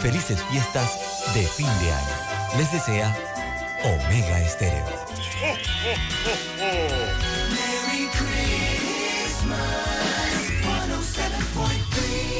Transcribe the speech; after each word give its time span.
Felices 0.00 0.40
fiestas 0.44 1.34
de 1.34 1.42
fin 1.42 1.66
de 1.66 1.92
año. 1.92 2.56
Les 2.56 2.70
desea 2.70 3.16
Omega 3.82 4.40
Estéreo. 4.40 4.84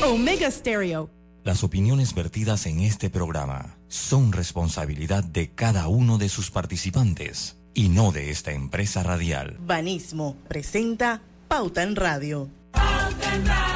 Omega 0.06 0.50
Stereo. 0.50 1.10
Las 1.42 1.64
opiniones 1.64 2.14
vertidas 2.14 2.66
en 2.66 2.80
este 2.80 3.10
programa 3.10 3.76
son 3.88 4.32
responsabilidad 4.32 5.24
de 5.24 5.50
cada 5.50 5.88
uno 5.88 6.18
de 6.18 6.28
sus 6.28 6.52
participantes 6.52 7.56
y 7.74 7.88
no 7.88 8.12
de 8.12 8.30
esta 8.30 8.52
empresa 8.52 9.02
radial. 9.02 9.56
Banismo 9.60 10.36
presenta 10.46 11.22
Pauta 11.48 11.82
en 11.82 11.96
Radio. 11.96 12.48
Pauta 12.70 13.34
en 13.34 13.46
Radio. 13.46 13.67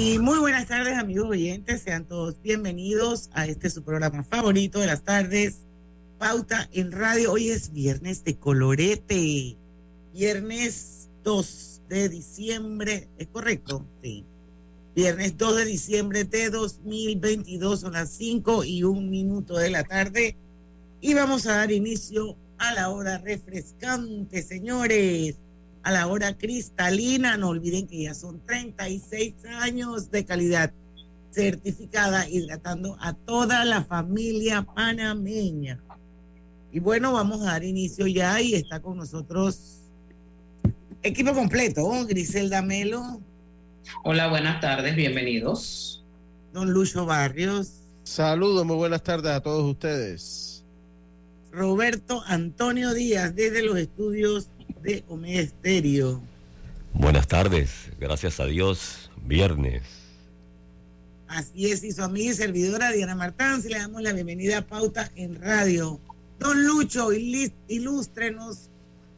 Y 0.00 0.20
muy 0.20 0.38
buenas 0.38 0.68
tardes, 0.68 0.96
amigos 0.96 1.28
oyentes. 1.28 1.82
Sean 1.82 2.04
todos 2.04 2.40
bienvenidos 2.40 3.30
a 3.32 3.46
este 3.46 3.68
su 3.68 3.82
programa 3.82 4.22
favorito 4.22 4.78
de 4.78 4.86
las 4.86 5.02
tardes, 5.02 5.62
Pauta 6.20 6.68
en 6.72 6.92
Radio. 6.92 7.32
Hoy 7.32 7.48
es 7.48 7.72
viernes 7.72 8.22
de 8.22 8.36
colorete. 8.36 9.56
Viernes 10.14 11.08
2 11.24 11.80
de 11.88 12.08
diciembre. 12.10 13.08
¿Es 13.18 13.26
correcto? 13.26 13.84
Sí. 14.00 14.24
Viernes 14.94 15.36
2 15.36 15.56
de 15.56 15.64
diciembre 15.64 16.22
de 16.22 16.50
2022. 16.50 17.80
Son 17.80 17.94
las 17.94 18.10
5 18.10 18.62
y 18.62 18.84
un 18.84 19.10
minuto 19.10 19.56
de 19.56 19.70
la 19.70 19.82
tarde. 19.82 20.36
Y 21.00 21.14
vamos 21.14 21.44
a 21.46 21.56
dar 21.56 21.72
inicio 21.72 22.36
a 22.58 22.72
la 22.72 22.90
hora 22.90 23.18
refrescante, 23.18 24.42
señores 24.42 25.34
a 25.82 25.92
la 25.92 26.06
hora 26.06 26.36
cristalina. 26.36 27.36
No 27.36 27.48
olviden 27.48 27.86
que 27.86 28.02
ya 28.02 28.14
son 28.14 28.40
36 28.46 29.34
años 29.60 30.10
de 30.10 30.24
calidad 30.24 30.72
certificada, 31.30 32.28
hidratando 32.28 32.96
a 33.00 33.12
toda 33.12 33.64
la 33.64 33.84
familia 33.84 34.62
panameña. 34.62 35.80
Y 36.72 36.80
bueno, 36.80 37.12
vamos 37.12 37.42
a 37.42 37.52
dar 37.52 37.64
inicio 37.64 38.06
ya 38.06 38.40
y 38.40 38.54
está 38.54 38.80
con 38.80 38.96
nosotros 38.96 39.78
equipo 41.02 41.32
completo, 41.32 41.88
Griselda 42.06 42.62
Melo. 42.62 43.20
Hola, 44.04 44.28
buenas 44.28 44.60
tardes, 44.60 44.96
bienvenidos. 44.96 46.04
Don 46.52 46.72
Lucho 46.72 47.06
Barrios. 47.06 47.72
Saludos, 48.04 48.64
muy 48.66 48.76
buenas 48.76 49.02
tardes 49.02 49.32
a 49.32 49.40
todos 49.40 49.64
ustedes. 49.64 50.64
Roberto 51.52 52.22
Antonio 52.26 52.94
Díaz, 52.94 53.34
desde 53.34 53.62
los 53.62 53.78
estudios 53.78 54.48
de 54.82 55.04
Omega 55.08 55.40
Estéreo. 55.40 56.20
Buenas 56.92 57.28
tardes, 57.28 57.70
gracias 57.98 58.40
a 58.40 58.46
Dios, 58.46 59.10
viernes. 59.24 59.82
Así 61.28 61.70
es, 61.70 61.84
y 61.84 61.92
su 61.92 62.02
amiga 62.02 62.32
y 62.32 62.34
servidora 62.34 62.90
Diana 62.90 63.14
Martán, 63.14 63.62
le 63.68 63.78
damos 63.78 64.02
la 64.02 64.12
bienvenida 64.12 64.58
a 64.58 64.62
Pauta 64.62 65.10
en 65.14 65.40
Radio. 65.40 66.00
Don 66.38 66.64
Lucho, 66.64 67.10
ilústrenos 67.12 68.70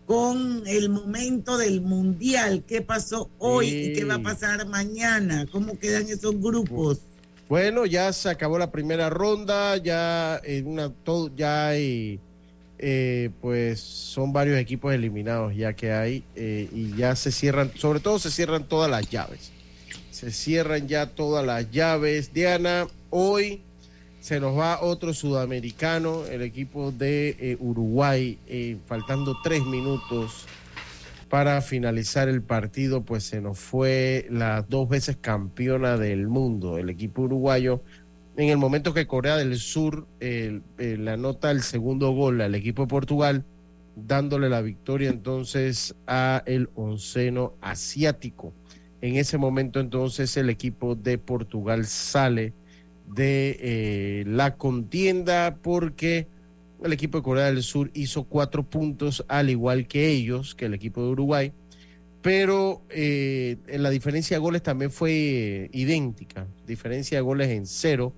con 0.07 0.65
el 0.67 0.89
momento 0.89 1.57
del 1.57 1.83
Mundial. 1.83 2.65
¿Qué 2.67 2.83
pasó 2.83 3.31
hoy 3.39 3.69
y 3.69 3.93
qué 3.93 4.05
va 4.05 4.15
a 4.15 4.23
pasar 4.23 4.67
mañana? 4.67 5.47
¿Cómo 5.53 5.79
quedan 5.79 6.09
esos 6.09 6.41
grupos? 6.41 6.99
Bueno, 7.49 7.87
ya 7.87 8.13
se 8.13 8.29
acabó 8.29 8.59
la 8.59 8.73
primera 8.73 9.09
ronda, 9.09 9.77
ya 9.77 10.41
en 10.43 10.67
una 10.67 10.91
todo, 10.91 11.31
ya 11.37 11.69
hay 11.69 12.19
eh, 12.83 13.29
pues 13.43 13.79
son 13.81 14.33
varios 14.33 14.59
equipos 14.59 14.95
eliminados 14.95 15.55
ya 15.55 15.75
que 15.75 15.93
hay 15.93 16.25
eh, 16.35 16.67
y 16.73 16.97
ya 16.97 17.15
se 17.15 17.31
cierran, 17.31 17.71
sobre 17.77 18.01
todo 18.01 18.19
se 18.19 18.31
cierran 18.31 18.65
todas 18.65 18.91
las 18.91 19.11
llaves. 19.11 19.53
Se 20.11 20.31
cierran 20.31 20.89
ya 20.89 21.07
todas 21.07 21.45
las 21.45 21.71
llaves. 21.71 22.33
Diana, 22.33 22.87
hoy 23.11 23.61
se 24.23 24.41
nos 24.41 24.59
va 24.59 24.81
otro 24.81 25.13
sudamericano, 25.13 26.25
el 26.25 26.41
equipo 26.41 26.91
de 26.91 27.37
eh, 27.39 27.57
Uruguay, 27.61 28.39
faltando 28.87 29.37
tres 29.43 29.63
minutos 29.65 30.47
para 31.29 31.61
finalizar 31.61 32.29
el 32.31 32.43
partido, 32.43 33.03
pues 33.03 33.25
se 33.25 33.43
nos 33.43 33.59
fue 33.59 34.27
la 34.31 34.63
dos 34.63 34.89
veces 34.89 35.19
campeona 35.21 35.99
del 35.99 36.29
mundo, 36.29 36.79
el 36.79 36.89
equipo 36.89 37.23
uruguayo 37.23 37.83
en 38.37 38.49
el 38.49 38.57
momento 38.57 38.95
que 38.95 39.07
Corea 39.07 39.37
del 39.37 39.59
Sur 39.59 40.07
le 40.21 41.11
anota 41.11 41.51
el 41.51 41.63
segundo 41.63 42.13
gol 42.13 42.41
al 42.41 42.55
equipo 42.55 42.83
de 42.83 42.89
Portugal, 42.89 43.45
dándole 43.97 44.49
la 44.49 44.61
victoria 44.61 45.11
entonces 45.11 45.95
a 46.07 46.43
el 46.47 46.69
onceno 46.75 47.53
asiático. 47.61 48.53
En 49.01 49.17
ese 49.17 49.39
momento 49.39 49.81
entonces 49.81 50.37
el 50.37 50.51
equipo 50.51 50.95
de 50.95 51.19
Portugal 51.19 51.87
sale 51.87 52.53
de 53.15 53.59
eh, 53.61 54.25
la 54.27 54.55
contienda 54.57 55.57
porque 55.63 56.27
el 56.85 56.93
equipo 56.93 57.19
de 57.19 57.25
Corea 57.25 57.47
del 57.47 57.63
Sur 57.63 57.91
hizo 57.95 58.25
cuatro 58.25 58.63
puntos 58.63 59.25
al 59.29 59.51
igual 59.51 59.87
que 59.87 60.09
ellos, 60.09 60.55
que 60.55 60.67
el 60.67 60.75
equipo 60.75 61.03
de 61.03 61.09
Uruguay, 61.09 61.53
pero 62.23 62.83
eh, 62.91 63.57
la 63.67 63.91
diferencia 63.91 64.37
de 64.37 64.41
goles 64.41 64.63
también 64.63 64.91
fue 64.91 65.13
eh, 65.13 65.71
idéntica, 65.73 66.47
diferencia 66.67 67.19
de 67.19 67.23
goles 67.23 67.49
en 67.49 67.67
cero 67.67 68.13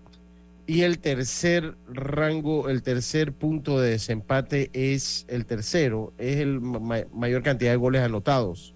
y 0.67 0.83
el 0.83 0.99
tercer 0.99 1.75
rango, 1.93 2.69
el 2.69 2.83
tercer 2.83 3.33
punto 3.33 3.81
de 3.81 3.91
desempate 3.91 4.71
es 4.73 5.25
el 5.29 5.45
tercero, 5.45 6.13
es 6.19 6.39
el 6.39 6.61
mayor 6.61 7.43
cantidad 7.43 7.73
de 7.73 7.77
goles 7.77 8.03
anotados. 8.03 8.73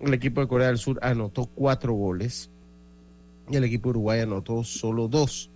El 0.00 0.14
equipo 0.14 0.40
de 0.40 0.48
Corea 0.48 0.68
del 0.68 0.78
Sur 0.78 0.98
anotó 1.02 1.44
cuatro 1.46 1.92
goles 1.92 2.48
y 3.50 3.56
el 3.56 3.64
equipo 3.64 3.88
de 3.88 3.90
Uruguay 3.90 4.20
anotó 4.20 4.64
solo 4.64 5.08
dos. 5.08 5.50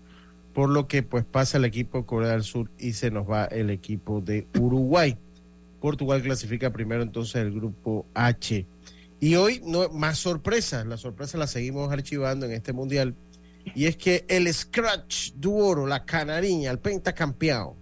Por 0.52 0.68
lo 0.68 0.86
que 0.86 1.02
pues 1.02 1.24
pasa 1.24 1.56
el 1.58 1.64
equipo 1.64 1.98
de 1.98 2.04
Corea 2.04 2.32
del 2.32 2.44
Sur 2.44 2.70
y 2.78 2.92
se 2.92 3.10
nos 3.10 3.28
va 3.28 3.46
el 3.46 3.70
equipo 3.70 4.20
de 4.20 4.46
Uruguay. 4.58 5.16
Portugal 5.80 6.22
clasifica 6.22 6.70
primero 6.70 7.02
entonces 7.02 7.36
el 7.36 7.52
grupo 7.52 8.06
H. 8.14 8.66
Y 9.24 9.36
hoy 9.36 9.62
no 9.64 9.88
más 9.88 10.18
sorpresas, 10.18 10.84
la 10.84 10.98
sorpresa 10.98 11.38
la 11.38 11.46
seguimos 11.46 11.90
archivando 11.90 12.44
en 12.44 12.52
este 12.52 12.74
mundial 12.74 13.14
y 13.74 13.86
es 13.86 13.96
que 13.96 14.26
el 14.28 14.52
Scratch 14.52 15.32
Duoro, 15.36 15.86
la 15.86 16.04
canariña, 16.04 16.70
el 16.70 16.78
pentacampeado, 16.78 17.74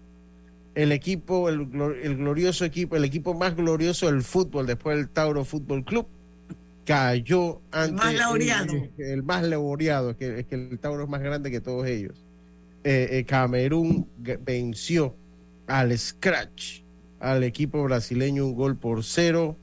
el 0.77 0.93
equipo, 0.93 1.49
el, 1.49 1.67
glorioso 1.67 2.65
equipo, 2.65 2.95
el 2.95 3.05
equipo 3.05 3.35
más 3.35 3.57
glorioso 3.57 4.07
del 4.07 4.23
fútbol 4.23 4.69
después 4.69 4.97
del 4.97 5.09
Tauro 5.09 5.45
Fútbol 5.45 5.85
Club, 5.85 6.07
cayó 6.87 7.61
ante 7.73 7.89
el 7.89 7.95
más 7.95 8.15
laureado. 8.15 8.73
El, 8.97 9.23
más 9.25 9.43
laureado, 9.43 10.17
que, 10.17 10.39
es 10.39 10.47
que 10.47 10.55
el 10.55 10.79
Tauro 10.79 11.03
es 11.03 11.11
más 11.11 11.23
grande 11.23 11.51
que 11.51 11.61
todos 11.61 11.89
ellos. 11.89 12.15
Eh, 12.85 13.09
eh, 13.11 13.25
Camerún 13.25 14.07
venció 14.45 15.17
al 15.67 15.99
Scratch, 15.99 16.83
al 17.19 17.43
equipo 17.43 17.83
brasileño 17.83 18.47
un 18.47 18.55
gol 18.55 18.77
por 18.77 19.03
cero, 19.03 19.57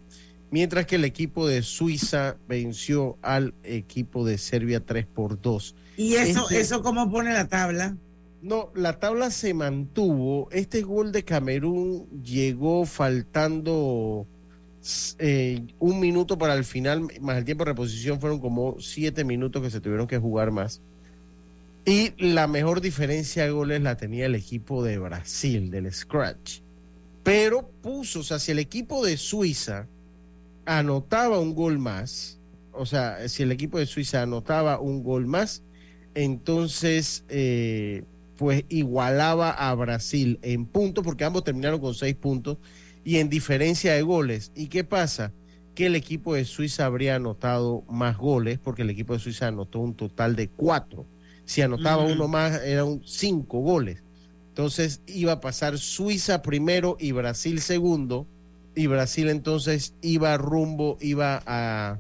mientras 0.52 0.86
que 0.86 0.96
el 0.96 1.06
equipo 1.06 1.48
de 1.48 1.62
Suiza 1.62 2.38
venció 2.48 3.18
al 3.22 3.54
equipo 3.64 4.26
de 4.26 4.38
Serbia 4.38 4.80
tres 4.80 5.06
por 5.06 5.42
dos. 5.42 5.76
¿Y 5.98 6.16
eso, 6.16 6.44
este, 6.44 6.62
eso 6.62 6.82
cómo 6.82 7.12
pone 7.12 7.34
la 7.34 7.48
tabla? 7.48 7.96
No, 8.42 8.70
la 8.74 9.00
tabla 9.00 9.32
se 9.32 9.54
mantuvo. 9.54 10.50
Este 10.52 10.82
gol 10.82 11.12
de 11.12 11.24
Camerún 11.24 12.08
llegó 12.24 12.86
faltando 12.86 14.26
eh, 15.18 15.62
un 15.80 16.00
minuto 16.00 16.38
para 16.38 16.54
el 16.54 16.64
final, 16.64 17.08
más 17.20 17.38
el 17.38 17.46
tiempo 17.46 17.66
de 17.66 17.72
reposición 17.72 18.20
fueron 18.22 18.40
como 18.40 18.80
siete 18.80 19.26
minutos 19.26 19.62
que 19.62 19.70
se 19.70 19.82
tuvieron 19.82 20.08
que 20.08 20.18
jugar 20.18 20.52
más. 20.52 20.82
Y 21.86 22.14
la 22.18 22.48
mejor 22.48 22.82
diferencia 22.82 23.44
de 23.44 23.52
goles 23.52 23.82
la 23.82 23.98
tenía 23.98 24.26
el 24.26 24.36
equipo 24.36 24.84
de 24.84 25.00
Brasil, 25.00 25.70
del 25.72 25.92
Scratch. 25.92 26.60
Pero 27.24 27.70
puso, 27.82 28.22
o 28.22 28.24
sea, 28.24 28.40
si 28.40 28.52
el 28.52 28.60
equipo 28.60 29.06
de 29.06 29.18
Suiza 29.18 29.88
anotaba 30.78 31.40
un 31.40 31.56
gol 31.56 31.80
más, 31.80 32.38
o 32.74 32.86
sea, 32.86 33.28
si 33.28 33.42
el 33.42 33.52
equipo 33.52 33.80
de 33.80 33.88
Suiza 33.88 34.22
anotaba 34.22 34.80
un 34.80 35.04
gol 35.04 35.26
más, 35.26 35.64
entonces 36.14 37.24
eh, 37.28 38.04
pues 38.38 38.66
igualaba 38.70 39.50
a 39.50 39.74
Brasil 39.74 40.38
en 40.44 40.68
puntos, 40.68 41.04
porque 41.04 41.26
ambos 41.26 41.44
terminaron 41.44 41.80
con 41.80 41.96
seis 41.96 42.16
puntos, 42.16 42.60
y 43.04 43.18
en 43.18 43.30
diferencia 43.30 43.94
de 43.94 44.04
goles. 44.04 44.52
¿Y 44.56 44.68
qué 44.68 44.84
pasa? 44.84 45.32
Que 45.74 45.88
el 45.88 45.96
equipo 45.96 46.36
de 46.36 46.46
Suiza 46.46 46.86
habría 46.86 47.16
anotado 47.16 47.84
más 47.90 48.18
goles, 48.18 48.60
porque 48.60 48.84
el 48.84 48.92
equipo 48.92 49.14
de 49.14 49.20
Suiza 49.20 49.48
anotó 49.48 49.80
un 49.80 49.96
total 49.96 50.36
de 50.36 50.50
cuatro. 50.50 51.08
Si 51.46 51.64
anotaba 51.64 52.04
uno 52.04 52.28
más, 52.28 52.62
eran 52.62 53.02
cinco 53.06 53.62
goles. 53.62 54.04
Entonces 54.50 55.02
iba 55.08 55.32
a 55.32 55.42
pasar 55.42 55.80
Suiza 55.80 56.44
primero 56.44 56.96
y 57.00 57.12
Brasil 57.12 57.60
segundo, 57.60 58.28
y 58.80 58.88
Brasil 58.88 59.28
entonces 59.28 59.94
iba 60.02 60.38
rumbo, 60.38 60.98
iba 61.02 61.44
a 61.46 62.00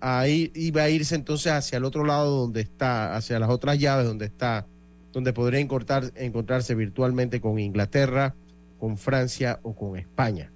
ahí 0.00 0.52
iba 0.54 0.82
a 0.84 0.88
irse 0.88 1.16
entonces 1.16 1.50
hacia 1.50 1.78
el 1.78 1.84
otro 1.84 2.04
lado 2.04 2.30
donde 2.42 2.60
está, 2.60 3.16
hacia 3.16 3.40
las 3.40 3.50
otras 3.50 3.80
llaves 3.80 4.06
donde 4.06 4.26
está, 4.26 4.64
donde 5.12 5.32
podría 5.32 5.58
encontrar, 5.58 6.12
encontrarse 6.14 6.76
virtualmente 6.76 7.40
con 7.40 7.58
Inglaterra, 7.58 8.32
con 8.78 8.96
Francia 8.96 9.58
o 9.64 9.74
con 9.74 9.98
España. 9.98 10.52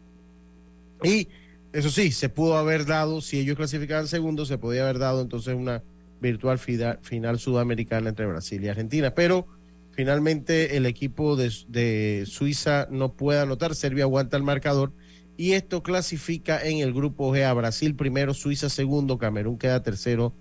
Y 1.02 1.26
eso 1.72 1.90
sí, 1.90 2.12
se 2.12 2.28
pudo 2.28 2.56
haber 2.56 2.87
dado, 2.87 3.20
si 3.20 3.40
ellos 3.40 3.56
clasificaban 3.56 4.06
segundo, 4.06 4.46
se 4.46 4.58
podía 4.58 4.84
haber 4.84 5.00
dado 5.00 5.22
entonces 5.22 5.56
una 5.56 5.82
virtual 6.20 6.61
final 6.61 7.40
sudamericana 7.40 8.11
entre 8.11 8.26
Brasil 8.26 8.62
y 8.62 8.69
Argentina. 8.69 9.11
Pero 9.12 9.44
finalmente 9.90 10.76
el 10.76 10.87
equipo 10.87 11.34
de, 11.34 12.25
Suiza 12.28 12.87
no 12.93 13.11
puede 13.14 13.40
anotar, 13.40 13.75
Serbia 13.75 14.04
aguanta 14.04 14.37
el 14.37 14.44
marcador 14.44 14.93
y 15.38 15.52
esto 15.52 15.82
clasifica 15.82 16.61
en 16.62 16.79
el 16.79 16.93
grupo 16.93 17.35
G 17.35 17.44
a 17.44 17.55
Brasil 17.55 17.94
primero, 17.94 18.35
Suiza 18.35 18.69
segundo, 18.69 19.17
Camerún 19.17 19.56
queda 19.56 19.82
tercero 19.82 20.35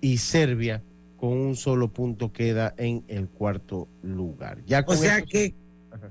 y 0.00 0.16
Serbia 0.16 0.82
con 1.18 1.32
un 1.32 1.56
solo 1.56 1.92
punto 1.92 2.32
queda 2.32 2.74
en 2.78 3.04
el 3.08 3.28
cuarto 3.28 3.88
lugar. 4.02 4.62
Ya 4.66 4.82
o 4.86 4.94
sea 4.94 5.20
que 5.22 5.54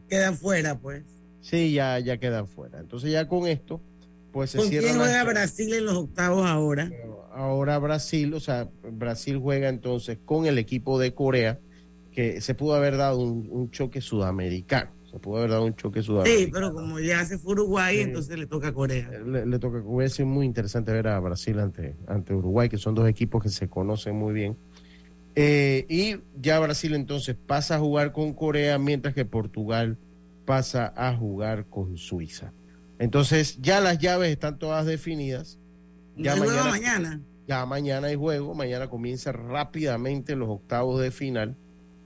quedan 0.10 0.38
fuera, 0.38 0.78
pues. 0.78 1.04
Sí, 1.42 1.74
ya, 1.74 1.98
ya 2.00 2.18
quedan 2.18 2.48
fuera. 2.48 2.80
Entonces 2.80 3.12
ya 3.12 3.28
con 3.28 3.48
esto 3.48 3.82
pues 4.34 4.50
se 4.50 4.58
¿Con 4.58 4.68
quién 4.68 4.98
juega 4.98 5.24
Brasil 5.24 5.74
en 5.74 5.86
los 5.86 5.96
octavos 5.96 6.46
ahora? 6.46 6.92
Ahora 7.32 7.78
Brasil, 7.78 8.34
o 8.34 8.40
sea, 8.40 8.68
Brasil 8.92 9.38
juega 9.38 9.70
entonces 9.70 10.18
con 10.26 10.48
el 10.48 10.58
equipo 10.58 11.00
de 11.00 11.14
Corea, 11.14 11.60
que 12.12 12.42
se 12.42 12.56
pudo 12.56 12.74
haber 12.74 12.98
dado 12.98 13.20
un, 13.20 13.70
choque 13.72 14.02
sudamericano. 14.02 14.92
Se 15.14 15.20
pudo 15.20 15.38
haber 15.38 15.52
dado 15.52 15.66
un 15.66 15.76
choque 15.76 16.02
sudamericano. 16.02 16.46
Sí, 16.46 16.50
pero 16.52 16.74
como 16.74 17.00
ya 17.00 17.24
se 17.24 17.38
fue 17.38 17.54
Uruguay, 17.54 18.00
entonces 18.00 18.36
le 18.36 18.48
toca 18.48 18.70
a 18.70 18.74
Corea. 18.74 19.12
Le, 19.12 19.60
toca 19.60 19.78
a 19.78 19.84
Corea. 19.84 20.08
Es 20.08 20.20
muy 20.22 20.44
interesante 20.44 20.92
ver 20.92 21.08
a 21.08 21.20
Brasil 21.20 21.60
ante, 21.60 21.96
ante 22.08 22.34
Uruguay, 22.34 22.68
que 22.68 22.80
son 22.80 22.96
dos 22.96 23.08
equipos 23.08 23.44
que 23.44 23.50
se 23.50 23.70
conocen 23.70 24.16
muy 24.16 24.34
bien. 24.34 24.58
Eh, 25.36 25.86
y 25.88 26.16
ya 26.42 26.60
Brasil 26.60 26.96
entonces 26.96 27.36
pasa 27.36 27.76
a 27.76 27.80
jugar 27.80 28.12
con 28.12 28.34
Corea, 28.34 28.80
mientras 28.80 29.14
que 29.14 29.24
Portugal 29.24 29.98
pasa 30.46 30.92
a 30.96 31.16
jugar 31.16 31.66
con 31.66 31.96
Suiza. 31.96 32.52
Entonces 32.98 33.62
ya 33.62 33.82
las 33.82 34.00
llaves 34.00 34.32
están 34.32 34.58
todas 34.58 34.88
definidas. 34.88 35.60
Ya 36.18 36.36
mañana, 36.36 36.64
mañana. 36.72 37.22
Ya 37.48 37.64
mañana 37.68 38.08
hay 38.08 38.16
juego, 38.16 38.56
mañana 38.56 38.90
comienza 38.90 39.32
rápidamente 39.32 40.36
los 40.36 40.50
octavos 40.50 41.00
de 41.00 41.12
final. 41.12 41.56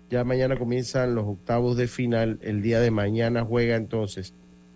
Ya 0.09 0.24
mañana 0.24 0.57
comienzan 0.57 1.15
los 1.15 1.25
octavos 1.25 1.77
de 1.77 1.88
final. 1.88 2.39
El 2.42 2.62
día 2.62 2.80
de 2.80 2.92
mañana 2.92 3.44
juega 3.44 3.75
entonces 3.75 4.33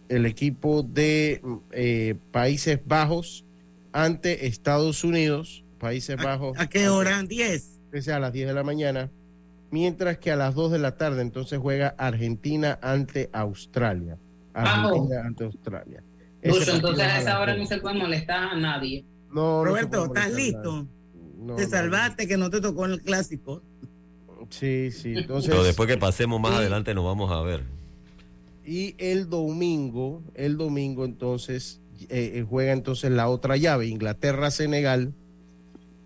el 0.10 0.25
equipo 0.25 0.83
de 0.83 1.42
eh, 1.72 2.16
Países 2.31 2.80
Bajos 2.86 3.45
ante 3.94 4.48
Estados 4.48 5.04
Unidos. 5.04 5.63
Países 5.80 6.18
Bajos. 6.18 6.57
¿A 6.60 6.68
qué 6.68 6.89
hora? 6.89 7.24
10. 7.24 7.80
a 8.10 8.19
las 8.19 8.33
10 8.33 8.48
de 8.48 8.54
la 8.54 8.63
mañana. 8.63 9.10
Mientras 9.72 10.18
que 10.18 10.31
a 10.31 10.36
las 10.36 10.54
2 10.54 10.74
de 10.74 10.80
la 10.80 10.98
tarde 10.98 11.22
entonces 11.22 11.60
juega 11.60 11.95
Argentina 11.98 12.77
ante 12.81 13.30
Australia. 13.31 14.18
Argentina 14.54 15.22
ante 15.25 15.45
Australia 15.45 16.04
entonces 16.42 17.06
a 17.06 17.19
esa 17.19 17.39
hora 17.39 17.56
no 17.56 17.66
se 17.66 17.77
puede 17.77 17.95
molestar 17.95 18.44
a 18.44 18.56
nadie. 18.56 19.06
No, 19.31 19.63
Roberto, 19.63 20.06
¿estás 20.06 20.31
listo? 20.34 20.88
te 21.57 21.66
salvaste 21.66 22.27
que 22.27 22.38
no 22.38 22.50
te 22.51 22.62
tocó 22.62 22.86
en 22.86 22.92
el 22.92 23.01
clásico. 23.01 23.62
Sí, 24.51 24.92
sí. 24.92 25.13
Entonces, 25.18 25.50
Pero 25.50 25.63
después 25.63 25.89
que 25.89 25.98
pasemos 25.98 26.39
más 26.39 26.53
adelante 26.53 26.94
nos 26.94 27.06
vamos 27.06 27.31
a 27.31 27.42
ver. 27.42 27.63
Y 28.65 28.94
el 29.00 29.30
domingo, 29.30 30.21
el 30.36 30.57
domingo 30.57 31.06
entonces 31.06 31.80
eh, 32.09 32.33
eh, 32.36 32.45
juega 32.48 32.74
entonces 32.74 33.12
la 33.12 33.27
otra 33.27 33.57
llave, 33.57 33.88
Inglaterra-Senegal. 33.88 35.13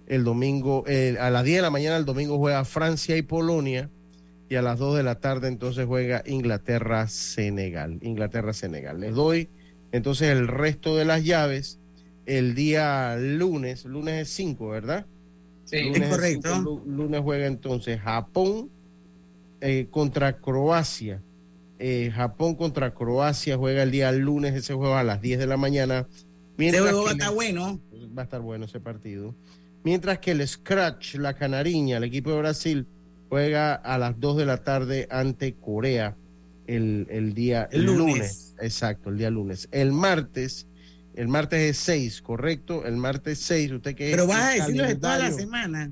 El 0.08 0.24
domingo, 0.24 0.84
eh, 0.88 1.18
a 1.20 1.30
las 1.30 1.44
10 1.44 1.58
de 1.58 1.62
la 1.64 1.70
mañana 1.70 1.98
el 1.98 2.06
domingo 2.06 2.38
juega 2.38 2.64
Francia 2.64 3.18
y 3.18 3.24
Polonia. 3.24 3.90
Y 4.48 4.56
a 4.56 4.62
las 4.62 4.78
2 4.80 4.98
de 4.98 5.04
la 5.04 5.16
tarde 5.16 5.48
entonces 5.48 5.86
juega 5.86 6.24
Inglaterra-Senegal. 6.26 7.98
Inglaterra-Senegal. 8.02 9.02
Les 9.02 9.14
doy 9.14 9.50
entonces 9.92 10.30
el 10.30 10.48
resto 10.48 10.98
de 10.98 11.06
las 11.06 11.24
llaves, 11.24 11.80
el 12.26 12.54
día 12.54 13.16
lunes, 13.18 13.86
lunes 13.86 14.28
es 14.28 14.36
5, 14.36 14.70
¿verdad? 14.70 15.06
Sí, 15.66 15.78
es 15.94 16.10
correcto. 16.10 16.84
lunes 16.86 17.22
juega 17.22 17.48
entonces 17.48 18.00
Japón 18.00 18.70
eh, 19.62 19.88
contra 19.90 20.38
Croacia. 20.38 21.22
Eh, 21.80 22.12
Japón 22.16 22.56
contra 22.56 22.94
Croacia 22.94 23.58
juega 23.58 23.84
el 23.84 23.92
día 23.92 24.12
lunes, 24.12 24.54
ese 24.54 24.74
juego 24.74 24.96
a 24.96 25.04
las 25.04 25.22
10 25.22 25.40
de 25.40 25.48
la 25.48 25.58
mañana. 25.58 26.08
Ese 26.58 26.80
juego 26.80 27.04
va 27.04 27.10
a 27.10 27.14
estar 27.14 27.34
bueno. 27.34 27.80
Va 28.18 28.22
a 28.22 28.26
estar 28.26 28.42
bueno 28.42 28.66
ese 28.66 28.80
partido. 28.80 29.36
Mientras 29.84 30.20
que 30.20 30.32
el 30.32 30.48
Scratch, 30.48 31.16
la 31.16 31.34
Canariña, 31.34 31.98
el 31.98 32.06
equipo 32.06 32.32
de 32.32 32.38
Brasil, 32.38 32.88
juega 33.30 33.76
a 33.76 33.98
las 33.98 34.20
2 34.20 34.38
de 34.38 34.46
la 34.46 34.64
tarde 34.64 35.08
ante 35.10 35.54
Corea 35.54 36.16
el, 36.68 37.08
el 37.10 37.34
día 37.34 37.68
el 37.72 37.86
lunes. 37.86 38.54
Exacto, 38.62 39.10
el 39.10 39.18
día 39.18 39.30
lunes. 39.30 39.68
El 39.72 39.92
martes, 39.92 40.68
el 41.16 41.28
martes 41.28 41.62
es 41.62 41.78
6, 41.78 42.22
¿correcto? 42.22 42.86
El 42.86 42.98
martes 42.98 43.40
6, 43.40 43.72
usted 43.72 43.96
que 43.96 44.12
Pero 44.12 44.28
vas 44.28 44.44
a 44.44 44.52
decirlo 44.52 44.86
de 44.86 44.96
toda 44.96 45.18
la 45.18 45.32
semana. 45.32 45.92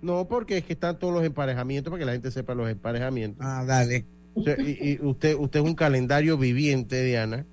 No, 0.00 0.26
porque 0.26 0.58
es 0.58 0.64
que 0.64 0.72
están 0.72 0.98
todos 0.98 1.12
los 1.12 1.24
emparejamientos 1.24 1.90
para 1.90 2.00
que 2.00 2.06
la 2.06 2.12
gente 2.12 2.30
sepa 2.30 2.54
los 2.54 2.68
emparejamientos. 2.68 3.44
Ah, 3.44 3.64
dale. 3.66 4.04
y, 4.36 5.04
usted, 5.04 5.36
usted 5.36 5.60
es 5.60 5.66
un 5.66 5.74
calendario 5.74 6.38
viviente, 6.38 7.02
Diana. 7.04 7.44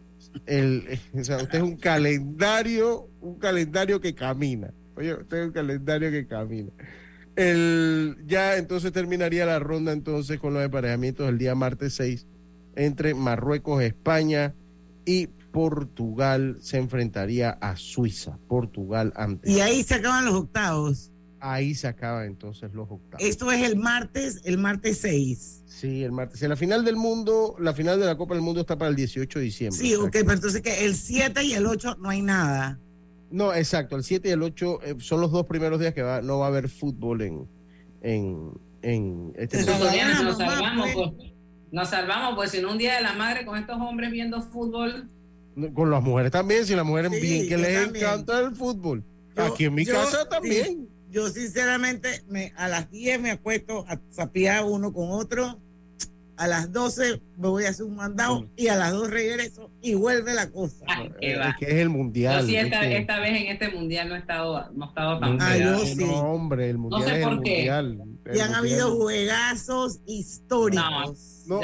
El, 0.45 0.99
o 1.13 1.23
sea, 1.23 1.37
usted 1.37 1.57
es 1.57 1.63
un 1.63 1.77
calendario, 1.77 3.07
un 3.21 3.39
calendario 3.39 3.99
que 3.99 4.13
camina. 4.13 4.71
Oye, 4.95 5.13
usted 5.13 5.37
es 5.37 5.45
un 5.47 5.51
calendario 5.51 6.11
que 6.11 6.27
camina. 6.27 6.71
El, 7.35 8.17
ya 8.27 8.57
entonces 8.57 8.91
terminaría 8.91 9.45
la 9.45 9.59
ronda 9.59 9.93
entonces 9.93 10.39
con 10.39 10.53
los 10.53 10.63
emparejamientos 10.63 11.29
el 11.29 11.37
día 11.37 11.55
martes 11.55 11.93
6 11.93 12.25
entre 12.75 13.13
Marruecos, 13.13 13.81
España 13.81 14.53
y 15.05 15.29
Portugal 15.51 16.57
se 16.61 16.77
enfrentaría 16.77 17.51
a 17.51 17.75
Suiza. 17.75 18.37
Portugal 18.47 19.13
ante. 19.15 19.51
Y 19.51 19.59
ahí 19.59 19.83
se 19.83 19.95
acaban 19.95 20.25
los 20.25 20.35
octavos. 20.35 21.11
Ahí 21.41 21.73
se 21.73 21.87
acaban 21.87 22.25
entonces 22.25 22.73
los 22.73 22.89
octavos. 22.89 23.25
Esto 23.25 23.51
es 23.51 23.63
el 23.63 23.77
martes, 23.77 24.41
el 24.43 24.57
martes 24.57 24.99
6. 25.01 25.63
Sí, 25.65 26.03
el 26.03 26.11
martes. 26.11 26.41
En 26.43 26.49
la 26.49 26.57
final 26.57 26.83
del 26.83 26.97
mundo, 26.97 27.55
la 27.59 27.73
final 27.73 27.99
de 27.99 28.05
la 28.05 28.17
Copa 28.17 28.33
del 28.33 28.43
Mundo 28.43 28.61
está 28.61 28.77
para 28.77 28.89
el 28.89 28.95
18 28.95 29.39
de 29.39 29.45
diciembre. 29.45 29.79
Sí, 29.79 29.95
ok, 29.95 30.11
pero 30.11 30.33
entonces 30.33 30.61
que 30.61 30.85
el 30.85 30.95
7 30.95 31.43
y 31.43 31.53
el 31.53 31.65
8 31.65 31.97
no 31.99 32.09
hay 32.09 32.21
nada. 32.21 32.79
No, 33.31 33.53
exacto, 33.53 33.95
el 33.95 34.03
7 34.03 34.27
y 34.27 34.31
el 34.31 34.43
8 34.43 34.79
eh, 34.83 34.95
son 34.99 35.21
los 35.21 35.31
dos 35.31 35.45
primeros 35.45 35.79
días 35.79 35.93
que 35.93 36.01
va, 36.01 36.21
no 36.21 36.39
va 36.39 36.45
a 36.45 36.49
haber 36.49 36.67
fútbol 36.67 37.21
en, 37.21 37.47
en, 38.01 38.51
en 38.81 39.33
este 39.35 39.57
nos 39.63 40.37
salvamos, 40.37 40.89
pues. 40.93 41.31
Nos 41.71 41.89
salvamos, 41.89 42.35
pues 42.35 42.51
si 42.51 42.61
no 42.61 42.71
un 42.71 42.79
día 42.79 42.95
de 42.95 43.01
la 43.01 43.13
madre 43.13 43.45
con 43.45 43.57
estos 43.57 43.77
hombres 43.79 44.11
viendo 44.11 44.41
fútbol. 44.41 45.09
Con 45.73 45.89
las 45.89 46.03
mujeres 46.03 46.31
también, 46.31 46.65
si 46.65 46.75
las 46.75 46.85
mujeres 46.85 47.11
bien 47.11 47.47
que 47.47 47.57
les 47.57 47.87
encanta 47.87 48.39
el 48.39 48.55
fútbol. 48.55 49.03
Aquí 49.35 49.65
en 49.65 49.73
mi 49.73 49.85
casa 49.85 50.27
también. 50.27 50.89
yo 51.09 51.29
sinceramente 51.29 52.23
me, 52.27 52.53
a 52.57 52.67
las 52.67 52.91
10 52.91 53.21
me 53.21 53.31
acuesto 53.31 53.85
a 53.87 53.99
zapiar 54.13 54.65
uno 54.65 54.91
con 54.91 55.11
otro 55.11 55.59
a 56.39 56.47
las 56.47 56.71
12 56.71 57.21
me 57.37 57.47
voy 57.49 57.65
a 57.65 57.69
hacer 57.69 57.85
un 57.85 57.97
mandado 57.97 58.49
y 58.55 58.69
a 58.69 58.77
las 58.77 58.93
2 58.93 59.09
regreso 59.09 59.69
y 59.81 59.93
vuelve 59.93 60.33
la 60.33 60.49
cosa. 60.49 60.85
es 61.19 61.37
que 61.59 61.65
es 61.65 61.73
el 61.73 61.89
mundial. 61.89 62.41
Yo 62.41 62.47
sí, 62.47 62.55
esta, 62.55 62.89
esta, 62.89 63.19
vez 63.19 63.41
en 63.41 63.47
este 63.47 63.69
mundial 63.69 64.07
no 64.07 64.15
he 64.15 64.19
estado, 64.19 64.71
no 64.73 64.85
he 64.85 64.87
estado 64.87 65.19
tan 65.19 65.41
ah, 65.41 65.57
yo 65.57 65.79
sí. 65.79 65.95
No, 65.95 66.21
hombre, 66.21 66.69
el 66.69 66.77
mundial. 66.77 67.01
No 67.01 67.07
sé 67.07 67.23
por 67.23 67.43
qué. 67.43 67.65
y 68.33 68.39
han 68.39 68.55
habido 68.55 68.95
juegazos 68.95 69.99
históricos. 70.05 71.43
No, 71.45 71.59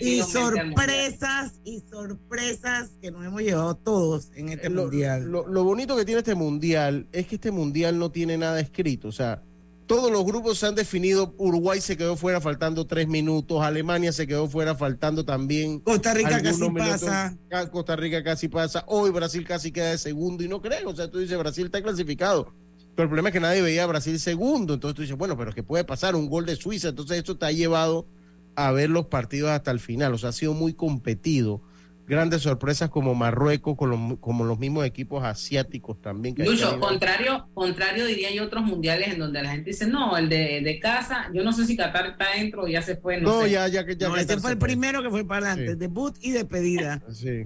y, 0.00 0.20
sorpresas 0.20 1.60
y 1.64 1.80
sorpresas 1.80 2.90
que 3.00 3.10
nos 3.10 3.24
hemos 3.24 3.40
llevado 3.40 3.76
todos 3.76 4.30
en 4.34 4.50
este 4.50 4.68
mundial. 4.68 5.24
Lo, 5.24 5.46
lo 5.46 5.64
bonito 5.64 5.96
que 5.96 6.04
tiene 6.04 6.18
este 6.18 6.34
mundial 6.34 7.06
es 7.12 7.26
que 7.26 7.36
este 7.36 7.50
mundial 7.50 7.98
no 7.98 8.10
tiene 8.10 8.36
nada 8.36 8.60
escrito. 8.60 9.08
O 9.08 9.12
sea, 9.12 9.42
todos 9.90 10.12
los 10.12 10.24
grupos 10.24 10.56
se 10.56 10.68
han 10.68 10.76
definido. 10.76 11.34
Uruguay 11.36 11.80
se 11.80 11.96
quedó 11.96 12.14
fuera 12.14 12.40
faltando 12.40 12.86
tres 12.86 13.08
minutos. 13.08 13.60
Alemania 13.60 14.12
se 14.12 14.24
quedó 14.24 14.48
fuera 14.48 14.76
faltando 14.76 15.24
también. 15.24 15.80
Costa 15.80 16.14
Rica 16.14 16.40
casi 16.40 16.70
pasa. 16.70 17.36
Costa 17.72 17.96
Rica 17.96 18.22
casi 18.22 18.46
pasa. 18.46 18.84
Hoy 18.86 19.10
Brasil 19.10 19.44
casi 19.44 19.72
queda 19.72 19.90
de 19.90 19.98
segundo 19.98 20.44
y 20.44 20.48
no 20.48 20.62
creo. 20.62 20.90
O 20.90 20.94
sea, 20.94 21.10
tú 21.10 21.18
dices, 21.18 21.36
Brasil 21.36 21.64
está 21.64 21.82
clasificado. 21.82 22.54
Pero 22.94 23.02
el 23.02 23.08
problema 23.08 23.30
es 23.30 23.32
que 23.32 23.40
nadie 23.40 23.62
veía 23.62 23.82
a 23.82 23.86
Brasil 23.88 24.20
segundo. 24.20 24.74
Entonces 24.74 24.94
tú 24.94 25.02
dices, 25.02 25.18
bueno, 25.18 25.36
pero 25.36 25.50
es 25.50 25.56
que 25.56 25.64
puede 25.64 25.82
pasar 25.82 26.14
un 26.14 26.28
gol 26.28 26.46
de 26.46 26.54
Suiza. 26.54 26.90
Entonces 26.90 27.24
eso 27.24 27.36
te 27.36 27.46
ha 27.46 27.50
llevado 27.50 28.06
a 28.54 28.70
ver 28.70 28.90
los 28.90 29.06
partidos 29.06 29.50
hasta 29.50 29.72
el 29.72 29.80
final. 29.80 30.14
O 30.14 30.18
sea, 30.18 30.28
ha 30.28 30.32
sido 30.32 30.54
muy 30.54 30.72
competido 30.72 31.62
grandes 32.10 32.42
sorpresas 32.42 32.90
como 32.90 33.14
Marruecos, 33.14 33.76
como, 33.76 34.20
como 34.20 34.44
los 34.44 34.58
mismos 34.58 34.84
equipos 34.84 35.22
asiáticos 35.22 36.02
también. 36.02 36.34
Que 36.34 36.42
Lucho, 36.44 36.80
contrario, 36.80 37.48
contrario 37.54 38.04
diría 38.04 38.32
yo 38.32 38.42
otros 38.44 38.64
mundiales 38.64 39.14
en 39.14 39.20
donde 39.20 39.40
la 39.40 39.52
gente 39.52 39.70
dice, 39.70 39.86
no, 39.86 40.16
el 40.16 40.28
de, 40.28 40.60
de 40.60 40.80
casa, 40.80 41.30
yo 41.32 41.44
no 41.44 41.52
sé 41.52 41.66
si 41.66 41.76
Qatar 41.76 42.06
está 42.06 42.26
dentro 42.36 42.64
o 42.64 42.66
ya 42.66 42.82
se 42.82 42.96
fue. 42.96 43.20
No, 43.20 43.38
no 43.38 43.42
sé. 43.44 43.52
ya, 43.52 43.68
ya, 43.68 43.86
ya. 43.86 44.08
No, 44.08 44.16
este 44.16 44.38
fue 44.38 44.50
el 44.50 44.58
primero 44.58 45.04
que 45.04 45.08
fue 45.08 45.24
para 45.24 45.52
adelante, 45.52 45.72
sí. 45.72 45.78
debut 45.78 46.16
y 46.20 46.32
despedida. 46.32 47.00
Sí. 47.20 47.44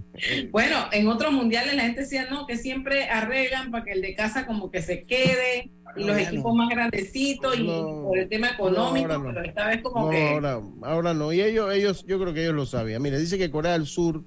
Bueno, 0.53 0.87
en 0.93 1.09
otros 1.09 1.33
mundiales 1.33 1.75
la 1.75 1.83
gente 1.83 2.03
decía, 2.03 2.29
no, 2.31 2.47
que 2.47 2.57
siempre 2.57 3.09
arreglan 3.09 3.73
para 3.73 3.85
que 3.85 3.93
el 3.93 4.03
de 4.03 4.15
casa 4.15 4.47
como 4.47 4.71
que 4.71 4.83
se 4.83 5.05
quede 5.05 5.73
y 5.97 6.05
los 6.05 6.17
equipos 6.17 6.55
más 6.55 6.69
grandecitos 6.69 7.59
y 7.59 7.65
por 7.65 8.17
el 8.17 8.29
tema 8.29 8.51
económico, 8.51 9.09
no, 9.09 9.25
pero 9.25 9.43
esta 9.43 9.67
vez 9.67 9.83
como 9.83 10.11
que... 10.11 10.29
Ahora, 10.29 10.61
ahora 10.83 11.15
no, 11.15 11.33
y 11.33 11.41
ellos, 11.41 11.73
ellos, 11.73 12.05
yo 12.07 12.21
creo 12.21 12.33
que 12.33 12.43
ellos 12.43 12.55
lo 12.55 12.67
sabían. 12.67 13.03
Mire, 13.03 13.19
dice 13.19 13.37
que 13.37 13.51
Corea 13.51 13.73
del 13.73 13.87
Sur 13.87 14.25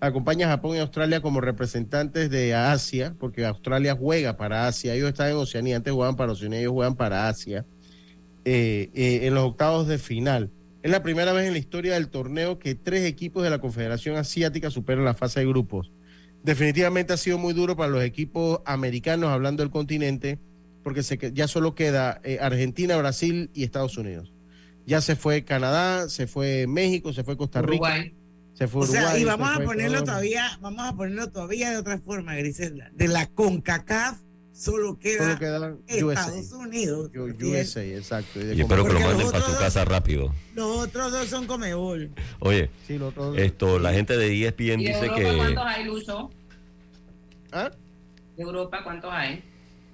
acompaña 0.00 0.46
a 0.46 0.50
Japón 0.50 0.76
y 0.76 0.80
Australia 0.80 1.20
como 1.20 1.40
representantes 1.40 2.30
de 2.30 2.54
Asia, 2.54 3.14
porque 3.18 3.44
Australia 3.44 3.96
juega 3.96 4.36
para 4.36 4.66
Asia, 4.66 4.94
ellos 4.94 5.08
están 5.08 5.30
en 5.30 5.36
Oceanía, 5.36 5.76
antes 5.76 5.92
jugaban 5.92 6.16
para 6.16 6.32
Oceanía, 6.32 6.60
ellos 6.60 6.72
juegan 6.72 6.96
para 6.96 7.28
Asia, 7.28 7.64
eh, 8.44 8.90
eh, 8.94 9.20
en 9.22 9.34
los 9.34 9.44
octavos 9.44 9.88
de 9.88 9.98
final. 9.98 10.50
Es 10.82 10.90
la 10.90 11.02
primera 11.02 11.32
vez 11.32 11.46
en 11.46 11.52
la 11.52 11.58
historia 11.58 11.94
del 11.94 12.08
torneo 12.08 12.58
que 12.58 12.74
tres 12.74 13.04
equipos 13.04 13.42
de 13.42 13.50
la 13.50 13.58
Confederación 13.58 14.16
Asiática 14.16 14.70
superan 14.70 15.04
la 15.04 15.14
fase 15.14 15.40
de 15.40 15.46
grupos. 15.46 15.90
Definitivamente 16.44 17.12
ha 17.12 17.16
sido 17.16 17.38
muy 17.38 17.54
duro 17.54 17.76
para 17.76 17.90
los 17.90 18.04
equipos 18.04 18.60
americanos, 18.64 19.30
hablando 19.30 19.62
del 19.64 19.72
continente, 19.72 20.38
porque 20.84 21.02
se, 21.02 21.18
ya 21.32 21.48
solo 21.48 21.74
queda 21.74 22.20
eh, 22.22 22.38
Argentina, 22.40 22.96
Brasil 22.96 23.50
y 23.52 23.64
Estados 23.64 23.98
Unidos. 23.98 24.30
Ya 24.86 25.00
se 25.00 25.16
fue 25.16 25.42
Canadá, 25.42 26.08
se 26.08 26.28
fue 26.28 26.68
México, 26.68 27.12
se 27.12 27.24
fue 27.24 27.36
Costa 27.36 27.62
Rica. 27.62 27.72
Uruguay. 27.72 28.12
Se 28.56 28.66
fue 28.68 28.80
o 28.80 28.84
Uruguay, 28.84 29.02
sea, 29.04 29.18
y 29.18 29.24
vamos 29.24 29.48
a 29.50 29.60
ponerlo 29.60 29.98
Ecuador. 29.98 30.04
todavía, 30.06 30.58
vamos 30.62 30.86
a 30.88 30.92
ponerlo 30.94 31.28
todavía 31.30 31.70
de 31.70 31.76
otra 31.76 31.98
forma, 31.98 32.34
Griselda. 32.36 32.90
De 32.94 33.06
la 33.08 33.26
CONCACAF 33.26 34.18
solo 34.52 34.98
queda, 34.98 35.24
Solo 35.24 35.38
queda 35.38 35.74
Estados 35.86 36.46
USA. 36.52 36.56
Unidos. 36.56 37.10
Yo- 37.12 37.24
USA, 37.26 37.84
exacto. 37.84 38.40
Y 38.40 38.44
de 38.44 38.54
Y 38.54 38.60
espero 38.62 38.86
que 38.86 38.94
lo 38.94 39.00
manden 39.00 39.30
para 39.30 39.44
su 39.44 39.52
casa 39.58 39.84
rápido. 39.84 40.32
Los 40.54 40.78
otros 40.86 41.12
dos 41.12 41.28
son 41.28 41.46
Comebol. 41.46 42.10
Oye, 42.38 42.70
Sí, 42.86 42.98
esto, 43.36 43.78
la 43.78 43.92
gente 43.92 44.16
de 44.16 44.46
ESPN 44.46 44.80
¿Y 44.80 44.86
dice 44.86 45.00
Europa 45.00 45.14
que 45.16 45.36
cuántos 45.36 45.64
hay, 45.66 45.84
Lucho? 45.84 46.30
¿Ah? 47.52 47.70
¿De 48.36 48.42
Europa 48.42 48.80
cuántos 48.84 49.10
hay? 49.12 49.44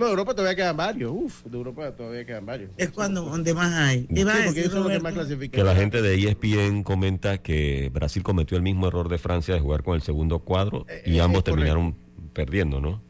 No, 0.03 0.07
de 0.07 0.15
Europa 0.15 0.35
todavía 0.35 0.57
quedan 0.57 0.77
varios. 0.77 1.13
Uf, 1.15 1.45
de 1.45 1.57
Europa 1.57 1.93
todavía 1.93 2.27
quedan 2.27 2.45
varios. 2.45 2.73
Es 2.77 2.91
cuando 2.91 3.23
donde 3.23 3.55
más 3.55 3.73
hay. 3.73 4.09
Sí, 4.13 4.25
porque 4.45 4.61
ellos 4.61 4.73
son 4.73 4.83
los 4.83 4.91
que 4.91 4.99
más 4.99 5.15
que 5.49 5.63
la 5.63 5.77
gente 5.77 6.03
de 6.03 6.15
ESPN 6.17 6.83
comenta 6.83 7.39
que 7.39 7.89
Brasil 7.95 8.25
cometió 8.25 8.57
el 8.57 8.65
mismo 8.65 8.89
error 8.89 9.09
de 9.09 9.19
Francia 9.19 9.55
de 9.55 9.61
jugar 9.61 9.85
con 9.85 9.95
el 9.95 10.03
segundo 10.03 10.41
cuadro 10.41 10.87
Eh, 10.89 11.05
y 11.07 11.19
eh, 11.19 11.21
ambos 11.21 11.39
es 11.39 11.45
terminaron 11.45 11.95
perdiendo, 12.33 12.81
¿no? 12.81 13.01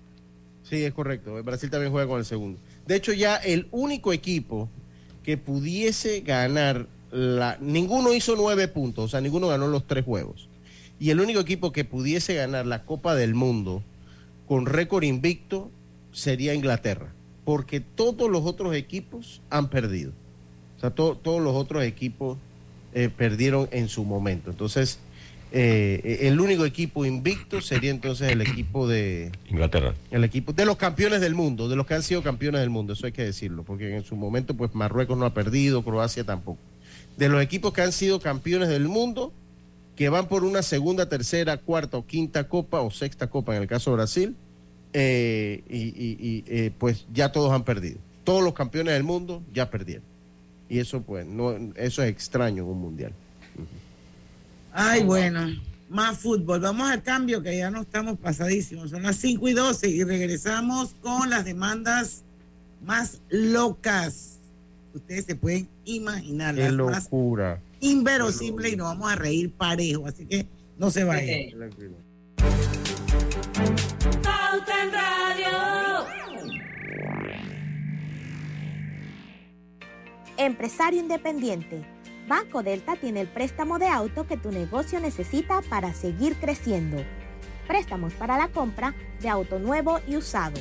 Sí, 0.69 0.85
es 0.85 0.93
correcto. 0.93 1.43
Brasil 1.43 1.71
también 1.71 1.93
juega 1.93 2.07
con 2.07 2.19
el 2.19 2.27
segundo. 2.27 2.61
De 2.87 2.95
hecho, 2.95 3.15
ya 3.15 3.37
el 3.37 3.69
único 3.71 4.13
equipo 4.13 4.69
que 5.25 5.39
pudiese 5.39 6.21
ganar 6.21 6.89
la. 7.11 7.57
Ninguno 7.59 8.13
hizo 8.13 8.37
nueve 8.37 8.69
puntos, 8.69 9.07
o 9.07 9.09
sea, 9.09 9.23
ninguno 9.23 9.49
ganó 9.49 9.67
los 9.67 9.87
tres 9.87 10.05
juegos. 10.05 10.47
Y 11.01 11.09
el 11.09 11.21
único 11.21 11.41
equipo 11.41 11.73
que 11.73 11.87
pudiese 11.87 12.35
ganar 12.35 12.67
la 12.67 12.85
Copa 12.85 13.15
del 13.15 13.35
Mundo 13.35 13.83
con 14.47 14.67
récord 14.67 15.05
invicto 15.05 15.71
sería 16.13 16.55
Inglaterra. 16.55 17.13
Porque 17.45 17.81
todos 17.81 18.31
los 18.31 18.45
otros 18.45 18.75
equipos 18.75 19.41
han 19.51 19.69
perdido. 19.69 20.13
O 20.77 20.81
sea, 20.81 20.91
to- 20.91 21.19
todos 21.21 21.41
los 21.43 21.55
otros 21.55 21.83
equipos 21.83 22.39
eh, 22.95 23.09
perdieron 23.15 23.69
en 23.73 23.89
su 23.89 24.05
momento. 24.05 24.51
Entonces, 24.51 24.99
eh, 25.51 26.21
el 26.23 26.41
único 26.41 26.65
equipo 26.65 27.05
invicto 27.05 27.61
sería 27.61 27.91
entonces 27.91 28.31
el 28.31 28.41
equipo 28.41 28.89
de, 28.89 29.33
Inglaterra. 29.51 29.95
el 30.11 30.25
equipo 30.25 30.53
de 30.53 30.65
los 30.65 30.77
campeones 30.77 31.21
del 31.21 31.35
mundo, 31.35 31.69
de 31.69 31.77
los 31.77 31.87
que 31.87 31.95
han 31.95 32.03
sido 32.03 32.23
campeones 32.23 32.61
del 32.63 32.71
mundo, 32.71 32.95
eso 32.95 33.05
hay 33.07 33.13
que 33.13 33.25
decirlo, 33.25 33.63
porque 33.63 33.95
en 33.95 34.05
su 34.05 34.17
momento 34.17 34.55
pues 34.55 34.75
Marruecos 34.75 35.19
no 35.19 35.27
ha 35.27 35.35
perdido, 35.35 35.83
Croacia 35.83 36.25
tampoco. 36.25 36.59
De 37.19 37.29
los 37.29 37.43
equipos 37.43 37.73
que 37.75 37.83
han 37.83 37.93
sido 37.93 38.19
campeones 38.21 38.69
del 38.71 38.89
mundo, 38.89 39.31
que 39.97 40.09
van 40.09 40.27
por 40.27 40.45
una 40.45 40.63
segunda, 40.63 41.09
tercera, 41.11 41.59
cuarta 41.59 41.99
o 41.99 42.07
quinta 42.07 42.49
copa 42.49 42.81
o 42.81 42.91
sexta 42.91 43.27
copa 43.29 43.55
en 43.55 43.63
el 43.63 43.69
caso 43.69 43.91
de 43.91 43.97
Brasil, 43.97 44.37
eh, 44.93 45.63
y, 45.69 45.79
y- 45.79 46.17
y, 46.21 46.45
eh, 46.47 46.71
pues 46.79 47.05
ya 47.13 47.33
todos 47.33 47.53
han 47.53 47.65
perdido. 47.65 47.99
Todos 48.25 48.43
los 48.43 48.55
campeones 48.55 48.95
del 48.95 49.03
mundo 49.05 49.43
ya 49.53 49.71
perdieron. 49.71 50.05
Y 50.69 50.79
eso 50.79 51.03
pues 51.03 51.27
no, 51.27 51.53
eso 51.77 52.03
es 52.03 52.11
extraño 52.11 52.63
en 52.63 52.69
un 52.69 52.81
mundial. 52.81 53.13
Ay, 54.73 55.03
bueno. 55.03 55.47
Más 55.91 56.19
fútbol. 56.19 56.61
Vamos 56.61 56.91
al 56.91 57.03
cambio 57.03 57.43
que 57.43 57.59
ya 57.59 57.71
no 57.71 57.83
estamos 57.83 58.19
pasadísimos. 58.19 58.89
Son 58.91 59.03
las 59.03 59.17
5 59.17 59.47
y 59.49 59.53
12 59.53 59.89
y 59.91 60.05
regresamos 60.05 60.95
con 61.03 61.29
las 61.29 61.45
demandas 61.45 62.23
más 62.87 63.19
locas. 63.29 64.39
Ustedes 64.95 65.27
se 65.27 65.35
pueden 65.35 65.69
imaginar. 65.85 66.55
Qué 66.55 66.63
Las 66.71 66.73
más 66.73 67.05
locura. 67.05 67.61
inverosímiles 67.81 68.73
y 68.73 68.77
nos 68.77 68.87
vamos 68.87 69.13
a 69.13 69.17
reír 69.17 69.51
parejo. 69.51 70.07
Así 70.07 70.25
que 70.25 70.47
no 70.79 70.91
se 70.91 71.05
vayan. 71.05 71.51
En 74.69 74.93
Radio. 74.93 76.07
Empresario 80.37 81.01
independiente. 81.01 81.83
Banco 82.29 82.63
Delta 82.63 82.95
tiene 82.95 83.23
el 83.23 83.29
préstamo 83.29 83.81
de 83.81 83.89
auto 83.89 84.29
que 84.29 84.37
tu 84.37 84.53
negocio 84.53 85.01
necesita 85.01 85.63
para 85.63 85.93
seguir 85.93 86.37
creciendo. 86.37 87.05
Préstamos 87.67 88.13
para 88.13 88.39
la 88.39 88.47
compra 88.49 88.95
de 89.21 89.29
auto 89.29 89.59
nuevo 89.59 89.99
y 90.07 90.17
usado. 90.17 90.61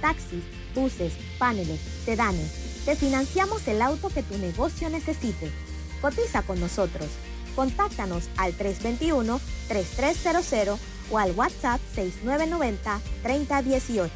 Taxis, 0.00 0.42
buses, 0.74 1.12
paneles, 1.38 1.78
sedanes. 2.04 2.82
Te 2.84 2.96
financiamos 2.96 3.68
el 3.68 3.80
auto 3.80 4.08
que 4.08 4.24
tu 4.24 4.36
negocio 4.38 4.90
necesite. 4.90 5.52
Cotiza 6.00 6.42
con 6.42 6.58
nosotros. 6.58 7.06
Contáctanos 7.54 8.28
al 8.36 8.58
321-3300 8.58 10.78
o 11.10 11.18
al 11.18 11.32
WhatsApp 11.32 11.80
6990-3018. 11.94 14.10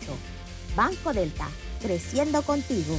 Banco 0.74 1.12
Delta, 1.12 1.48
creciendo 1.80 2.42
contigo. 2.42 2.98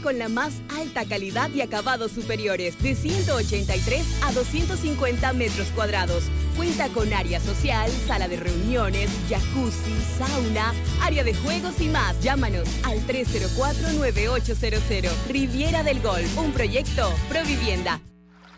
con 0.01 0.19
la 0.19 0.29
más 0.29 0.61
alta 0.77 1.05
calidad 1.05 1.49
y 1.51 1.61
acabados 1.61 2.11
superiores, 2.11 2.77
de 2.81 2.95
183 2.95 4.03
a 4.23 4.31
250 4.31 5.33
metros 5.33 5.67
cuadrados. 5.75 6.23
Cuenta 6.57 6.87
con 6.89 7.13
área 7.13 7.39
social, 7.39 7.89
sala 8.07 8.27
de 8.27 8.37
reuniones, 8.37 9.11
jacuzzi, 9.29 9.93
sauna, 10.17 10.73
área 11.01 11.23
de 11.23 11.33
juegos 11.33 11.79
y 11.79 11.87
más. 11.89 12.19
Llámanos 12.21 12.67
al 12.83 12.99
304-9800. 13.07 15.09
Riviera 15.29 15.83
del 15.83 16.01
Golf, 16.01 16.37
un 16.37 16.51
proyecto 16.51 17.13
Provivienda. 17.29 18.01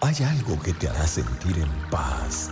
Hay 0.02 0.16
algo 0.26 0.60
que 0.62 0.74
te 0.74 0.90
hará 0.90 1.08
sentir 1.08 1.58
en 1.58 1.72
paz, 1.90 2.52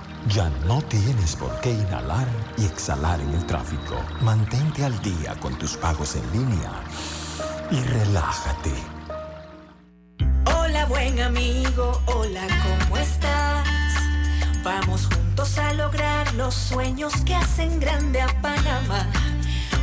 Ya 0.27 0.49
no 0.67 0.81
tienes 0.83 1.35
por 1.35 1.59
qué 1.61 1.71
inhalar 1.71 2.27
y 2.57 2.65
exhalar 2.65 3.19
en 3.19 3.33
el 3.33 3.45
tráfico. 3.45 3.95
Mantente 4.21 4.85
al 4.85 4.99
día 5.01 5.35
con 5.39 5.57
tus 5.57 5.75
pagos 5.75 6.15
en 6.15 6.31
línea 6.31 6.71
y 7.71 7.81
relájate. 7.81 8.73
Hola, 10.45 10.85
buen 10.85 11.19
amigo. 11.19 11.99
Hola, 12.05 12.47
¿cómo 12.63 12.97
estás? 12.97 13.67
Vamos 14.63 15.07
juntos 15.07 15.57
a 15.57 15.73
lograr 15.73 16.31
los 16.35 16.53
sueños 16.53 17.13
que 17.25 17.35
hacen 17.35 17.79
grande 17.79 18.21
a 18.21 18.27
Panamá. 18.41 19.07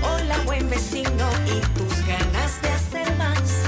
Hola 0.02 0.38
buen 0.45 0.71
vecino 0.71 1.28
y 1.47 1.61
tus 1.76 2.07
ganas 2.07 2.62
de 2.62 2.68
hacer 2.68 3.16
más. 3.16 3.67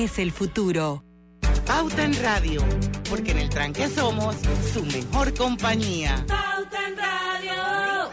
el 0.00 0.32
futuro. 0.32 1.04
Pauta 1.66 2.04
en 2.04 2.14
Radio, 2.22 2.62
porque 3.10 3.32
en 3.32 3.38
el 3.38 3.50
tranque 3.50 3.86
somos 3.86 4.34
su 4.72 4.82
mejor 4.82 5.34
compañía. 5.34 6.24
Pauta 6.26 6.88
en 6.88 6.96
Radio. 6.96 8.10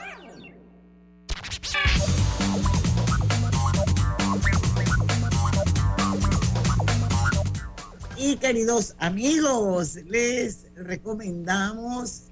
Y 8.17 8.35
queridos 8.35 8.93
amigos, 8.99 9.95
les 10.07 10.65
recomendamos, 10.75 12.23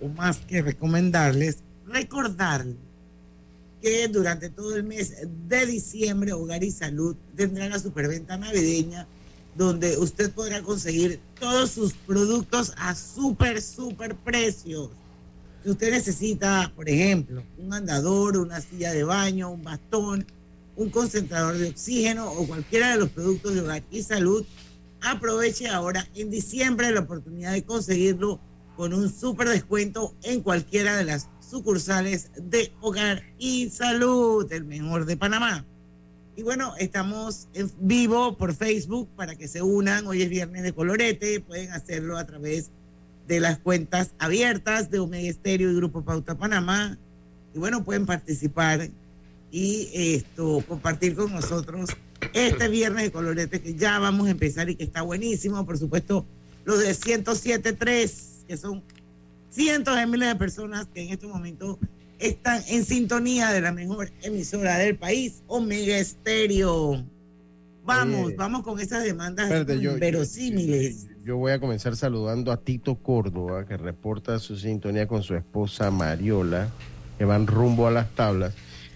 o 0.00 0.06
más 0.06 0.38
que 0.38 0.62
recomendarles, 0.62 1.64
recordarles 1.84 2.89
que 3.80 4.08
durante 4.08 4.50
todo 4.50 4.76
el 4.76 4.84
mes 4.84 5.14
de 5.48 5.66
diciembre 5.66 6.32
Hogar 6.32 6.62
y 6.62 6.70
Salud 6.70 7.16
tendrá 7.36 7.68
la 7.68 7.78
superventa 7.78 8.36
navideña 8.36 9.06
donde 9.56 9.98
usted 9.98 10.30
podrá 10.30 10.62
conseguir 10.62 11.20
todos 11.38 11.70
sus 11.70 11.92
productos 11.92 12.72
a 12.76 12.94
súper, 12.94 13.60
súper 13.60 14.14
precios. 14.14 14.90
Si 15.62 15.70
usted 15.70 15.90
necesita, 15.90 16.72
por 16.74 16.88
ejemplo, 16.88 17.42
un 17.58 17.74
andador, 17.74 18.36
una 18.38 18.60
silla 18.60 18.92
de 18.92 19.04
baño, 19.04 19.50
un 19.50 19.62
bastón, 19.62 20.26
un 20.76 20.90
concentrador 20.90 21.58
de 21.58 21.68
oxígeno 21.68 22.30
o 22.32 22.46
cualquiera 22.46 22.92
de 22.92 22.98
los 22.98 23.10
productos 23.10 23.54
de 23.54 23.60
hogar 23.60 23.82
y 23.90 24.02
salud, 24.02 24.44
aproveche 25.02 25.68
ahora 25.68 26.06
en 26.14 26.30
diciembre 26.30 26.90
la 26.90 27.00
oportunidad 27.00 27.52
de 27.52 27.64
conseguirlo 27.64 28.40
con 28.76 28.94
un 28.94 29.12
súper 29.12 29.48
descuento 29.48 30.14
en 30.22 30.40
cualquiera 30.40 30.96
de 30.96 31.04
las 31.04 31.28
sucursales 31.50 32.30
de 32.36 32.72
hogar 32.80 33.22
y 33.38 33.68
salud, 33.70 34.50
el 34.52 34.64
mejor 34.64 35.04
de 35.04 35.16
Panamá. 35.16 35.64
Y 36.36 36.42
bueno, 36.42 36.74
estamos 36.78 37.48
en 37.52 37.70
vivo 37.80 38.36
por 38.36 38.54
Facebook 38.54 39.08
para 39.16 39.34
que 39.34 39.48
se 39.48 39.60
unan. 39.60 40.06
Hoy 40.06 40.22
es 40.22 40.30
viernes 40.30 40.62
de 40.62 40.72
colorete. 40.72 41.40
Pueden 41.40 41.72
hacerlo 41.72 42.16
a 42.16 42.24
través 42.24 42.70
de 43.26 43.40
las 43.40 43.58
cuentas 43.58 44.12
abiertas 44.18 44.90
de 44.90 45.00
Omega 45.00 45.28
Estéreo 45.28 45.70
y 45.70 45.74
Grupo 45.74 46.02
Pauta 46.02 46.36
Panamá. 46.36 46.96
Y 47.54 47.58
bueno, 47.58 47.84
pueden 47.84 48.06
participar 48.06 48.88
y 49.52 49.90
esto 49.92 50.64
compartir 50.66 51.16
con 51.16 51.32
nosotros 51.32 51.90
este 52.32 52.68
viernes 52.68 53.04
de 53.04 53.12
colorete 53.12 53.60
que 53.60 53.74
ya 53.74 53.98
vamos 53.98 54.28
a 54.28 54.30
empezar 54.30 54.70
y 54.70 54.76
que 54.76 54.84
está 54.84 55.02
buenísimo. 55.02 55.66
Por 55.66 55.78
supuesto, 55.78 56.24
los 56.64 56.78
de 56.78 56.92
107.3, 56.92 58.46
que 58.46 58.56
son 58.56 58.82
cientos 59.50 59.96
de 59.96 60.06
miles 60.06 60.28
de 60.28 60.36
personas 60.36 60.86
que 60.92 61.02
en 61.02 61.10
este 61.10 61.26
momento 61.26 61.78
están 62.18 62.62
en 62.68 62.84
sintonía 62.84 63.50
de 63.50 63.60
la 63.60 63.72
mejor 63.72 64.10
emisora 64.22 64.78
del 64.78 64.96
país, 64.96 65.42
Omega 65.46 65.96
Estéreo. 65.98 67.04
Vamos, 67.84 68.36
vamos 68.36 68.62
con 68.62 68.78
esas 68.78 69.02
demandas 69.04 69.46
Espérate, 69.46 69.80
yo, 69.80 69.98
verosímiles. 69.98 71.04
yo- 71.04 71.10
yo 71.24 71.36
voy 71.36 71.52
a 71.52 71.60
comenzar 71.60 71.96
saludando 71.96 72.52
a 72.52 72.56
Tito 72.58 72.94
Córdoba, 72.96 73.66
que 73.66 73.76
reporta 73.76 74.38
su 74.38 74.56
sintonía 74.56 75.06
con 75.06 75.22
su 75.22 75.34
esposa 75.34 75.90
Mariola, 75.90 76.68
que 77.18 77.24
van 77.24 77.46
rumbo 77.46 77.86
a 77.86 77.90
las 77.90 78.10
tablas. 78.14 78.54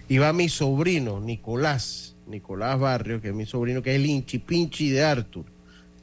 Y 0.08 0.18
va 0.18 0.32
mi 0.32 0.48
sobrino, 0.48 1.20
Nicolás, 1.20 2.14
Nicolás 2.26 2.78
Barrio, 2.78 3.20
que 3.20 3.28
es 3.28 3.34
mi 3.34 3.46
sobrino, 3.46 3.82
que 3.82 3.90
es 3.94 3.96
el 3.96 4.06
hinchi 4.06 4.38
pinchi 4.38 4.90
de 4.90 5.02
Arthur. 5.02 5.44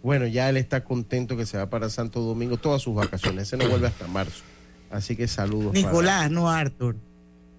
Bueno, 0.04 0.26
ya 0.28 0.50
él 0.50 0.58
está 0.58 0.84
contento 0.84 1.38
que 1.38 1.46
se 1.46 1.58
va 1.58 1.68
para 1.70 1.90
Santo 1.90 2.22
Domingo 2.22 2.58
todas 2.58 2.82
sus 2.82 2.96
vacaciones. 2.96 3.44
Ese 3.44 3.58
no 3.58 3.70
vuelve 3.70 3.88
hasta 3.88 4.08
marzo. 4.08 4.44
Así 4.90 5.16
que 5.16 5.28
saludos. 5.28 5.68
para- 5.74 5.88
Nicolás, 5.88 6.32
no 6.32 6.50
Arthur. 6.50 6.96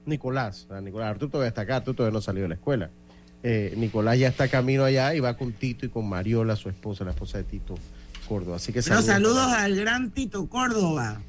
Nicolás, 0.04 0.66
sea, 0.68 0.80
Nicolás 0.80 1.10
Arturo 1.10 1.30
todavía 1.30 1.48
está 1.48 1.60
acá, 1.62 1.76
Arturo 1.76 1.96
todavía 1.96 2.14
no 2.14 2.20
salió 2.20 2.42
de 2.42 2.48
la 2.48 2.54
escuela. 2.56 2.90
Eh, 3.44 3.74
Nicolás 3.76 4.18
ya 4.18 4.28
está 4.28 4.48
camino 4.48 4.84
allá 4.84 5.14
y 5.14 5.20
va 5.20 5.36
con 5.36 5.52
Tito 5.52 5.86
y 5.86 5.88
con 5.88 6.08
Mariola, 6.08 6.56
su 6.56 6.68
esposa, 6.68 7.04
la 7.04 7.12
esposa 7.12 7.38
de 7.38 7.44
Tito 7.44 7.76
Córdoba. 8.28 8.56
Así 8.56 8.72
que 8.72 8.82
saludos. 8.82 9.06
saludos 9.06 9.46
al 9.52 9.76
gran 9.76 10.10
Tito 10.10 10.46
Córdoba, 10.48 11.20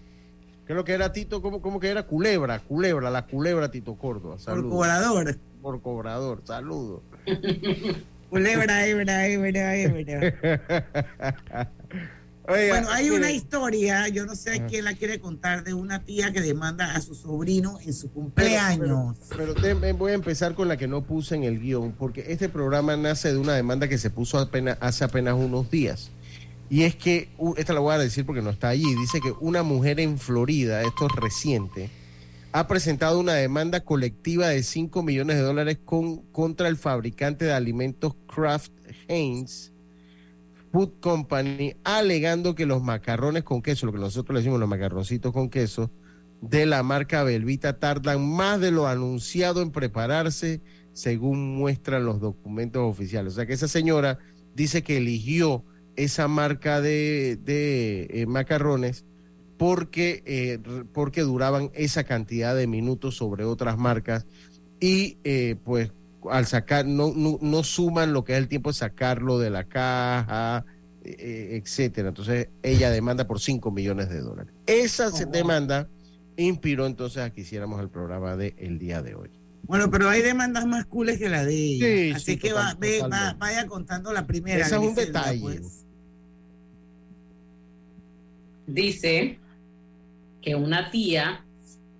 ¿Qué 0.66 0.72
es 0.74 0.78
lo 0.78 0.86
que 0.86 0.94
era 0.94 1.12
Tito? 1.12 1.42
¿Cómo, 1.42 1.62
cómo 1.62 1.80
que 1.80 1.90
era? 1.90 2.04
Culebra, 2.04 2.60
culebra, 2.60 3.10
la 3.12 3.26
culebra 3.26 3.70
Tito 3.70 3.96
Córdoba. 3.96 4.36
por 4.36 4.44
Saludos. 4.44 4.72
cobrador. 4.72 5.38
Por 5.62 5.82
cobrador, 5.82 6.42
saludos. 6.46 7.02
Culebra, 8.34 8.88
hebra, 8.88 9.28
hebra, 9.28 9.76
hebra. 9.76 10.34
Oiga, 12.48 12.74
bueno, 12.74 12.88
hay 12.90 13.12
una 13.12 13.30
historia, 13.30 14.08
yo 14.08 14.26
no 14.26 14.36
sé 14.36 14.64
quién 14.68 14.86
la 14.86 14.96
quiere 14.96 15.20
contar, 15.20 15.64
de 15.64 15.76
una 15.76 16.04
tía 16.04 16.34
que 16.34 16.42
demanda 16.42 16.96
a 16.96 17.02
su 17.02 17.14
sobrino 17.14 17.78
en 17.86 17.94
su 17.94 18.12
cumpleaños. 18.12 19.18
Pero, 19.38 19.54
voy 19.96 20.14
a 20.14 20.16
empezar 20.16 20.56
con 20.56 20.68
la 20.68 20.78
que 20.78 20.88
no 20.88 21.04
puse 21.04 21.36
en 21.36 21.44
el 21.44 21.60
guion, 21.60 21.92
porque 21.92 22.26
este 22.30 22.50
programa 22.50 22.98
nace 22.98 23.32
de 23.32 23.38
una 23.38 23.54
demanda 23.54 23.88
que 23.88 24.00
se 24.00 24.10
puso 24.10 24.40
apenas, 24.40 24.80
hace 24.82 25.04
apenas 25.04 25.36
unos 25.36 25.70
días. 25.70 26.10
Y 26.72 26.86
es 26.86 26.96
que, 26.96 27.30
esta 27.56 27.74
la 27.74 27.82
voy 27.82 27.94
a 27.94 28.00
decir 28.00 28.26
porque 28.26 28.42
no 28.42 28.50
está 28.50 28.70
allí, 28.70 28.96
dice 28.96 29.20
que 29.22 29.32
una 29.42 29.62
mujer 29.62 30.00
en 30.00 30.18
Florida, 30.18 30.82
esto 30.82 31.06
es 31.06 31.16
reciente, 31.22 31.92
ha 32.54 32.68
presentado 32.68 33.20
una 33.20 33.34
demanda 33.34 33.80
colectiva 33.80 34.48
de 34.48 34.62
5 34.62 35.02
millones 35.02 35.38
de 35.38 35.42
dólares 35.42 35.80
con, 35.84 36.18
contra 36.32 36.68
el 36.68 36.78
fabricante 36.78 37.46
de 37.46 37.54
alimentos 37.54 38.14
Kraft 38.28 38.72
Heinz 39.08 39.72
Food 40.72 41.00
Company, 41.00 41.74
alegando 41.84 42.54
que 42.54 42.68
los 42.68 42.84
macarrones 42.84 43.44
con 43.44 43.64
queso, 43.64 43.88
lo 43.88 43.92
que 43.92 43.98
nosotros 43.98 44.36
le 44.36 44.42
decimos 44.42 44.60
los 44.60 44.70
macarroncitos 44.70 45.34
con 45.34 45.50
queso, 45.50 45.90
de 46.42 46.68
la 46.68 46.84
marca 46.84 47.24
Belvita 47.24 47.80
tardan 47.80 48.28
más 48.28 48.60
de 48.60 48.70
lo 48.70 48.88
anunciado 48.88 49.64
en 49.64 49.72
prepararse, 49.72 50.62
según 50.94 51.56
muestran 51.56 52.06
los 52.06 52.20
documentos 52.20 52.84
oficiales. 52.84 53.34
O 53.34 53.36
sea 53.36 53.48
que 53.48 53.54
esa 53.54 53.68
señora 53.68 54.20
dice 54.54 54.84
que 54.84 54.98
eligió 54.98 55.64
esa 55.96 56.28
marca 56.28 56.82
de, 56.82 57.40
de, 57.42 58.08
eh, 58.12 58.26
macarrones 58.28 59.06
porque, 59.64 60.22
eh, 60.26 60.60
porque 60.94 61.22
duraban 61.22 61.72
esa 61.74 62.04
cantidad 62.04 62.54
de 62.54 62.68
minutos 62.68 63.16
sobre 63.16 63.46
otras 63.46 63.78
marcas 63.78 64.26
y 64.82 65.16
eh, 65.24 65.56
pues 65.64 65.90
al 66.30 66.46
sacar, 66.48 66.86
no, 66.86 67.14
no, 67.16 67.40
no 67.42 67.64
suman 67.64 68.12
lo 68.12 68.26
que 68.26 68.34
es 68.34 68.40
el 68.40 68.50
tiempo 68.50 68.72
de 68.72 68.74
sacarlo 68.74 69.40
de 69.40 69.50
la 69.50 69.64
caja, 69.64 70.66
eh, 71.06 71.16
eh, 71.18 71.62
etcétera. 71.64 72.10
Entonces 72.10 72.50
ella 72.62 72.90
demanda 72.92 73.26
por 73.26 73.40
5 73.40 73.72
millones 73.72 74.10
de 74.10 74.20
dólares. 74.20 74.52
Esa 74.68 75.12
se- 75.14 75.28
demanda 75.28 75.88
inspiró 76.36 76.86
entonces 76.86 77.20
a 77.24 77.30
que 77.30 77.40
hiciéramos 77.40 77.80
el 77.80 77.88
programa 77.88 78.36
de 78.36 78.54
el 78.58 78.80
día 78.80 79.02
de 79.02 79.16
hoy. 79.16 79.30
Bueno, 79.66 79.90
pero 79.90 80.10
hay 80.10 80.22
demandas 80.22 80.66
más 80.66 80.86
cooles 80.88 81.18
que 81.20 81.30
la 81.30 81.46
de 81.46 81.56
ella. 81.56 81.86
Sí, 81.88 82.12
Así 82.12 82.26
sí, 82.34 82.38
que 82.38 82.52
va, 82.52 82.74
ve- 82.78 83.00
va- 83.10 83.34
vaya 83.40 83.66
contando 83.68 84.12
la 84.12 84.28
primera. 84.28 84.66
Ese 84.66 84.76
es 84.76 84.82
un 84.82 84.94
detalle. 84.94 85.40
pues. 85.40 85.62
dice 88.68 89.38
que 90.44 90.56
una 90.56 90.92
tía 90.92 91.44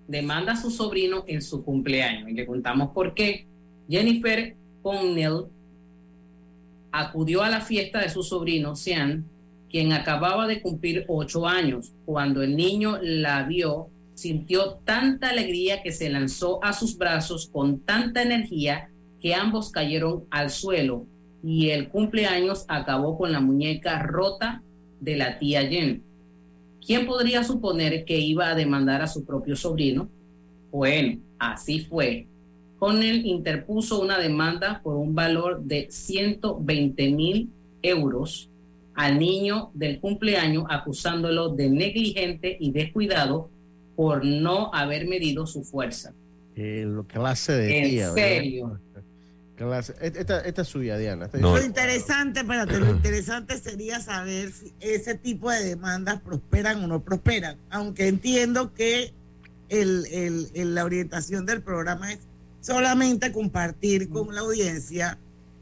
demanda 0.08 0.54
a 0.54 0.62
su 0.62 0.70
sobrino 0.70 1.24
en 1.28 1.42
su 1.42 1.64
cumpleaños. 1.64 2.30
Y 2.30 2.34
le 2.34 2.46
contamos 2.46 2.92
por 2.92 3.14
qué. 3.14 3.48
Jennifer 3.90 4.56
Connell 4.82 5.46
acudió 6.92 7.42
a 7.42 7.50
la 7.50 7.62
fiesta 7.62 8.00
de 8.00 8.10
su 8.10 8.22
sobrino, 8.22 8.76
Sean, 8.76 9.26
quien 9.70 9.94
acababa 9.94 10.46
de 10.46 10.62
cumplir 10.62 11.06
ocho 11.08 11.48
años. 11.48 11.94
Cuando 12.06 12.44
el 12.44 12.56
niño 12.56 13.00
la 13.02 13.44
vio, 13.44 13.88
sintió 14.14 14.76
tanta 14.86 15.30
alegría 15.30 15.82
que 15.82 15.92
se 15.92 16.10
lanzó 16.10 16.64
a 16.64 16.74
sus 16.74 16.98
brazos 16.98 17.50
con 17.52 17.80
tanta 17.80 18.22
energía 18.22 18.90
que 19.20 19.34
ambos 19.34 19.72
cayeron 19.72 20.26
al 20.30 20.50
suelo 20.50 21.08
y 21.44 21.70
el 21.70 21.90
cumpleaños 21.90 22.66
acabó 22.68 23.18
con 23.18 23.32
la 23.32 23.40
muñeca 23.40 24.00
rota 24.04 24.62
de 25.00 25.18
la 25.18 25.40
tía 25.40 25.68
Jen. 25.68 26.04
¿Quién 26.86 27.06
podría 27.06 27.44
suponer 27.44 28.04
que 28.06 28.18
iba 28.18 28.50
a 28.50 28.56
demandar 28.56 29.02
a 29.02 29.08
su 29.08 29.24
propio 29.24 29.56
sobrino? 29.56 30.10
Bueno, 30.72 31.20
así 31.40 31.80
fue. 31.82 32.28
Connell 32.80 33.26
interpuso 33.26 34.02
una 34.02 34.18
demanda 34.18 34.82
por 34.84 34.96
un 34.96 35.16
valor 35.16 35.62
de 35.64 35.88
120 35.90 37.10
mil 37.12 37.50
euros 37.82 38.50
al 38.96 39.18
niño 39.18 39.72
del 39.74 40.00
cumpleaños 40.00 40.66
acusándolo 40.70 41.50
de 41.50 41.70
negligente 41.70 42.58
y 42.60 42.72
descuidado 42.72 43.50
por 43.96 44.26
no 44.26 44.74
haber 44.74 45.08
medido 45.08 45.48
su 45.48 45.64
fuerza. 45.64 46.14
Eh, 46.56 46.84
lo 46.86 47.04
clase 47.04 47.54
de 47.54 47.80
¿En 47.80 48.14
¿verdad? 48.16 48.80
Clase- 49.58 49.94
Esta, 50.02 50.40
esta 50.42 50.62
es 50.64 50.68
suya, 50.68 50.98
Diana. 50.98 51.26
Esta- 51.26 51.38
Lo 51.38 51.62
interesante, 51.64 52.40
espérate, 52.40 52.80
lo 52.80 52.90
interesante 52.90 53.58
sería 53.60 54.00
saber 54.00 54.52
si 54.52 54.74
ese 54.80 55.16
tipo 55.16 55.52
de 55.52 55.64
demandas 55.64 56.20
prosperan 56.22 56.84
o 56.84 56.88
no 56.88 57.02
prosperan. 57.02 57.58
Aunque 57.70 58.08
entiendo 58.08 58.74
que 58.74 59.14
el, 59.70 60.06
el- 60.12 60.50
el- 60.56 60.76
la 60.76 60.84
orientación 60.86 61.46
del 61.46 61.62
programa 61.62 62.12
es 62.14 62.20
solamente 62.62 63.32
compartir 63.32 64.10
con 64.10 64.34
la 64.34 64.42
audiencia 64.42 65.18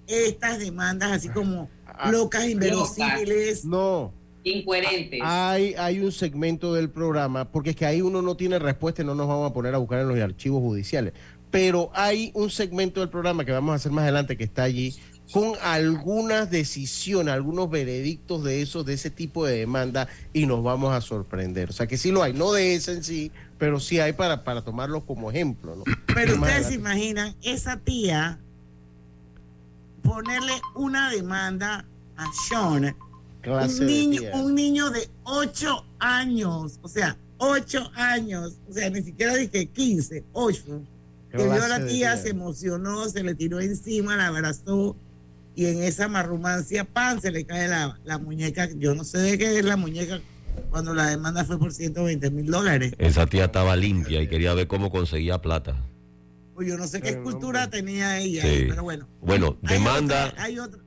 estas 0.08 0.60
demandas, 0.60 1.12
así 1.12 1.30
como 1.30 1.70
locas, 2.10 2.46
inverosímiles. 2.48 3.66
No. 3.66 4.14
Incoherentes. 4.44 5.20
Hay, 5.24 5.76
hay 5.78 6.00
un 6.00 6.12
segmento 6.12 6.74
del 6.74 6.90
programa, 6.90 7.46
porque 7.46 7.72
es 7.72 7.76
que 7.76 7.86
ahí 7.86 8.02
uno 8.02 8.22
no 8.24 8.36
tiene 8.36 8.58
respuesta 8.58 9.02
y 9.04 9.06
no 9.06 9.14
nos 9.16 9.28
vamos 9.28 9.52
a 9.52 9.54
poner 9.54 9.76
a 9.76 9.78
buscar 9.78 10.00
en 10.00 10.08
los 10.08 10.18
archivos 10.20 10.62
judiciales. 10.62 11.14
Pero 11.52 11.92
hay 11.94 12.32
un 12.34 12.50
segmento 12.50 13.02
del 13.02 13.10
programa 13.10 13.46
que 13.46 13.52
vamos 13.52 13.74
a 13.74 13.76
hacer 13.76 13.92
más 13.92 14.04
adelante 14.04 14.38
que 14.38 14.46
está 14.46 14.64
allí 14.64 14.96
con 15.32 15.54
algunas 15.62 16.50
decisiones, 16.50 17.34
algunos 17.34 17.70
veredictos 17.70 18.44
de 18.44 18.62
esos, 18.62 18.86
de 18.86 18.94
ese 18.94 19.10
tipo 19.10 19.46
de 19.46 19.60
demanda 19.60 20.08
y 20.34 20.46
nos 20.46 20.64
vamos 20.64 20.94
a 20.94 21.02
sorprender. 21.02 21.70
O 21.70 21.74
sea 21.74 21.88
que 21.88 21.98
sí 21.98 22.12
lo 22.12 22.24
hay, 22.24 22.34
no 22.34 22.52
de 22.52 22.76
ese 22.76 22.94
en 22.94 23.04
sí, 23.04 23.32
pero 23.58 23.80
sí 23.80 24.00
hay 24.00 24.14
para, 24.14 24.44
para 24.44 24.62
tomarlo 24.62 25.02
como 25.06 25.32
ejemplo. 25.32 25.76
¿no? 25.76 25.84
Pero 26.14 26.36
ustedes 26.36 26.68
se 26.68 26.74
imaginan 26.74 27.36
esa 27.44 27.78
tía 27.78 28.40
ponerle 30.04 30.54
una 30.76 31.12
demanda 31.12 31.86
a 32.18 32.26
Sean, 32.48 32.96
Clase 33.42 33.82
un 33.82 33.88
de 33.88 33.94
niño, 33.94 34.22
tía. 34.22 34.36
un 34.36 34.56
niño 34.56 34.90
de 34.90 35.10
8 35.24 35.86
años, 36.00 36.80
o 36.82 36.88
sea, 36.88 37.18
8 37.38 37.92
años, 37.96 38.54
o 38.70 38.74
sea, 38.74 38.90
ni 38.90 39.02
siquiera 39.02 39.36
dije 39.36 39.66
15, 39.66 40.24
8, 40.34 40.82
que 41.32 41.44
vio 41.44 41.64
a 41.64 41.68
la 41.68 41.86
tía, 41.86 42.18
se 42.18 42.30
emocionó, 42.30 43.08
se 43.10 43.24
le 43.24 43.36
tiró 43.36 43.60
encima, 43.60 44.16
la 44.16 44.28
abrazó 44.28 44.96
y 45.56 45.66
en 45.66 45.84
esa 45.84 46.08
marrumancia, 46.08 46.84
pan, 46.86 47.22
se 47.22 47.32
le 47.32 47.46
cae 47.46 47.68
la, 47.68 48.00
la 48.06 48.18
muñeca, 48.18 48.70
yo 48.78 48.96
no 48.96 49.04
sé 49.04 49.18
de 49.20 49.38
qué 49.38 49.60
es 49.60 49.66
la 49.66 49.78
muñeca 49.78 50.22
cuando 50.70 50.94
la 50.94 51.08
demanda 51.08 51.44
fue 51.46 51.58
por 51.60 51.72
120 51.74 52.30
mil 52.32 52.48
dólares. 52.48 52.94
Esa 52.98 53.26
tía 53.28 53.46
estaba 53.46 53.76
limpia 53.76 54.22
y 54.22 54.28
quería 54.28 54.54
ver 54.54 54.68
cómo 54.68 54.92
conseguía 54.92 55.42
plata. 55.42 55.76
Pues 56.56 56.68
yo 56.68 56.78
no 56.78 56.86
sé 56.88 57.02
qué 57.02 57.10
escultura 57.10 57.70
tenía 57.70 58.20
ella, 58.20 58.44
Sí. 58.44 58.66
pero 58.70 58.84
bueno. 58.84 59.08
Bueno, 59.22 59.58
Hay 59.64 59.78
demanda. 59.78 60.28
otra- 60.28 60.44
hay 60.44 60.60
otra. 60.60 60.80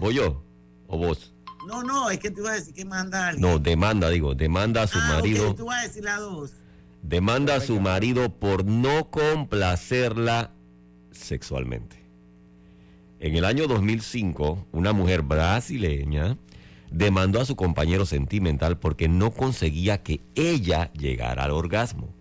¿Voy 0.00 0.14
yo? 0.14 0.44
¿O 0.88 0.98
vos? 0.98 1.32
No, 1.66 1.82
no, 1.82 2.10
es 2.10 2.18
que 2.18 2.30
tú 2.30 2.40
ibas 2.40 2.52
a 2.52 2.54
decir 2.56 2.74
que 2.74 2.84
manda 2.84 3.24
a 3.26 3.28
alguien. 3.28 3.48
No, 3.50 3.58
demanda, 3.58 4.08
digo, 4.08 4.34
demanda 4.34 4.82
a 4.82 4.86
su 4.86 4.98
Ah, 4.98 5.14
marido. 5.16 5.54
tú 5.54 5.66
vas 5.66 5.84
a 5.84 5.86
decir 5.88 6.04
la 6.04 6.18
dos. 6.18 6.52
Demanda 7.02 7.56
a 7.56 7.60
su 7.60 7.80
marido 7.80 8.38
por 8.38 8.64
no 8.64 9.10
complacerla 9.10 10.52
sexualmente. 11.10 11.96
En 13.18 13.36
el 13.36 13.44
año 13.44 13.66
2005, 13.66 14.66
una 14.72 14.92
mujer 14.92 15.22
brasileña 15.22 16.38
demandó 16.90 17.40
a 17.40 17.44
su 17.44 17.56
compañero 17.56 18.06
sentimental 18.06 18.78
porque 18.78 19.08
no 19.08 19.30
conseguía 19.30 20.02
que 20.02 20.20
ella 20.34 20.92
llegara 20.92 21.44
al 21.44 21.50
orgasmo. 21.52 22.14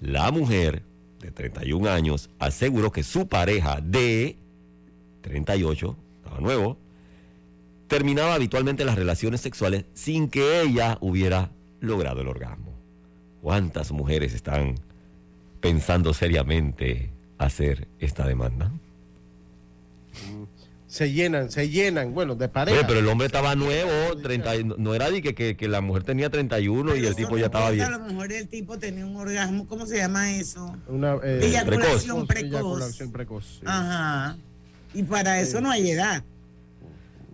La 0.00 0.30
mujer, 0.30 0.82
de 1.20 1.30
31 1.30 1.88
años, 1.88 2.28
aseguró 2.38 2.90
que 2.90 3.04
su 3.04 3.28
pareja 3.28 3.80
de 3.80 4.36
38, 5.22 5.96
estaba 6.16 6.40
nuevo, 6.40 6.78
terminaba 7.86 8.34
habitualmente 8.34 8.84
las 8.84 8.96
relaciones 8.96 9.40
sexuales 9.40 9.84
sin 9.94 10.28
que 10.28 10.62
ella 10.62 10.98
hubiera 11.00 11.52
logrado 11.80 12.20
el 12.20 12.28
orgasmo. 12.28 12.71
¿Cuántas 13.42 13.90
mujeres 13.92 14.32
están 14.34 14.76
pensando 15.60 16.14
seriamente 16.14 17.10
hacer 17.38 17.88
esta 17.98 18.26
demanda? 18.26 18.70
Se 20.86 21.10
llenan, 21.10 21.50
se 21.50 21.70
llenan, 21.70 22.12
bueno, 22.12 22.34
de 22.34 22.48
pareja. 22.48 22.76
Oye, 22.78 22.86
pero 22.86 23.00
el 23.00 23.08
hombre 23.08 23.26
estaba 23.26 23.54
nuevo, 23.56 24.16
30, 24.22 24.56
y- 24.56 24.64
no 24.64 24.94
era 24.94 25.10
de 25.10 25.22
que, 25.22 25.34
que, 25.34 25.56
que 25.56 25.66
la 25.66 25.80
mujer 25.80 26.02
tenía 26.04 26.28
31 26.28 26.94
y 26.96 27.06
el 27.06 27.16
tipo 27.16 27.38
ya 27.38 27.46
estaba 27.46 27.70
bien. 27.70 27.86
A 27.86 27.90
lo 27.98 28.00
mejor 28.04 28.30
el 28.30 28.46
tipo 28.46 28.78
tenía 28.78 29.06
un 29.06 29.16
orgasmo, 29.16 29.66
¿cómo 29.66 29.86
se 29.86 29.96
llama 29.96 30.32
eso? 30.36 30.76
Una 30.88 31.14
eh, 31.24 31.40
Eyaculación 31.44 32.26
precoz. 32.26 32.50
Eyaculación 32.52 33.10
precoz, 33.12 33.44
sí. 33.60 33.60
Ajá. 33.64 34.36
Y 34.92 35.02
para 35.04 35.40
eso 35.40 35.58
Sí. 35.58 35.64
no 35.64 35.70
hay 35.70 35.90
edad. 35.90 36.22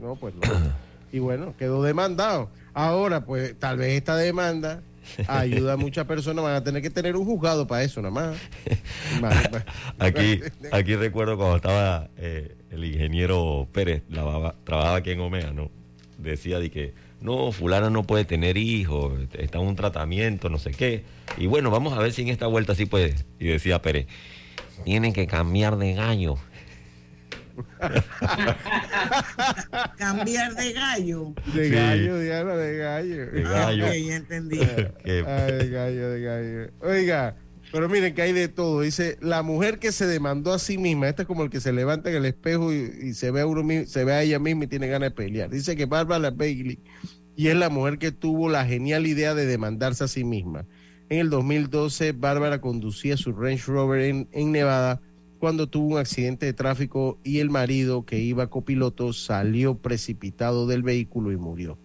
No, 0.01 0.15
pues 0.15 0.35
no. 0.37 0.41
Y 1.13 1.19
bueno, 1.19 1.53
quedó 1.59 1.83
demandado. 1.83 2.51
Ahora, 2.75 3.25
pues 3.25 3.59
tal 3.59 3.77
vez 3.79 3.95
esta 3.95 4.15
demanda 4.17 4.83
ayuda 5.27 5.75
a 5.75 5.77
muchas 5.77 6.07
personas, 6.07 6.45
van 6.45 6.55
a 6.55 6.65
tener 6.65 6.83
que 6.83 6.91
tener 6.91 7.17
un 7.17 7.25
juzgado 7.25 7.67
para 7.67 7.83
eso 7.83 8.01
nada 8.03 8.13
más. 8.13 8.39
Imagínate. 9.17 9.65
Aquí, 9.99 10.41
aquí 10.71 10.97
recuerdo 10.97 11.37
cuando 11.37 11.57
estaba 11.57 12.09
eh, 12.17 12.57
el 12.71 12.85
ingeniero 12.85 13.67
Pérez, 13.73 14.03
trabajaba 14.65 14.97
aquí 14.97 15.11
en 15.11 15.21
Omega, 15.21 15.53
¿no? 15.53 15.71
Decía 16.19 16.59
de 16.59 16.71
que, 16.71 16.95
no, 17.21 17.53
fulana 17.53 17.91
no 17.91 18.05
puede 18.05 18.25
tener 18.25 18.57
hijos, 18.57 19.19
está 19.33 19.59
en 19.59 19.67
un 19.67 19.77
tratamiento, 19.77 20.49
no 20.49 20.59
sé 20.59 20.73
qué. 20.73 21.05
Y 21.37 21.47
bueno, 21.47 21.71
vamos 21.71 21.93
a 21.95 21.99
ver 22.01 22.13
si 22.13 22.23
en 22.23 22.29
esta 22.29 22.47
vuelta 22.47 22.75
sí 22.75 22.87
puede. 22.87 23.15
Y 23.39 23.47
decía 23.47 23.83
Pérez, 23.83 24.07
tienen 24.85 25.13
que 25.13 25.27
cambiar 25.27 25.77
de 25.77 25.95
gallo. 25.95 26.37
Cambiar 29.97 30.55
de 30.55 30.73
gallo. 30.73 31.35
De 31.55 31.69
Sí. 31.69 31.75
gallo, 31.75 32.19
Diana, 32.19 32.55
de 32.57 32.77
gallo. 32.79 33.27
De 33.31 33.43
gallo. 33.43 33.85
Ah, 33.87 33.89
ok, 33.91 33.95
ya 34.07 34.17
entendí. 34.17 34.59
Ay, 35.05 35.53
de 35.53 35.71
gallo, 35.71 36.11
de 36.11 36.21
gallo. 36.21 36.71
Oiga, 36.81 37.37
pero 37.73 37.89
miren 37.89 38.15
que 38.15 38.23
hay 38.23 38.33
de 38.33 38.49
todo. 38.49 38.81
Dice, 38.83 39.19
la 39.21 39.43
mujer 39.43 39.79
que 39.79 39.93
se 39.93 40.07
demandó 40.07 40.53
a 40.55 40.59
sí 40.59 40.79
misma, 40.79 41.09
este 41.09 41.23
es 41.23 41.29
como 41.29 41.43
el 41.45 41.51
que 41.51 41.61
se 41.61 41.73
levanta 41.73 42.11
en 42.11 42.17
el 42.17 42.25
espejo 42.25 42.73
y, 42.73 42.91
y 43.03 43.15
se 43.15 43.31
ve 43.31 43.41
a 43.43 43.47
uno 43.47 43.63
se 43.87 44.05
ve 44.05 44.13
a 44.13 44.23
ella 44.23 44.39
misma 44.39 44.65
y 44.65 44.69
tiene 44.69 44.89
ganas 44.89 45.11
de 45.11 45.15
pelear. 45.17 45.51
Dice 45.51 45.77
que 45.77 45.87
Bárbara 45.87 46.31
Bailey 46.31 46.79
y 47.37 47.49
es 47.49 47.55
la 47.57 47.69
mujer 47.69 47.99
que 47.99 48.11
tuvo 48.11 48.49
la 48.49 48.65
genial 48.65 49.07
idea 49.07 49.35
de 49.35 49.47
demandarse 49.47 50.05
a 50.05 50.09
sí 50.09 50.25
misma. 50.25 50.65
En 51.11 51.21
el 51.21 51.31
2012, 51.31 52.13
Bárbara 52.13 52.61
conducía 52.61 53.17
su 53.17 53.33
Range 53.33 53.63
Rover 53.67 54.03
en, 54.03 54.29
en 54.33 54.53
Nevada 54.53 55.01
cuando 55.39 55.69
tuvo 55.69 55.95
un 55.95 55.99
accidente 55.99 56.47
de 56.47 56.53
tráfico 56.53 57.19
y 57.23 57.39
el 57.39 57.51
marido 57.51 58.05
que 58.05 58.19
iba 58.19 58.49
copiloto 58.49 59.13
salió 59.13 59.75
precipitado 59.77 60.67
del 60.67 60.83
vehículo 60.83 61.33
y 61.33 61.37
murió. 61.37 61.79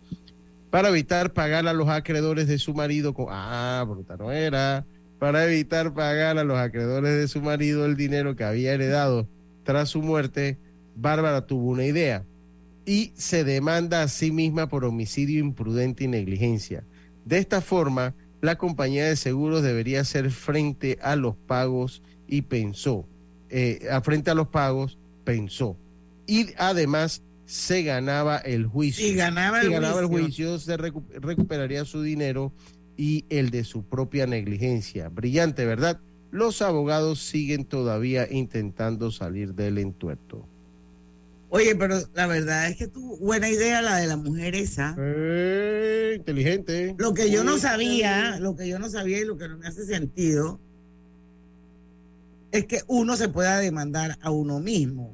Para 0.69 0.89
evitar 0.89 1.33
pagar 1.33 1.67
a 1.67 1.73
los 1.73 1.87
acreedores 1.89 2.47
de 2.47 2.57
su 2.57 2.73
marido 2.73 3.13
con 3.13 3.27
ah 3.29 3.85
bruta 3.87 4.17
no 4.17 4.31
era. 4.31 4.85
Para 5.19 5.45
evitar 5.45 5.93
pagar 5.93 6.37
a 6.37 6.43
los 6.43 6.57
acreedores 6.57 7.15
de 7.15 7.27
su 7.27 7.41
marido 7.41 7.85
el 7.85 7.95
dinero 7.95 8.35
que 8.35 8.43
había 8.43 8.73
heredado 8.73 9.27
tras 9.63 9.89
su 9.89 10.01
muerte 10.01 10.57
Bárbara 10.95 11.45
tuvo 11.45 11.71
una 11.71 11.85
idea 11.85 12.23
y 12.85 13.13
se 13.15 13.43
demanda 13.43 14.01
a 14.01 14.07
sí 14.07 14.31
misma 14.31 14.67
por 14.67 14.83
homicidio 14.83 15.39
imprudente 15.39 16.03
y 16.03 16.07
negligencia. 16.07 16.83
De 17.23 17.37
esta 17.37 17.61
forma 17.61 18.13
la 18.41 18.57
compañía 18.57 19.05
de 19.05 19.15
seguros 19.15 19.63
debería 19.63 20.01
hacer 20.01 20.29
frente 20.31 20.99
a 21.01 21.15
los 21.15 21.35
pagos 21.35 22.01
y 22.27 22.41
pensó 22.41 23.05
eh, 23.55 23.87
a 23.91 24.01
frente 24.01 24.31
a 24.31 24.33
los 24.33 24.47
pagos 24.47 24.97
pensó 25.23 25.77
y 26.25 26.47
además 26.57 27.21
se 27.45 27.83
ganaba 27.83 28.37
el 28.37 28.65
juicio. 28.65 29.05
Sí, 29.05 29.13
ganaba 29.13 29.59
el 29.61 29.67
Si 29.67 29.73
ganaba 29.73 29.99
el 29.99 30.07
juicio. 30.07 30.57
juicio, 30.57 30.59
se 30.59 30.77
recu- 30.77 31.03
recuperaría 31.21 31.85
su 31.85 32.01
dinero 32.01 32.51
y 32.97 33.25
el 33.29 33.51
de 33.51 33.63
su 33.63 33.83
propia 33.83 34.25
negligencia. 34.25 35.09
Brillante, 35.09 35.65
¿verdad? 35.65 35.99
Los 36.31 36.63
abogados 36.63 37.19
siguen 37.19 37.65
todavía 37.65 38.27
intentando 38.31 39.11
salir 39.11 39.53
del 39.53 39.77
entuerto. 39.77 40.47
Oye, 41.49 41.75
pero 41.75 41.99
la 42.15 42.25
verdad 42.25 42.67
es 42.69 42.77
que 42.77 42.87
tú, 42.87 43.17
buena 43.17 43.47
idea 43.47 43.83
la 43.83 43.97
de 43.97 44.07
la 44.07 44.17
mujer 44.17 44.55
esa. 44.55 44.95
Eh, 44.97 46.13
inteligente. 46.17 46.95
Lo 46.97 47.13
que 47.13 47.29
yo 47.29 47.43
no 47.43 47.59
sabía, 47.59 48.39
lo 48.39 48.55
que 48.55 48.67
yo 48.67 48.79
no 48.79 48.89
sabía 48.89 49.19
y 49.19 49.25
lo 49.25 49.37
que 49.37 49.47
no 49.47 49.57
me 49.59 49.67
hace 49.67 49.85
sentido 49.85 50.59
es 52.53 52.67
que 52.67 52.81
uno 52.87 53.17
se 53.17 53.29
pueda 53.29 53.57
demandar 53.57 54.15
a 54.21 54.29
uno 54.29 54.59
mismo. 54.59 55.11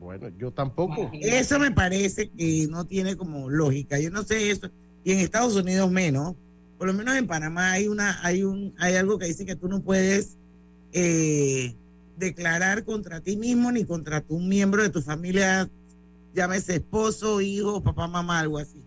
Bueno, 0.00 0.28
yo 0.36 0.50
tampoco. 0.50 1.08
Eso 1.14 1.60
me 1.60 1.70
parece 1.70 2.28
que 2.28 2.66
no 2.68 2.84
tiene 2.86 3.16
como 3.16 3.48
lógica. 3.48 4.00
Yo 4.00 4.10
no 4.10 4.24
sé 4.24 4.50
eso. 4.50 4.68
Y 5.04 5.12
en 5.12 5.20
Estados 5.20 5.54
Unidos 5.54 5.88
menos. 5.92 6.34
Por 6.76 6.88
lo 6.88 6.94
menos 6.94 7.14
en 7.14 7.28
Panamá 7.28 7.70
hay 7.70 7.86
una, 7.86 8.18
hay 8.24 8.42
un, 8.42 8.74
hay 8.78 8.96
algo 8.96 9.16
que 9.16 9.26
dice 9.26 9.46
que 9.46 9.54
tú 9.54 9.68
no 9.68 9.80
puedes 9.80 10.38
eh, 10.92 11.76
declarar 12.16 12.84
contra 12.84 13.20
ti 13.20 13.36
mismo 13.36 13.70
ni 13.70 13.84
contra 13.84 14.20
tu 14.20 14.40
miembro 14.40 14.82
de 14.82 14.90
tu 14.90 15.02
familia, 15.02 15.68
llámese 16.34 16.76
esposo, 16.76 17.40
hijo, 17.40 17.80
papá, 17.80 18.08
mamá, 18.08 18.40
algo 18.40 18.58
así. 18.58 18.82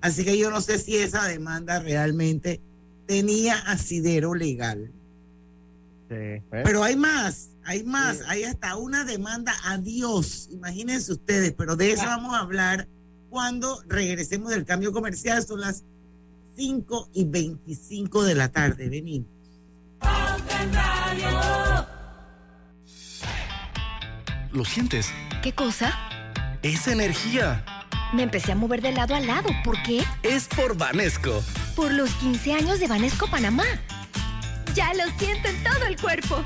Así 0.00 0.24
que 0.24 0.38
yo 0.38 0.50
no 0.50 0.60
sé 0.60 0.78
si 0.78 0.96
esa 0.96 1.24
demanda 1.24 1.80
realmente 1.80 2.60
tenía 3.06 3.56
asidero 3.56 4.34
legal. 4.34 4.92
Sí, 6.08 6.14
¿eh? 6.14 6.42
Pero 6.50 6.84
hay 6.84 6.96
más, 6.96 7.50
hay 7.64 7.82
más, 7.82 8.22
hay 8.28 8.44
hasta 8.44 8.76
una 8.76 9.04
demanda 9.04 9.52
a 9.64 9.78
Dios, 9.78 10.48
imagínense 10.52 11.12
ustedes, 11.12 11.52
pero 11.52 11.74
de 11.74 11.92
eso 11.92 12.04
vamos 12.04 12.34
a 12.34 12.40
hablar 12.40 12.86
cuando 13.28 13.82
regresemos 13.88 14.50
del 14.50 14.64
cambio 14.64 14.92
comercial, 14.92 15.44
son 15.44 15.60
las 15.60 15.82
5 16.56 17.10
y 17.12 17.24
25 17.24 18.24
de 18.24 18.34
la 18.34 18.48
tarde, 18.50 18.88
venimos. 18.88 19.28
¿Lo 24.52 24.64
sientes? 24.64 25.10
¿Qué 25.42 25.52
cosa? 25.52 25.92
Es 26.62 26.86
energía. 26.88 27.64
Me 28.14 28.22
empecé 28.22 28.52
a 28.52 28.54
mover 28.54 28.80
de 28.80 28.92
lado 28.92 29.14
a 29.14 29.20
lado. 29.20 29.50
¿Por 29.64 29.82
qué? 29.82 30.02
Es 30.22 30.48
por 30.48 30.76
Vanesco. 30.76 31.42
Por 31.74 31.92
los 31.92 32.10
15 32.14 32.54
años 32.54 32.80
de 32.80 32.86
Banesco 32.86 33.26
Panamá. 33.28 33.64
Ya 34.76 34.92
lo 34.92 35.04
siento 35.18 35.48
en 35.48 35.64
todo 35.64 35.86
el 35.86 35.98
cuerpo. 35.98 36.44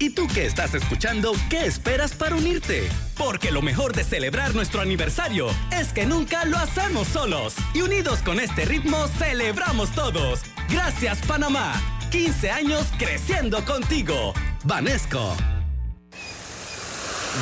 ¿Y 0.00 0.10
tú 0.10 0.26
que 0.26 0.44
estás 0.46 0.74
escuchando, 0.74 1.32
qué 1.48 1.64
esperas 1.64 2.12
para 2.12 2.34
unirte? 2.34 2.88
Porque 3.16 3.52
lo 3.52 3.62
mejor 3.62 3.94
de 3.94 4.02
celebrar 4.02 4.52
nuestro 4.52 4.80
aniversario 4.80 5.46
es 5.70 5.92
que 5.92 6.04
nunca 6.04 6.44
lo 6.44 6.58
hacemos 6.58 7.06
solos. 7.06 7.54
Y 7.74 7.82
unidos 7.82 8.18
con 8.24 8.40
este 8.40 8.64
ritmo, 8.64 9.06
celebramos 9.18 9.92
todos. 9.92 10.40
Gracias, 10.68 11.20
Panamá. 11.20 11.72
15 12.10 12.50
años 12.50 12.84
creciendo 12.98 13.64
contigo. 13.64 14.34
Vanesco. 14.64 15.36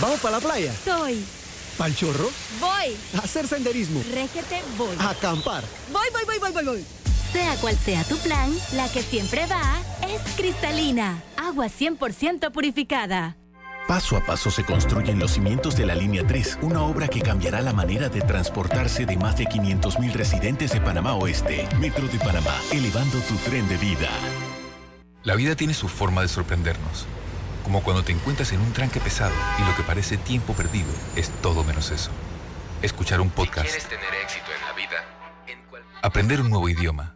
¿Vamos 0.02 0.20
para 0.20 0.36
la 0.36 0.40
playa? 0.42 0.74
Soy. 0.84 1.24
¿Pal 1.78 1.96
chorro? 1.96 2.30
Voy. 2.60 2.94
¿A 3.16 3.24
hacer 3.24 3.48
senderismo? 3.48 4.02
Régete, 4.12 4.60
voy. 4.76 4.96
¿A 4.98 5.10
acampar? 5.10 5.64
Voy, 5.90 6.08
voy, 6.12 6.24
voy, 6.26 6.38
voy, 6.38 6.52
voy, 6.52 6.64
voy. 6.64 7.05
Sea 7.36 7.54
cual 7.56 7.76
sea 7.76 8.02
tu 8.02 8.16
plan, 8.16 8.50
la 8.72 8.88
que 8.88 9.02
siempre 9.02 9.44
va 9.44 9.60
es 10.08 10.22
cristalina, 10.36 11.22
agua 11.36 11.66
100% 11.66 12.50
purificada. 12.50 13.36
Paso 13.86 14.16
a 14.16 14.24
paso 14.24 14.50
se 14.50 14.64
construyen 14.64 15.18
los 15.18 15.32
cimientos 15.32 15.76
de 15.76 15.84
la 15.84 15.94
Línea 15.94 16.26
3, 16.26 16.60
una 16.62 16.80
obra 16.80 17.08
que 17.08 17.20
cambiará 17.20 17.60
la 17.60 17.74
manera 17.74 18.08
de 18.08 18.22
transportarse 18.22 19.04
de 19.04 19.18
más 19.18 19.36
de 19.36 19.44
500.000 19.44 20.12
residentes 20.14 20.72
de 20.72 20.80
Panamá 20.80 21.14
Oeste. 21.14 21.68
Metro 21.78 22.08
de 22.08 22.18
Panamá, 22.18 22.54
elevando 22.72 23.18
tu 23.18 23.34
tren 23.44 23.68
de 23.68 23.76
vida. 23.76 24.08
La 25.22 25.34
vida 25.34 25.54
tiene 25.56 25.74
su 25.74 25.88
forma 25.88 26.22
de 26.22 26.28
sorprendernos, 26.28 27.04
como 27.64 27.82
cuando 27.82 28.02
te 28.02 28.12
encuentras 28.12 28.50
en 28.52 28.62
un 28.62 28.72
tranque 28.72 28.98
pesado 28.98 29.34
y 29.58 29.68
lo 29.68 29.76
que 29.76 29.82
parece 29.82 30.16
tiempo 30.16 30.54
perdido 30.54 30.88
es 31.16 31.28
todo 31.42 31.64
menos 31.64 31.90
eso. 31.90 32.12
Escuchar 32.80 33.20
un 33.20 33.28
podcast, 33.28 33.70
tener 33.90 34.14
éxito 34.24 34.46
en 34.58 34.66
la 34.66 34.72
vida, 34.72 35.04
aprender 36.02 36.40
un 36.40 36.48
nuevo 36.48 36.68
idioma, 36.70 37.15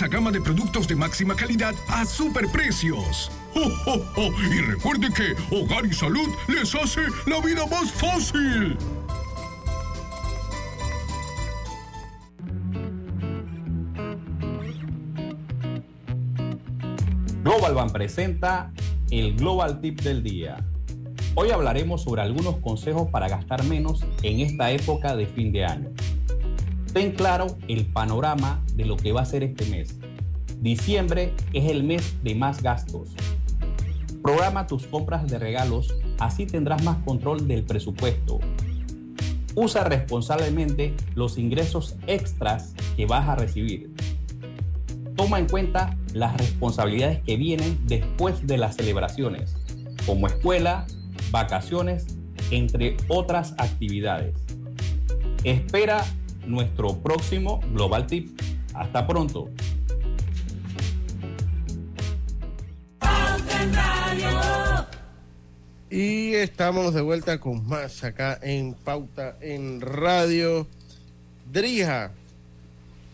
gama 0.07 0.31
de 0.31 0.41
productos 0.41 0.87
de 0.87 0.95
máxima 0.95 1.35
calidad 1.35 1.75
a 1.87 2.05
superprecios. 2.05 3.31
¡Oh, 3.55 3.71
oh, 3.85 4.01
oh! 4.17 4.31
Y 4.51 4.61
recuerde 4.61 5.09
que 5.13 5.35
Hogar 5.55 5.85
y 5.85 5.93
Salud 5.93 6.29
les 6.47 6.73
hace 6.73 7.01
la 7.25 7.39
vida 7.41 7.65
más 7.67 7.91
fácil. 7.91 8.77
Global 17.43 17.73
Ban 17.73 17.89
presenta 17.89 18.71
el 19.09 19.35
Global 19.35 19.81
Tip 19.81 20.01
del 20.01 20.23
día. 20.23 20.63
Hoy 21.35 21.49
hablaremos 21.49 22.03
sobre 22.03 22.21
algunos 22.21 22.57
consejos 22.57 23.09
para 23.09 23.27
gastar 23.27 23.63
menos 23.63 24.05
en 24.21 24.41
esta 24.41 24.71
época 24.71 25.15
de 25.15 25.25
fin 25.25 25.51
de 25.51 25.65
año. 25.65 25.89
Ten 26.93 27.13
claro 27.13 27.57
el 27.69 27.85
panorama 27.85 28.61
de 28.75 28.83
lo 28.83 28.97
que 28.97 29.13
va 29.13 29.21
a 29.21 29.25
ser 29.25 29.43
este 29.43 29.65
mes. 29.67 29.97
Diciembre 30.59 31.33
es 31.53 31.71
el 31.71 31.83
mes 31.83 32.15
de 32.21 32.35
más 32.35 32.61
gastos. 32.61 33.11
Programa 34.21 34.67
tus 34.67 34.87
compras 34.87 35.25
de 35.27 35.39
regalos, 35.39 35.95
así 36.19 36.45
tendrás 36.45 36.83
más 36.83 36.97
control 37.05 37.47
del 37.47 37.63
presupuesto. 37.63 38.39
Usa 39.55 39.85
responsablemente 39.85 40.93
los 41.15 41.37
ingresos 41.37 41.95
extras 42.07 42.75
que 42.97 43.05
vas 43.05 43.27
a 43.29 43.35
recibir. 43.35 43.93
Toma 45.15 45.39
en 45.39 45.47
cuenta 45.47 45.97
las 46.13 46.35
responsabilidades 46.35 47.21
que 47.23 47.37
vienen 47.37 47.79
después 47.87 48.45
de 48.45 48.57
las 48.57 48.75
celebraciones, 48.75 49.55
como 50.05 50.27
escuela, 50.27 50.85
vacaciones, 51.31 52.05
entre 52.51 52.97
otras 53.07 53.55
actividades. 53.57 54.35
Espera 55.43 56.03
nuestro 56.51 56.97
próximo 56.97 57.61
Global 57.73 58.05
Tip. 58.05 58.39
Hasta 58.73 59.07
pronto. 59.07 59.49
Y 65.89 66.35
estamos 66.35 66.93
de 66.93 67.01
vuelta 67.01 67.39
con 67.39 67.67
más 67.67 68.03
acá 68.03 68.39
en 68.41 68.73
Pauta 68.73 69.37
en 69.41 69.81
Radio. 69.81 70.67
Drija. 71.51 72.11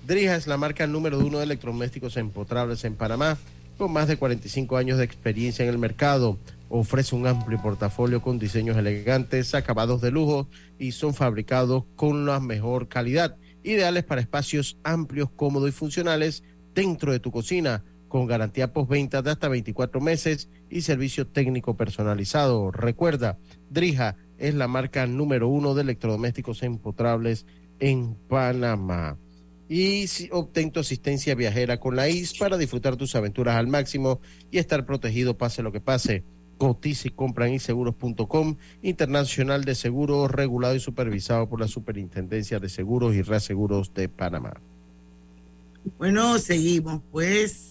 Drija 0.06 0.36
es 0.36 0.46
la 0.46 0.58
marca 0.58 0.86
número 0.86 1.18
uno 1.20 1.40
de 1.40 1.46
electrodomésticos 1.46 2.18
empotrables 2.18 2.84
en 2.86 2.96
Panamá, 2.96 3.38
con 3.78 3.92
más 3.92 4.08
de 4.08 4.18
45 4.18 4.78
años 4.78 5.00
de 5.00 5.06
experiencia 5.06 5.64
en 5.64 5.70
el 5.70 5.78
mercado. 5.80 6.38
Ofrece 6.70 7.16
un 7.16 7.28
amplio 7.28 7.62
portafolio 7.62 8.22
con 8.22 8.40
diseños 8.40 8.78
elegantes, 8.78 9.56
acabados 9.56 10.02
de 10.02 10.12
lujo 10.12 10.50
y 10.78 10.92
son 10.92 11.14
fabricados 11.14 11.86
con 11.96 12.26
la 12.26 12.40
mejor 12.40 12.88
calidad, 12.88 13.38
ideales 13.64 14.04
para 14.04 14.22
espacios 14.22 14.78
amplios, 14.84 15.30
cómodos 15.32 15.70
y 15.70 15.72
funcionales 15.72 16.44
dentro 16.74 17.12
de 17.12 17.20
tu 17.20 17.32
cocina 17.32 17.84
con 18.08 18.26
garantía 18.26 18.72
postventa 18.72 19.22
de 19.22 19.32
hasta 19.32 19.48
24 19.48 20.02
meses 20.02 20.50
y 20.70 20.82
servicio 20.82 21.28
técnico 21.28 21.76
personalizado. 21.76 22.72
Recuerda, 22.72 23.38
Drija 23.70 24.16
es 24.38 24.54
la 24.54 24.68
marca 24.68 25.06
número 25.08 25.48
uno 25.48 25.74
de 25.74 25.82
electrodomésticos 25.82 26.64
empotrables 26.64 27.46
en 27.80 28.16
Panamá. 28.28 29.18
Y 29.70 30.06
obtén 30.32 30.72
tu 30.72 30.80
asistencia 30.80 31.36
viajera 31.36 31.78
con 31.78 31.96
la 31.96 32.08
IS 32.08 32.38
para 32.38 32.58
disfrutar 32.58 32.96
tus 32.96 33.16
aventuras 33.16 33.58
al 33.58 33.68
máximo 33.68 34.22
y 34.50 34.60
estar 34.60 34.86
protegido 34.86 35.38
pase 35.38 35.62
lo 35.62 35.74
que 35.74 35.82
pase. 35.82 36.24
Cotiza 36.58 37.08
y 37.08 37.12
compra 37.12 37.48
en 37.48 37.54
inseguros.com, 37.54 38.56
internacional 38.82 39.64
de 39.64 39.76
seguros, 39.76 40.32
regulado 40.32 40.76
y 40.76 40.80
supervisado 40.80 41.48
por 41.48 41.60
la 41.60 41.68
Superintendencia 41.68 42.60
de 42.60 42.70
Seguros 42.70 43.14
y 43.16 43.22
Reaseguros 43.22 43.94
de 43.94 44.10
Panamá. 44.10 44.54
Bueno, 45.98 46.38
seguimos. 46.40 47.02
Pues 47.12 47.64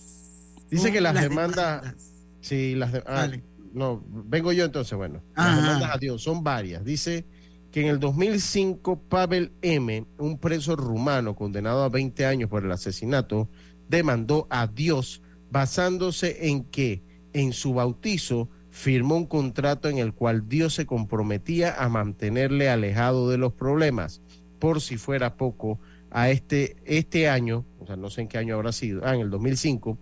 Dice 0.70 0.90
que 0.92 1.00
las, 1.00 1.14
las 1.14 1.24
demandas, 1.28 1.94
sí, 2.40 2.74
las 2.74 2.92
de- 2.92 3.02
ah, 3.06 3.28
no, 3.72 4.02
vengo 4.08 4.52
yo 4.52 4.64
entonces, 4.64 4.96
bueno, 4.96 5.20
Ajá. 5.34 5.48
las 5.54 5.62
demandas 5.64 5.90
a 5.94 5.98
Dios 5.98 6.22
son 6.22 6.42
varias. 6.42 6.84
Dice 6.84 7.24
que 7.70 7.82
en 7.82 7.88
el 7.88 8.00
2005 8.00 8.98
Pavel 9.08 9.52
M, 9.62 10.04
un 10.18 10.38
preso 10.38 10.74
rumano 10.76 11.34
condenado 11.36 11.84
a 11.84 11.88
20 11.88 12.24
años 12.26 12.48
por 12.50 12.64
el 12.64 12.72
asesinato, 12.72 13.48
demandó 13.88 14.46
a 14.50 14.66
Dios 14.66 15.20
basándose 15.50 16.48
en 16.48 16.64
que 16.64 17.02
en 17.32 17.52
su 17.52 17.74
bautizo 17.74 18.48
firmó 18.76 19.16
un 19.16 19.24
contrato 19.24 19.88
en 19.88 19.96
el 19.96 20.12
cual 20.12 20.50
Dios 20.50 20.74
se 20.74 20.84
comprometía 20.84 21.82
a 21.82 21.88
mantenerle 21.88 22.68
alejado 22.68 23.30
de 23.30 23.38
los 23.38 23.54
problemas. 23.54 24.20
Por 24.58 24.82
si 24.82 24.98
fuera 24.98 25.36
poco, 25.36 25.80
a 26.10 26.28
este, 26.28 26.76
este 26.84 27.26
año, 27.30 27.64
o 27.80 27.86
sea, 27.86 27.96
no 27.96 28.10
sé 28.10 28.20
en 28.20 28.28
qué 28.28 28.36
año 28.36 28.54
habrá 28.54 28.72
sido, 28.72 29.00
ah, 29.06 29.14
en 29.14 29.22
el 29.22 29.30
2005, 29.30 29.96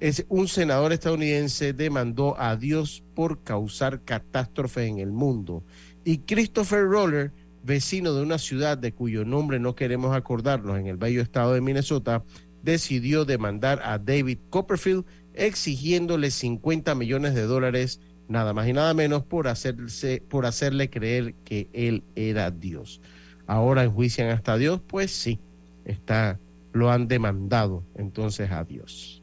es 0.00 0.26
un 0.28 0.48
senador 0.48 0.92
estadounidense 0.92 1.72
demandó 1.72 2.38
a 2.38 2.56
Dios 2.56 3.04
por 3.14 3.44
causar 3.44 4.00
catástrofes 4.02 4.88
en 4.88 4.98
el 4.98 5.12
mundo. 5.12 5.62
Y 6.04 6.18
Christopher 6.18 6.82
Roller, 6.84 7.30
vecino 7.62 8.12
de 8.12 8.22
una 8.22 8.38
ciudad 8.38 8.76
de 8.76 8.90
cuyo 8.90 9.24
nombre 9.24 9.60
no 9.60 9.76
queremos 9.76 10.16
acordarnos 10.16 10.80
en 10.80 10.88
el 10.88 10.96
bello 10.96 11.22
estado 11.22 11.54
de 11.54 11.60
Minnesota, 11.60 12.24
decidió 12.64 13.24
demandar 13.24 13.80
a 13.84 13.98
David 13.98 14.38
Copperfield 14.50 15.04
exigiéndole 15.36 16.32
50 16.32 16.94
millones 16.96 17.34
de 17.34 17.42
dólares, 17.42 18.00
nada 18.28 18.52
más 18.52 18.68
y 18.68 18.72
nada 18.72 18.92
menos, 18.94 19.24
por, 19.24 19.48
hacerse, 19.48 20.22
por 20.28 20.46
hacerle 20.46 20.90
creer 20.90 21.34
que 21.44 21.68
él 21.72 22.02
era 22.14 22.50
Dios. 22.50 23.00
Ahora 23.46 23.84
enjuician 23.84 24.28
hasta 24.30 24.54
a 24.54 24.58
Dios, 24.58 24.80
pues 24.86 25.10
sí, 25.12 25.38
está, 25.84 26.38
lo 26.72 26.90
han 26.90 27.06
demandado 27.08 27.82
entonces 27.96 28.50
a 28.50 28.64
Dios. 28.64 29.22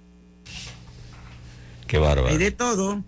Qué 1.87 1.97
bárbaro. 1.97 2.27
Hay 2.29 2.37
de 2.37 2.51
todo. 2.51 3.03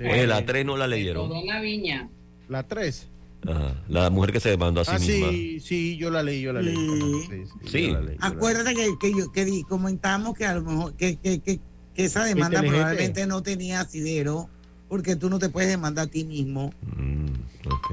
Oye, 0.00 0.26
la 0.26 0.44
3 0.44 0.66
no 0.66 0.76
la 0.76 0.86
leyeron. 0.86 1.28
Todo 1.28 1.40
en 1.40 1.46
la 1.46 1.60
viña. 1.60 2.08
La 2.48 2.62
3. 2.62 3.06
Ajá, 3.48 3.74
La 3.88 4.10
mujer 4.10 4.32
que 4.32 4.40
se 4.40 4.48
demandó 4.50 4.80
a 4.80 4.84
sí 4.84 4.90
Ah, 4.94 4.98
misma. 4.98 5.30
sí, 5.30 5.60
sí, 5.60 5.96
yo 5.96 6.10
la 6.10 6.22
leí, 6.22 6.40
yo 6.42 6.52
la 6.52 6.60
leí. 6.62 6.74
Sí. 6.74 7.26
Sí, 7.30 7.44
sí, 7.62 7.68
Sí. 7.70 7.86
yo 7.86 7.92
la 7.94 8.00
leí, 8.00 8.16
yo 8.16 8.20
la 8.20 8.28
leí. 8.28 8.36
Acuérdate 8.36 8.74
que, 8.74 8.88
que, 9.00 9.14
yo, 9.16 9.30
que 9.32 9.44
di- 9.44 9.62
comentamos 9.62 10.36
que 10.36 10.44
a 10.46 10.54
lo 10.54 10.62
mejor 10.62 10.94
que, 10.94 11.16
que, 11.16 11.38
que, 11.40 11.60
que 11.94 12.04
esa 12.04 12.24
demanda 12.24 12.60
probablemente 12.62 13.26
no 13.26 13.42
tenía 13.42 13.80
asidero 13.80 14.48
porque 14.88 15.16
tú 15.16 15.28
no 15.28 15.38
te 15.38 15.48
puedes 15.48 15.70
demandar 15.70 16.06
a 16.06 16.10
ti 16.10 16.24
mismo. 16.24 16.72
Mm, 16.96 17.26
ok. 17.66 17.90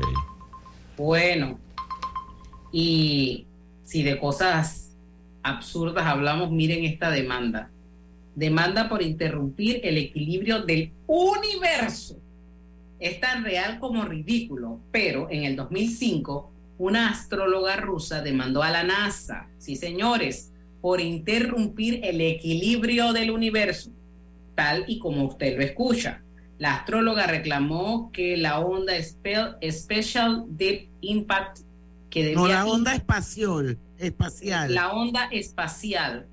Bueno, 0.97 1.60
y 2.71 3.45
si 3.86 4.03
de 4.03 4.19
cosas 4.19 4.91
absurdas 5.41 6.06
hablamos, 6.06 6.51
miren 6.51 6.84
esta 6.86 7.12
demanda. 7.12 7.69
Demanda 8.36 8.89
por 8.89 9.01
interrumpir 9.01 9.82
el 9.84 9.97
equilibrio 9.97 10.63
del 10.63 10.91
universo. 11.08 12.17
Es 12.99 13.19
tan 13.19 13.43
real 13.43 13.79
como 13.79 14.06
ridículo, 14.06 14.79
pero 14.91 15.27
en 15.29 15.43
el 15.43 15.56
2005 15.56 16.51
una 16.77 17.10
astróloga 17.10 17.75
rusa 17.77 18.21
demandó 18.21 18.63
a 18.63 18.71
la 18.71 18.84
NASA, 18.84 19.47
sí 19.60 19.75
señores, 19.75 20.51
por 20.82 20.99
interrumpir 20.99 21.99
el 22.03 22.19
equilibrio 22.21 23.13
del 23.13 23.32
universo, 23.32 23.91
tal 24.56 24.86
y 24.88 24.99
como 24.99 25.25
usted 25.25 25.56
lo 25.56 25.63
escucha. 25.63 26.21
La 26.59 26.75
astróloga 26.75 27.27
reclamó 27.27 28.11
que 28.11 28.37
la 28.37 28.59
onda 28.59 28.95
Spe- 28.97 29.55
Special 29.71 30.43
Deep 30.49 30.87
Impact 31.01 31.59
que 32.09 32.21
debía 32.23 32.37
No, 32.37 32.47
la 32.47 32.65
onda 32.65 32.93
espacial, 32.95 33.77
espacial. 33.97 34.73
la 34.73 34.91
onda 34.93 35.25
espacial 35.31 36.27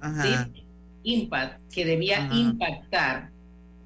Ajá. 0.00 0.22
Deep 0.22 0.64
Impact 1.04 1.60
que 1.72 1.84
debía 1.84 2.24
Ajá. 2.24 2.34
impactar 2.34 3.30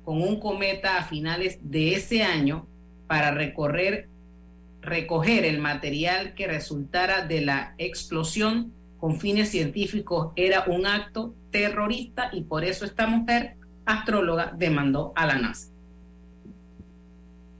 con 0.04 0.20
un 0.22 0.40
cometa 0.40 0.98
a 0.98 1.04
finales 1.04 1.58
de 1.62 1.94
ese 1.94 2.22
año 2.22 2.66
para 3.06 3.30
recorrer 3.30 4.08
recoger 4.82 5.44
el 5.46 5.58
material 5.60 6.34
que 6.34 6.46
resultara 6.46 7.26
de 7.26 7.40
la 7.40 7.74
explosión 7.78 8.72
con 8.98 9.18
fines 9.18 9.50
científicos 9.50 10.32
era 10.36 10.64
un 10.66 10.86
acto 10.86 11.34
terrorista 11.50 12.28
y 12.32 12.42
por 12.42 12.64
eso 12.64 12.84
esta 12.84 13.06
mujer 13.06 13.56
astróloga 13.86 14.52
demandó 14.56 15.12
a 15.16 15.26
la 15.26 15.38
NASA. 15.38 15.68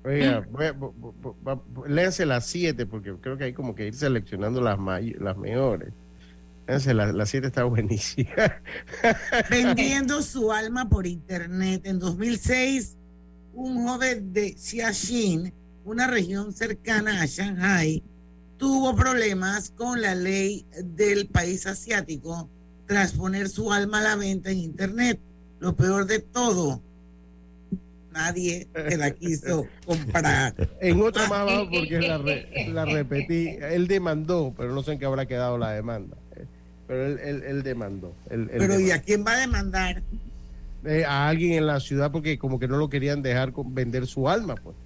Oiga, 0.05 0.47
léanse 1.87 2.27
las 2.27 2.47
7 2.47 2.85
porque 2.87 3.15
creo 3.21 3.39
que 3.39 3.45
hay 3.45 3.53
como 3.55 3.75
que 3.75 3.87
ir 3.87 3.95
seleccionando 3.95 4.61
las, 4.61 4.79
may- 4.79 5.15
las 5.19 5.37
mejores. 5.37 5.93
Léanse 6.67 6.93
la- 6.95 7.13
las 7.13 7.31
7 7.31 7.47
está 7.47 7.65
buenísima. 7.65 8.31
vendiendo 9.51 10.23
su 10.23 10.53
alma 10.53 10.89
por 10.89 11.07
internet. 11.07 11.83
En 11.85 11.99
2006, 11.99 12.97
un 13.55 13.87
joven 13.87 14.33
de 14.33 14.55
Xiaxin, 14.59 15.53
una 15.85 16.07
región 16.07 16.53
cercana 16.53 17.23
a 17.23 17.27
Shanghai, 17.27 18.03
tuvo 18.59 18.95
problemas 18.95 19.71
con 19.71 20.01
la 20.01 20.15
ley 20.15 20.65
del 20.83 21.27
país 21.29 21.67
asiático 21.67 22.49
tras 22.87 23.13
poner 23.13 23.49
su 23.49 23.73
alma 23.73 23.99
a 24.01 24.03
la 24.03 24.17
venta 24.17 24.51
en 24.51 24.59
internet. 24.59 25.19
Lo 25.61 25.75
peor 25.75 26.07
de 26.07 26.19
todo, 26.19 26.83
nadie 28.15 28.67
se 28.73 28.97
la 28.97 29.11
quiso 29.11 29.67
comprar. 29.85 30.55
En 30.81 31.01
otra 31.03 31.29
más 31.29 31.41
abajo 31.41 31.69
porque 31.71 32.01
la, 32.01 32.19
re- 32.19 32.69
la 32.73 32.85
repetí. 32.87 33.49
Él 33.61 33.87
demandó, 33.89 34.55
pero 34.57 34.73
no 34.73 34.83
sé 34.83 34.93
en 34.93 34.99
qué 34.99 35.05
habrá 35.07 35.27
quedado 35.27 35.59
la 35.59 35.73
demanda. 35.73 36.17
Pero 36.87 37.07
él, 37.07 37.19
él, 37.23 37.43
él 37.47 37.63
demandó. 37.63 38.15
Él- 38.31 38.49
él 38.53 38.59
Pero 38.59 38.79
¿y 38.81 38.91
a 38.91 39.01
quién 39.03 39.25
va 39.27 39.33
a 39.33 39.39
demandar? 39.39 40.03
Eh, 40.87 41.05
a 41.07 41.29
alguien 41.29 41.53
en 41.53 41.67
la 41.67 41.81
ciudad 41.81 42.11
porque 42.13 42.39
como 42.39 42.59
que 42.61 42.69
no 42.69 42.77
lo 42.77 42.89
querían 42.91 43.23
dejar 43.23 43.53
con- 43.53 43.75
vender 43.75 44.07
su 44.07 44.29
alma, 44.29 44.55
pues. 44.57 44.77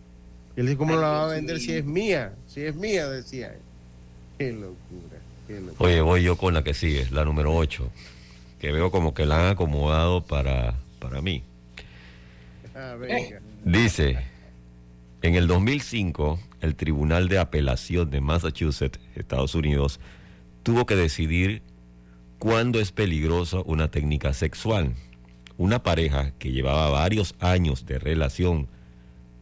Y 0.57 0.61
él 0.61 0.67
dice, 0.67 0.79
¿cómo 0.79 0.95
Ay, 0.95 1.01
la 1.01 1.09
va 1.09 1.25
a 1.25 1.35
vender 1.35 1.61
si 1.61 1.73
es 1.73 1.85
mía? 1.85 2.33
Si 2.49 2.63
es 2.63 2.75
mía, 2.75 3.09
decía 3.09 3.49
él. 3.49 3.61
Qué 4.39 4.53
locura, 4.53 5.19
qué 5.49 5.55
locura. 5.61 5.75
Oye, 5.79 6.01
voy 6.01 6.23
yo 6.23 6.37
con 6.37 6.55
la 6.55 6.63
que 6.63 6.73
sigue, 6.75 7.07
la 7.11 7.25
número 7.25 7.55
8, 7.57 7.91
que 8.61 8.71
veo 8.71 8.91
como 8.93 9.13
que 9.15 9.27
la 9.27 9.41
han 9.47 9.53
acomodado 9.53 10.25
para, 10.25 10.75
para 11.01 11.21
mí. 11.21 11.43
Ah. 12.81 12.97
Dice, 13.65 14.19
en 15.23 15.35
el 15.35 15.49
2005, 15.49 16.39
el 16.61 16.77
Tribunal 16.77 17.29
de 17.29 17.41
Apelación 17.41 18.09
de 18.09 18.21
Massachusetts, 18.21 19.01
Estados 19.17 19.57
Unidos, 19.57 19.99
tuvo 20.63 20.87
que 20.87 20.95
decidir 20.95 21.63
cuándo 22.39 22.79
es 22.79 22.93
peligrosa 22.93 23.63
una 23.65 23.91
técnica 23.91 24.33
sexual. 24.33 24.95
Una 25.57 25.83
pareja 25.83 26.31
que 26.39 26.53
llevaba 26.53 26.89
varios 26.91 27.35
años 27.41 27.85
de 27.85 27.99
relación 27.99 28.69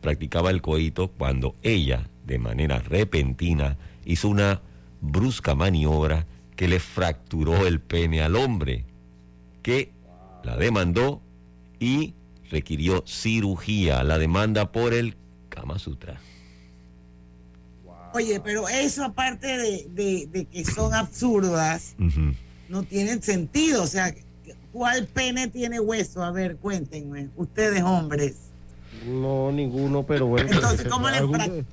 practicaba 0.00 0.48
el 0.48 0.62
coito 0.62 1.08
cuando 1.08 1.54
ella, 1.62 2.08
de 2.24 2.38
manera 2.38 2.78
repentina, 2.78 3.76
hizo 4.06 4.30
una 4.30 4.62
brusca 5.02 5.54
maniobra 5.54 6.24
que 6.56 6.68
le 6.68 6.80
fracturó 6.80 7.66
el 7.66 7.80
pene 7.80 8.22
al 8.22 8.34
hombre, 8.34 8.86
que 9.62 9.90
la 10.42 10.56
demandó 10.56 11.20
y 11.78 12.14
requirió 12.50 13.02
cirugía, 13.06 14.02
la 14.04 14.18
demanda 14.18 14.70
por 14.72 14.94
el 14.94 15.16
Kama 15.48 15.78
Sutra. 15.78 16.20
Oye, 18.14 18.40
pero 18.40 18.68
eso 18.68 19.04
aparte 19.04 19.46
de, 19.58 19.86
de- 19.90 20.26
de 20.32 20.44
que 20.46 20.64
son 20.64 20.94
absurdas, 20.94 21.94
no 22.68 22.82
tienen 22.82 23.22
sentido. 23.22 23.82
O 23.82 23.86
sea, 23.86 24.14
¿cuál 24.72 25.06
pene 25.06 25.48
tiene 25.48 25.80
hueso? 25.80 26.22
A 26.22 26.30
ver, 26.30 26.56
cuéntenme, 26.56 27.28
ustedes 27.36 27.82
hombres. 27.82 28.36
No, 29.06 29.52
ninguno, 29.52 30.04
pero 30.04 30.26
bueno. 30.26 30.48
Entonces, 30.50 30.86
¿cómo 30.88 31.10
le, 31.10 31.64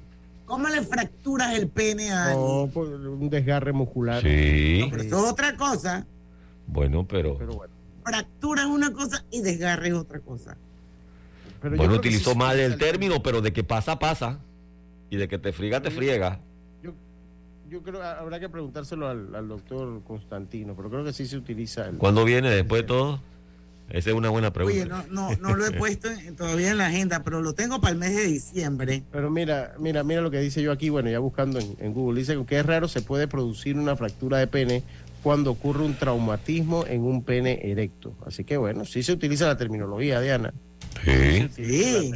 ¿cómo 0.46 0.68
le 0.68 0.82
fracturas 0.82 1.54
el 1.56 1.70
pene 1.70 2.12
a 2.12 2.32
alguien? 2.32 2.46
No, 2.66 2.68
por 2.74 2.88
un 2.90 3.30
desgarre 3.30 3.72
muscular. 3.72 4.22
Sí, 4.22 4.86
Pero 4.92 5.02
eso 5.04 5.26
es 5.26 5.32
otra 5.32 5.56
cosa. 5.56 6.06
bueno, 6.68 7.08
pero, 7.08 7.38
Pero 7.38 7.54
bueno. 7.54 7.73
Fractura 8.04 8.64
es 8.64 8.68
una 8.68 8.92
cosa 8.94 9.24
y 9.32 9.42
desgarre 9.42 9.88
es 9.90 9.94
otra 9.94 10.20
cosa. 10.20 10.58
Pero 11.62 11.76
yo 11.76 11.78
bueno, 11.78 11.92
creo 11.94 12.00
utilizó 12.00 12.32
sí 12.32 12.38
mal 12.38 12.60
el 12.60 12.78
término, 12.78 13.24
pero 13.24 13.42
de 13.42 13.54
que 13.54 13.64
pasa, 13.64 13.98
pasa. 14.00 14.40
Y 15.10 15.16
de 15.18 15.28
que 15.28 15.38
te 15.38 15.54
friega, 15.54 15.82
te 15.82 15.92
friega. 15.92 16.40
Yo 17.70 17.82
creo 17.82 18.00
que 18.02 18.06
habrá 18.06 18.40
que 18.40 18.50
preguntárselo 18.50 19.08
al, 19.08 19.34
al 19.34 19.48
doctor 19.48 20.02
Constantino, 20.06 20.76
pero 20.76 20.90
creo 20.92 21.04
que 21.04 21.14
sí 21.14 21.26
se 21.26 21.38
utiliza 21.38 21.88
el. 21.88 21.96
¿Cuándo 21.98 22.24
viene 22.24 22.52
después 22.52 22.84
de 22.84 22.88
todo? 22.88 23.20
Esa 23.90 24.12
es 24.12 24.16
una 24.16 24.30
buena 24.30 24.54
pregunta. 24.54 24.80
Oye, 24.80 24.86
no, 24.86 25.04
no, 25.10 25.36
no 25.38 25.56
lo 25.56 25.66
he 25.66 25.72
puesto 25.78 26.08
en- 26.10 26.36
todavía 26.36 26.72
en 26.72 26.78
la 26.78 26.88
agenda, 26.88 27.24
pero 27.24 27.42
lo 27.42 27.54
tengo 27.54 27.82
para 27.82 27.94
el 27.94 27.98
mes 27.98 28.16
de 28.16 28.26
diciembre. 28.28 29.04
Pero 29.12 29.32
mira, 29.32 29.74
mira, 29.80 30.04
mira 30.04 30.22
lo 30.22 30.30
que 30.30 30.40
dice 30.40 30.62
yo 30.62 30.72
aquí, 30.72 30.90
bueno, 30.90 31.10
ya 31.10 31.18
buscando 31.20 31.60
en, 31.60 31.76
en 31.80 31.94
Google, 31.94 32.20
dice 32.20 32.38
que 32.46 32.60
es 32.60 32.66
raro 32.66 32.88
se 32.88 33.02
puede 33.02 33.28
producir 33.28 33.76
una 33.78 33.96
fractura 33.96 34.38
de 34.38 34.48
pene 34.48 34.84
cuando 35.24 35.52
ocurre 35.52 35.84
un 35.84 35.96
traumatismo 35.96 36.86
en 36.86 37.02
un 37.02 37.24
pene 37.24 37.60
erecto. 37.64 38.14
Así 38.26 38.44
que 38.44 38.58
bueno, 38.58 38.86
sí 38.86 39.02
se 39.02 39.14
utiliza 39.14 39.48
la 39.48 39.58
terminología, 39.58 40.20
Diana. 40.20 40.54
Sí. 41.04 41.48
Sí. 41.56 42.12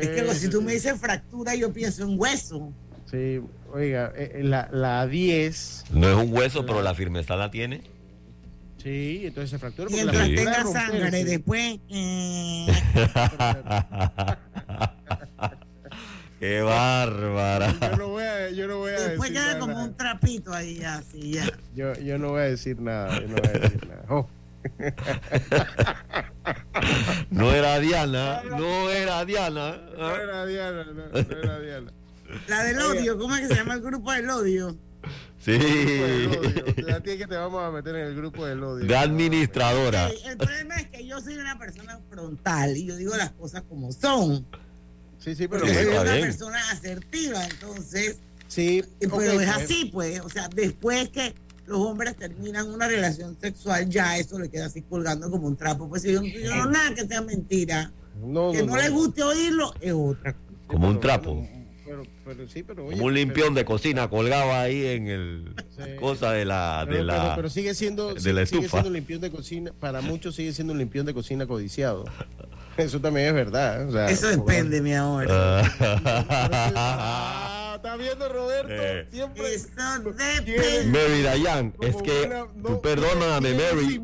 Es 0.00 0.08
que 0.08 0.34
si 0.34 0.48
tú 0.48 0.62
me 0.62 0.72
dices 0.72 0.98
fractura, 0.98 1.54
yo 1.54 1.72
pienso 1.72 2.04
en 2.04 2.18
hueso. 2.18 2.72
Sí, 3.10 3.40
oiga, 3.72 4.12
eh, 4.16 4.32
eh, 4.36 4.42
la, 4.44 4.68
la 4.70 5.06
10, 5.06 5.84
No 5.92 6.08
es 6.08 6.16
un 6.26 6.32
hueso, 6.32 6.64
pero 6.64 6.82
la 6.82 6.94
firmeza 6.94 7.36
la 7.36 7.50
tiene. 7.50 7.82
Sí, 8.82 9.22
entonces 9.24 9.50
se 9.50 9.58
fractura. 9.58 9.88
porque 9.88 10.04
Mientras 10.04 10.28
tenga 10.28 10.64
sangre, 10.66 11.24
después. 11.24 11.78
Qué 16.38 16.60
bárbara. 16.62 17.74
Yo 17.90 17.96
no 17.96 18.08
voy 18.08 18.22
a, 18.22 18.50
yo 18.50 18.68
no 18.68 18.78
voy 18.78 18.92
a 18.92 19.00
después 19.00 19.30
decir 19.30 19.34
queda 19.34 19.46
nada. 19.46 19.58
como 19.58 19.82
un 19.82 19.94
trapito 19.96 20.54
ahí, 20.54 20.82
así 20.84 21.32
ya. 21.32 21.44
Yo, 21.74 21.94
yo 21.94 22.16
no 22.18 22.30
voy 22.30 22.42
a 22.42 22.44
decir 22.44 22.80
nada. 22.80 23.20
Yo 23.20 23.28
no 23.28 23.34
voy 23.36 23.48
a 23.48 23.58
decir 23.58 23.88
nada. 23.88 24.04
Oh. 24.08 24.28
No 27.30 27.52
era 27.52 27.78
Diana, 27.78 28.42
no 28.44 28.90
era 28.90 29.24
Diana. 29.24 29.78
No 29.96 30.16
era 30.16 30.46
Diana, 30.46 30.84
no, 30.84 30.94
no 30.94 31.18
era 31.18 31.60
Diana. 31.60 31.92
La 32.46 32.64
del 32.64 32.80
odio, 32.80 33.18
¿cómo 33.18 33.34
es 33.36 33.42
que 33.42 33.48
se 33.48 33.54
llama 33.54 33.74
el 33.74 33.82
grupo 33.82 34.12
del 34.12 34.28
odio? 34.30 34.76
Sí. 35.38 35.52
A 36.92 37.00
ti 37.00 37.10
es 37.10 37.16
que 37.18 37.26
te 37.26 37.36
vamos 37.36 37.62
a 37.62 37.70
meter 37.70 37.94
en 37.96 38.06
el 38.08 38.14
grupo 38.16 38.44
del 38.46 38.62
odio. 38.62 38.86
De 38.86 38.96
administradora. 38.96 40.08
El 40.24 40.36
problema 40.36 40.76
es 40.76 40.88
que 40.88 41.06
yo 41.06 41.20
soy 41.20 41.36
una 41.36 41.58
persona 41.58 42.00
frontal 42.10 42.76
y 42.76 42.86
yo 42.86 42.96
digo 42.96 43.16
las 43.16 43.30
cosas 43.32 43.62
como 43.68 43.92
son. 43.92 44.46
Sí, 45.18 45.34
sí, 45.34 45.46
soy 45.48 45.58
está 45.68 46.00
una 46.02 46.12
bien. 46.12 46.24
persona 46.26 46.58
asertiva, 46.70 47.44
entonces. 47.44 48.18
Sí, 48.46 48.82
pero 49.00 49.16
ok, 49.16 49.22
es 49.22 49.48
así, 49.48 49.90
pues. 49.92 50.20
O 50.20 50.28
sea, 50.28 50.48
después 50.48 51.08
que 51.10 51.34
los 51.66 51.78
hombres 51.80 52.16
terminan 52.16 52.68
una 52.70 52.88
relación 52.88 53.36
sexual, 53.40 53.88
ya 53.88 54.16
eso 54.16 54.38
le 54.38 54.48
queda 54.48 54.66
así 54.66 54.82
colgando 54.82 55.30
como 55.30 55.46
un 55.48 55.56
trapo. 55.56 55.88
Pues 55.88 56.02
si 56.02 56.12
yo, 56.12 56.22
yo 56.22 56.56
no 56.56 56.70
nada 56.70 56.94
que 56.94 57.06
sea 57.06 57.20
mentira. 57.20 57.90
No, 58.24 58.52
que 58.52 58.60
no, 58.60 58.66
no, 58.66 58.76
no. 58.76 58.82
le 58.82 58.88
guste 58.88 59.22
oírlo 59.22 59.74
es 59.80 59.92
otra. 59.92 60.34
Como 60.66 60.88
un 60.88 60.98
trapo. 61.00 61.46
Pero, 61.84 62.02
pero 62.24 62.48
sí, 62.48 62.62
pero 62.62 62.84
oye, 62.86 62.92
Como 62.96 63.06
un 63.06 63.14
limpión 63.14 63.54
de 63.54 63.64
cocina 63.64 64.08
colgado 64.10 64.52
ahí 64.52 64.84
en 64.86 65.06
el 65.08 65.54
cosa 65.98 66.32
de 66.32 66.44
la 66.44 66.82
Pero, 66.86 66.98
de 66.98 67.04
la 67.04 67.22
pero- 67.22 67.36
pero 67.36 67.50
sigue 67.50 67.74
siendo, 67.74 68.14
de 68.14 68.32
la 68.32 68.44
sigue 68.44 68.58
estufa. 68.60 68.68
siendo 68.78 68.88
un 68.88 68.94
limpión 68.94 69.20
de 69.20 69.30
cocina, 69.30 69.72
para 69.80 70.00
muchos 70.02 70.34
sigue 70.34 70.52
siendo 70.52 70.72
un 70.74 70.78
limpión 70.78 71.06
de 71.06 71.14
cocina 71.14 71.46
codiciado. 71.46 72.04
Eso 72.84 73.00
también 73.00 73.28
es 73.28 73.34
verdad. 73.34 73.82
¿eh? 73.82 73.84
o 73.86 73.92
sea, 73.92 74.06
Eso 74.08 74.28
depende, 74.28 74.80
mi 74.80 74.94
amor. 74.94 75.26
Ah, 76.80 77.72
está 77.76 77.96
viendo 77.96 78.28
Roberto, 78.28 78.72
Eh. 78.72 79.06
siempre 79.10 79.54
Eso 79.54 79.68
depende. 80.02 80.84
Mary 80.86 81.22
Dayan, 81.22 81.74
es 81.80 81.96
que 82.02 82.44
tú 82.62 82.80
perdóname, 82.80 83.54
Mary. 83.54 84.00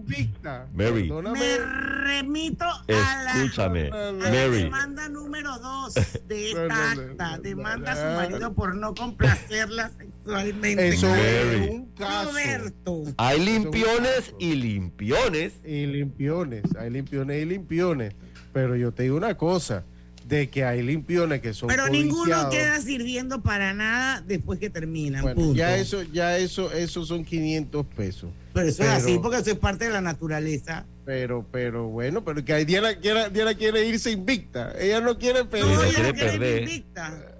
Mary, 0.72 1.10
Me 1.10 1.58
remito 2.04 2.64
a 2.64 2.82
la 3.24 3.32
escúchame, 3.42 3.88
a 3.90 4.12
la 4.12 4.30
Mary. 4.30 4.62
demanda 4.64 5.08
número 5.08 5.58
dos 5.58 5.94
de 6.26 6.50
esta 6.52 6.92
acta. 6.92 7.38
Demanda 7.38 7.92
a 7.92 7.96
su 7.96 8.16
marido 8.16 8.52
por 8.54 8.74
no 8.76 8.94
complacerla 8.94 9.90
sexualmente. 9.98 10.88
Eso 10.88 11.08
Mary. 11.08 11.64
es 11.64 11.70
un 11.70 11.86
caso. 11.94 12.30
Roberto. 12.30 13.02
Hay 13.16 13.40
limpiones 13.44 14.34
y 14.38 14.54
limpiones. 14.54 15.54
Y 15.64 15.86
limpiones, 15.86 16.62
hay 16.78 16.90
limpiones 16.90 17.42
y 17.42 17.44
limpiones. 17.46 18.14
Pero 18.54 18.74
yo 18.76 18.92
te 18.92 19.02
digo 19.02 19.16
una 19.16 19.36
cosa, 19.36 19.84
de 20.26 20.48
que 20.48 20.64
hay 20.64 20.82
limpiones 20.82 21.42
que 21.42 21.52
son 21.52 21.68
Pero 21.68 21.88
ninguno 21.88 22.48
queda 22.48 22.80
sirviendo 22.80 23.42
para 23.42 23.74
nada 23.74 24.22
después 24.26 24.58
que 24.58 24.70
terminan. 24.70 25.20
Bueno, 25.20 25.36
punto. 25.38 25.54
ya 25.54 25.76
eso, 25.76 26.02
ya 26.02 26.38
eso, 26.38 26.72
eso 26.72 27.04
son 27.04 27.24
500 27.26 27.84
pesos. 27.86 28.30
Pero 28.54 28.66
eso 28.68 28.82
es 28.84 28.88
así 28.88 29.18
porque 29.20 29.38
eso 29.38 29.50
es 29.50 29.58
parte 29.58 29.84
de 29.84 29.90
la 29.90 30.00
naturaleza. 30.00 30.86
Pero, 31.04 31.44
pero 31.52 31.88
bueno, 31.88 32.24
pero 32.24 32.42
que 32.42 32.54
ahí 32.54 32.64
Diana, 32.64 32.94
quiera- 32.94 33.28
Diana 33.28 33.54
quiere 33.54 33.86
irse 33.86 34.10
invicta. 34.12 34.72
Ella 34.80 35.00
no 35.00 35.18
quiere 35.18 35.44
perder. 35.44 35.74
no 35.74 35.82
Ella 35.82 35.98
no 36.04 36.14
quiere 36.14 36.30
perder. 36.38 36.62
invicta. 36.62 37.33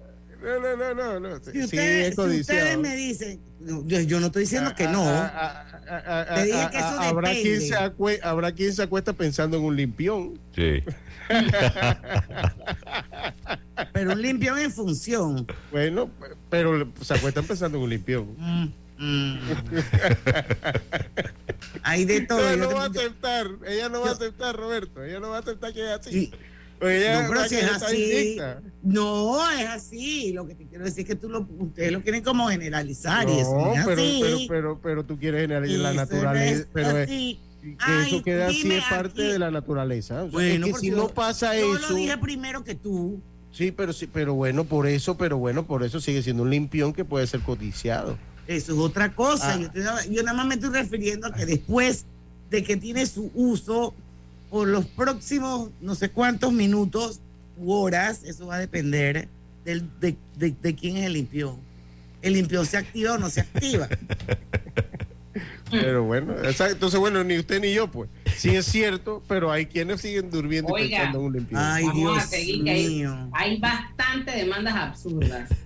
No, 0.45 0.61
no, 0.61 0.76
no, 0.76 0.95
no. 0.95 1.20
no. 1.20 1.38
Si, 1.42 1.53
sí, 1.53 1.61
ustedes, 1.64 2.09
es 2.09 2.14
si 2.14 2.20
ustedes 2.20 2.45
codiciado. 2.47 2.80
me 2.80 2.97
dicen, 2.97 3.40
yo, 3.61 4.01
yo 4.01 4.20
no 4.20 4.26
estoy 4.26 4.42
diciendo 4.42 4.74
que 4.76 4.86
no. 4.88 5.05
Te 6.34 6.45
dije 6.45 6.68
que 6.70 6.76
eso 6.78 7.01
habrá, 7.01 7.30
depende. 7.30 7.42
quien 7.42 7.61
se 7.62 7.74
acue- 7.74 8.20
habrá 8.22 8.53
quien 8.53 8.72
se 8.74 8.82
acuesta 8.82 9.12
pensando 9.14 9.57
en 9.57 9.64
un 9.64 9.74
limpión. 9.76 10.38
Sí. 10.55 10.82
Pero 13.92 14.12
un 14.12 14.22
limpión 14.22 14.59
en 14.59 14.70
función. 14.70 15.47
Bueno, 15.72 16.11
pero 16.51 16.86
se 17.01 17.14
acuestan 17.14 17.45
pensando 17.45 17.78
en 17.78 17.84
un 17.84 17.90
limpión. 17.90 18.34
Mm, 18.38 18.66
mm. 18.99 19.38
Hay 21.82 22.05
de 22.05 22.20
todo. 22.22 22.40
Ella 22.49 22.57
no 22.57 22.74
va 22.74 22.84
a 22.84 22.86
aceptar, 22.88 23.47
ella 23.66 23.88
no 23.88 24.01
va 24.03 24.11
a 24.11 24.12
aceptar, 24.12 24.55
Roberto. 24.57 25.03
Ella 25.03 25.20
no 25.20 25.30
va 25.30 25.36
a 25.36 25.40
aceptar 25.40 25.72
que 25.72 25.80
es 25.84 25.90
así. 25.99 26.11
Sí. 26.11 26.32
Ella 26.81 27.22
No, 27.22 27.29
pero 27.29 27.49
si 27.49 27.55
es 27.57 27.70
así, 27.70 28.37
no 28.83 29.51
es 29.51 29.68
así. 29.68 30.33
Lo 30.33 30.47
que 30.47 30.55
te 30.55 30.66
quiero 30.66 30.85
decir 30.85 31.01
es 31.03 31.07
que 31.07 31.14
tú 31.14 31.29
lo, 31.29 31.47
ustedes 31.59 31.93
lo 31.93 32.03
quieren 32.03 32.22
como 32.22 32.49
generalizar 32.49 33.29
y 33.29 33.39
eso 33.39 33.53
No, 33.55 33.66
no 33.66 33.75
es 33.75 33.85
pero, 33.87 34.03
así. 34.03 34.20
pero, 34.22 34.39
pero, 34.49 34.81
pero 34.83 35.05
tú 35.05 35.18
quieres 35.18 35.43
generalizar 35.43 35.81
la 35.81 35.91
no 35.91 35.97
naturaleza. 35.97 36.61
es 36.61 36.68
pero 36.72 36.99
es- 36.99 37.07
que 37.09 37.39
Ay, 37.79 38.07
eso 38.09 38.22
queda 38.22 38.47
así 38.49 38.70
es 38.72 38.85
parte 38.91 39.22
aquí. 39.22 39.33
de 39.33 39.39
la 39.39 39.51
naturaleza. 39.51 40.25
O 40.25 40.29
sea, 40.29 40.31
Bueno, 40.33 40.66
es 40.66 40.72
que 40.75 40.79
si 40.81 40.91
yo- 40.91 40.97
no 40.97 41.09
pasa 41.09 41.57
yo 41.59 41.77
eso. 41.77 41.89
lo 41.91 41.95
dije 41.95 42.18
primero 42.18 42.62
que 42.62 42.75
tú. 42.75 43.20
Sí, 43.53 43.70
pero 43.72 43.93
sí, 43.93 44.07
pero 44.12 44.35
bueno, 44.35 44.64
por 44.64 44.87
eso, 44.87 45.16
pero 45.16 45.39
bueno, 45.39 45.64
por 45.64 45.83
eso 45.85 46.01
sigue 46.01 46.22
siendo 46.22 46.43
un 46.43 46.51
limpión 46.51 46.93
que 46.93 47.05
puede 47.05 47.27
ser 47.27 47.41
codiciado. 47.41 48.18
Eso 48.47 48.72
es 48.72 48.79
otra 48.79 49.14
cosa. 49.14 49.55
Ah. 49.55 49.59
Yo, 49.61 49.70
te- 49.70 50.12
yo 50.12 50.22
nada 50.22 50.37
más 50.37 50.47
me 50.47 50.55
estoy 50.57 50.70
refiriendo 50.70 51.29
a 51.29 51.33
que 51.33 51.47
después 51.47 52.05
de 52.51 52.62
que 52.62 52.77
tiene 52.77 53.07
su 53.07 53.31
uso 53.35 53.95
por 54.55 54.68
los 54.68 54.84
próximos 54.86 55.70
no 55.80 55.96
sé 55.96 56.11
cuántos 56.11 56.52
minutos 56.52 57.18
u 57.59 57.72
horas, 57.72 58.20
eso 58.22 58.46
va 58.46 58.55
a 58.55 58.59
depender 58.61 59.26
del, 59.64 59.82
de, 59.98 60.14
de- 60.36 60.55
de 60.62 60.74
quién 60.76 60.96
es 60.96 61.07
el 61.07 61.14
limpión. 61.14 61.57
El 62.22 62.34
limpión 62.34 62.64
se 62.64 62.76
activa 62.76 63.14
o 63.14 63.18
no 63.18 63.28
se 63.30 63.40
activa. 63.40 63.88
Pero 65.72 66.05
bueno, 66.05 66.36
entonces 66.44 67.00
bueno, 67.00 67.24
ni 67.24 67.36
usted 67.36 67.61
ni 67.61 67.74
yo, 67.74 67.90
pues. 67.90 68.09
Sí 68.36 68.50
es 68.50 68.66
cierto, 68.66 69.24
pero 69.26 69.50
hay 69.50 69.66
quienes 69.66 70.00
siguen 70.02 70.30
durmiendo 70.30 70.78
y 70.78 70.88
pensando 70.88 71.18
en 71.18 71.24
un 71.24 71.32
limpión. 71.32 71.61
Ay, 71.61 71.82
Vamos 71.86 71.98
Dios 71.98 72.18
a 72.18 72.20
seguir 72.28 72.62
que 72.64 72.70
hay, 72.70 72.86
mío. 72.86 73.28
hay 73.32 73.59
bastantes 73.59 74.36
demandas 74.36 74.74
absurdas. 74.76 75.50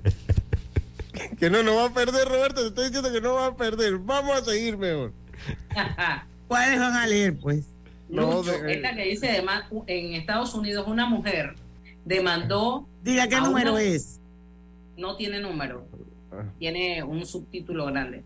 Que 1.39 1.51
no, 1.51 1.63
no 1.63 1.75
va 1.77 1.87
a 1.89 1.93
perder, 1.93 2.27
Roberto, 2.27 2.63
te 2.63 2.69
estoy 2.69 2.85
diciendo 2.87 3.13
que 3.13 3.21
no 3.21 3.35
va 3.35 3.47
a 3.49 3.57
perder. 3.57 3.99
Vamos 3.99 4.35
a 4.41 4.45
seguir 4.45 4.79
mejor. 4.79 5.13
¿Cuáles 6.49 6.79
van 6.81 6.95
a 6.95 7.07
leer, 7.07 7.37
pues? 7.37 7.65
No, 8.09 8.37
Lucho, 8.43 8.53
de- 8.63 8.73
esta 8.75 8.95
que 8.95 9.05
dice 9.05 9.27
dema- 9.43 9.67
en 9.87 10.15
Estados 10.15 10.55
Unidos 10.55 10.87
una 10.89 11.07
mujer 11.07 11.55
demandó 12.05 12.87
Diga 13.03 13.29
qué 13.29 13.37
a 13.37 13.41
número 13.41 13.73
una- 13.73 13.83
es. 13.83 14.19
no 14.97 15.17
tiene 15.17 15.41
número 15.41 15.87
Ah. 16.33 16.45
tiene 16.59 17.03
un 17.03 17.25
subtítulo 17.27 17.87
grande 17.87 18.23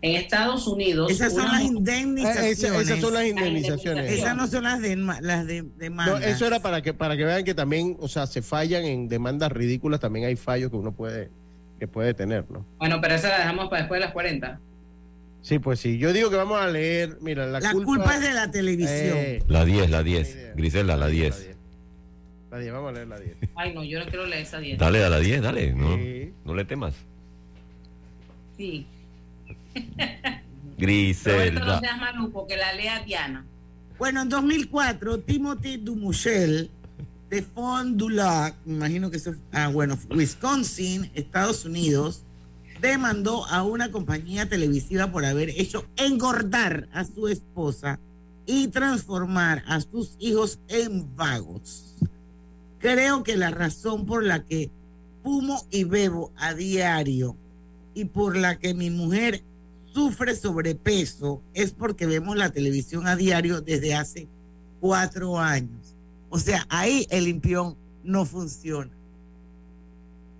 en 0.00 0.14
Estados 0.14 0.66
Unidos 0.68 1.10
Esas 1.10 1.34
son 1.34 1.46
las 1.46 1.62
indemnizaciones. 1.62 2.46
Eh, 2.46 2.50
esa- 2.52 2.80
esas 2.82 3.00
son 3.00 3.14
las 3.14 3.26
indemnizaciones. 3.26 4.12
Esas 4.12 4.36
no 4.36 4.46
son 4.46 4.62
las, 4.64 4.80
de, 4.80 4.94
las 4.96 5.46
de, 5.46 5.62
No, 5.62 5.68
demandas. 5.76 6.24
eso 6.24 6.46
era 6.46 6.60
para 6.60 6.82
que 6.82 6.94
para 6.94 7.16
que 7.16 7.24
vean 7.24 7.42
que 7.44 7.52
también, 7.54 7.96
o 7.98 8.06
sea, 8.06 8.26
se 8.28 8.40
fallan 8.40 8.84
en 8.84 9.08
demandas 9.08 9.50
ridículas, 9.50 9.98
también 10.00 10.26
hay 10.26 10.36
fallos 10.36 10.70
que 10.70 10.76
uno 10.76 10.92
puede 10.92 11.30
que 11.80 11.86
puede 11.88 12.12
tener, 12.14 12.44
¿no? 12.50 12.64
bueno 12.78 13.00
pero 13.00 13.14
esa 13.14 13.28
la 13.28 13.38
dejamos 13.38 13.68
para 13.68 13.82
después 13.82 14.00
de 14.00 14.04
las 14.06 14.12
40 14.12 14.58
Sí, 15.42 15.58
pues 15.58 15.80
sí. 15.80 15.98
Yo 15.98 16.12
digo 16.12 16.30
que 16.30 16.36
vamos 16.36 16.60
a 16.60 16.66
leer, 16.66 17.18
mira, 17.20 17.46
la, 17.46 17.60
La 17.60 17.72
culpa, 17.72 18.14
es 18.16 18.20
de 18.20 18.32
la 18.34 18.50
televisión. 18.50 19.16
Eh, 19.16 19.42
La 19.48 19.64
10, 19.64 19.88
la 19.90 20.02
10. 20.02 20.54
Grisela, 20.56 20.96
la 20.96 21.06
10. 21.06 21.48
la 22.50 22.58
10, 22.58 22.72
vamos 22.72 22.90
a 22.90 22.92
leer 22.92 23.08
la 23.08 23.18
10. 23.20 23.36
ay 23.54 23.74
no 23.74 23.84
yo 23.84 23.98
no 24.00 24.06
quiero 24.06 24.26
leer 24.26 24.42
esa 24.42 24.58
10 24.58 24.78
Dale 24.78 25.04
a 25.04 25.08
la 25.08 25.18
10, 25.20 25.42
dale. 25.42 25.72
No, 25.72 25.96
Sí. 25.96 26.32
no 26.44 26.54
le 26.54 26.64
temas. 26.64 26.94
sí 28.56 28.86
Roberto 29.74 30.40
no 30.74 30.76
Griselda. 30.76 31.80
seas 31.80 31.98
maluco 31.98 32.46
que 32.46 32.56
la 32.56 32.72
lea 32.74 33.02
Diana 33.04 33.44
Bueno, 33.98 34.22
en 34.22 34.28
2004, 34.28 35.20
Timothy 35.20 35.76
Dumuchel 35.78 36.70
de 37.30 37.42
Fond 37.42 37.96
du 37.96 38.08
Lac, 38.08 38.54
me 38.64 38.74
imagino 38.74 39.10
que 39.10 39.18
eso, 39.18 39.34
ah, 39.52 39.68
bueno, 39.68 39.98
Wisconsin, 40.10 41.10
Estados 41.14 41.64
Unidos, 41.64 42.24
demandó 42.80 43.44
a 43.46 43.62
una 43.62 43.90
compañía 43.90 44.48
televisiva 44.48 45.10
por 45.10 45.24
haber 45.24 45.50
hecho 45.50 45.84
engordar 45.96 46.88
a 46.92 47.04
su 47.04 47.28
esposa 47.28 47.98
y 48.46 48.68
transformar 48.68 49.62
a 49.66 49.80
sus 49.80 50.16
hijos 50.18 50.58
en 50.68 51.14
vagos. 51.16 51.96
Creo 52.78 53.22
que 53.22 53.36
la 53.36 53.50
razón 53.50 54.06
por 54.06 54.24
la 54.24 54.44
que 54.44 54.70
fumo 55.22 55.66
y 55.70 55.84
bebo 55.84 56.32
a 56.36 56.54
diario 56.54 57.36
y 57.94 58.04
por 58.04 58.36
la 58.36 58.58
que 58.58 58.74
mi 58.74 58.90
mujer 58.90 59.42
sufre 59.92 60.36
sobrepeso 60.36 61.42
es 61.54 61.72
porque 61.72 62.06
vemos 62.06 62.36
la 62.36 62.50
televisión 62.50 63.06
a 63.06 63.16
diario 63.16 63.60
desde 63.60 63.94
hace 63.94 64.28
cuatro 64.80 65.38
años. 65.38 65.94
O 66.30 66.38
sea, 66.38 66.64
ahí 66.68 67.06
el 67.10 67.24
limpión 67.24 67.76
no 68.04 68.24
funciona. 68.24 68.92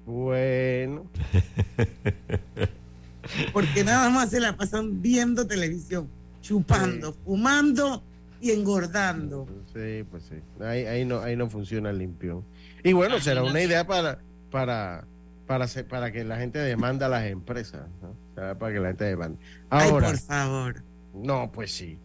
Bueno, 0.08 1.04
Porque 3.52 3.84
nada 3.84 4.08
más 4.08 4.30
se 4.30 4.40
la 4.40 4.56
pasan 4.56 5.02
viendo 5.02 5.46
televisión, 5.46 6.08
chupando, 6.40 7.12
fumando 7.26 8.02
y 8.40 8.52
engordando. 8.52 9.46
sí, 9.74 10.02
pues 10.10 10.22
sí. 10.30 10.36
Ahí, 10.64 10.86
ahí 10.86 11.04
no 11.04 11.20
ahí 11.20 11.36
no 11.36 11.50
funciona 11.50 11.90
el 11.90 11.98
limpión. 11.98 12.42
Y 12.82 12.94
bueno, 12.94 13.20
será 13.20 13.42
una 13.42 13.60
idea 13.60 13.86
para 13.86 14.18
para 14.50 15.04
para 15.46 15.66
hacer- 15.66 15.86
para 15.86 16.10
que 16.10 16.24
la 16.24 16.38
gente 16.38 16.58
demanda 16.58 17.04
a 17.04 17.10
las 17.10 17.26
empresas, 17.26 17.86
¿no? 18.00 18.14
Para 18.58 18.72
que 18.72 18.80
la 18.80 18.88
gente 18.88 19.04
demande. 19.04 19.38
Ay, 19.68 19.90
Ahora, 19.90 20.08
por 20.08 20.18
favor. 20.20 20.82
No, 21.14 21.50
pues 21.52 21.70
sí. 21.72 21.98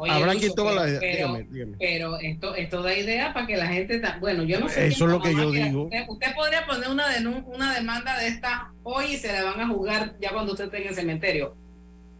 Oye, 0.00 0.12
Habrá 0.12 0.34
quien 0.34 0.54
toma 0.54 0.72
la 0.72 0.88
idea. 0.88 0.98
Pero, 1.00 1.16
Dígame, 1.28 1.46
dígame. 1.50 1.76
pero 1.78 2.18
esto, 2.20 2.54
esto 2.54 2.82
da 2.82 2.96
idea 2.96 3.34
para 3.34 3.46
que 3.46 3.56
la 3.56 3.66
gente. 3.66 3.98
ta- 3.98 4.16
Bueno, 4.18 4.44
yo 4.44 4.58
no 4.58 4.68
sé. 4.68 4.86
Eso 4.86 5.04
es 5.04 5.10
lo 5.10 5.20
que 5.20 5.34
yo 5.34 5.50
digo. 5.50 5.84
Usted, 5.84 6.04
usted 6.08 6.34
podría 6.34 6.64
poner 6.66 6.88
una, 6.88 7.04
una 7.46 7.74
demanda 7.74 8.18
de 8.18 8.28
esta 8.28 8.70
hoy 8.82 9.04
y 9.12 9.16
se 9.18 9.30
la 9.32 9.44
van 9.44 9.60
a 9.60 9.68
jugar 9.68 10.14
ya 10.20 10.32
cuando 10.32 10.52
usted 10.52 10.64
esté 10.66 10.82
en 10.82 10.88
el 10.88 10.94
cementerio. 10.94 11.54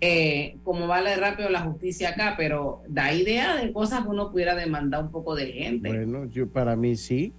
Eh, 0.02 0.56
como 0.64 0.86
vale 0.86 1.14
rápido 1.16 1.48
la 1.50 1.60
justicia 1.60 2.10
acá, 2.10 2.34
pero 2.36 2.82
da 2.88 3.12
idea 3.12 3.56
de 3.56 3.72
cosas 3.72 4.02
que 4.02 4.08
uno 4.08 4.30
pudiera 4.30 4.54
demandar 4.54 5.02
un 5.02 5.10
poco 5.10 5.34
de 5.34 5.46
gente. 5.52 5.88
Bueno, 5.88 6.24
yo 6.26 6.48
para 6.48 6.74
mí 6.76 6.96
sí, 6.96 7.32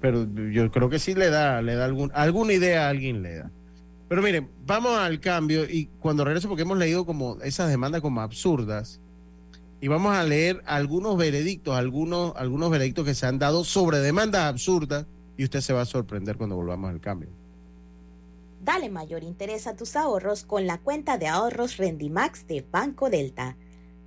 pero 0.00 0.26
yo 0.50 0.70
creo 0.70 0.88
que 0.90 0.98
sí 0.98 1.14
le 1.14 1.28
da, 1.30 1.60
le 1.62 1.74
da 1.74 1.84
algún, 1.86 2.10
alguna 2.14 2.52
idea 2.54 2.86
a 2.86 2.90
alguien 2.90 3.22
le 3.22 3.36
da. 3.36 3.50
Pero 4.08 4.22
miren, 4.22 4.48
vamos 4.64 4.98
al 4.98 5.20
cambio 5.20 5.64
y 5.64 5.86
cuando 6.00 6.24
regreso, 6.24 6.48
porque 6.48 6.62
hemos 6.62 6.78
leído 6.78 7.04
como 7.04 7.38
esas 7.42 7.68
demandas 7.68 8.00
como 8.00 8.20
absurdas, 8.20 9.00
y 9.80 9.88
vamos 9.88 10.14
a 10.14 10.24
leer 10.24 10.62
algunos 10.66 11.16
veredictos, 11.16 11.74
algunos, 11.76 12.34
algunos 12.36 12.70
veredictos 12.70 13.04
que 13.04 13.14
se 13.14 13.26
han 13.26 13.38
dado 13.38 13.64
sobre 13.64 13.98
demandas 13.98 14.44
absurdas, 14.44 15.06
y 15.36 15.44
usted 15.44 15.60
se 15.60 15.72
va 15.72 15.82
a 15.82 15.86
sorprender 15.86 16.36
cuando 16.36 16.56
volvamos 16.56 16.90
al 16.90 17.00
cambio. 17.00 17.28
Dale 18.64 18.88
mayor 18.88 19.22
interés 19.22 19.66
a 19.66 19.76
tus 19.76 19.96
ahorros 19.96 20.44
con 20.44 20.66
la 20.66 20.78
cuenta 20.78 21.18
de 21.18 21.28
ahorros 21.28 21.76
Rendimax 21.76 22.46
de 22.48 22.64
Banco 22.68 23.10
Delta. 23.10 23.56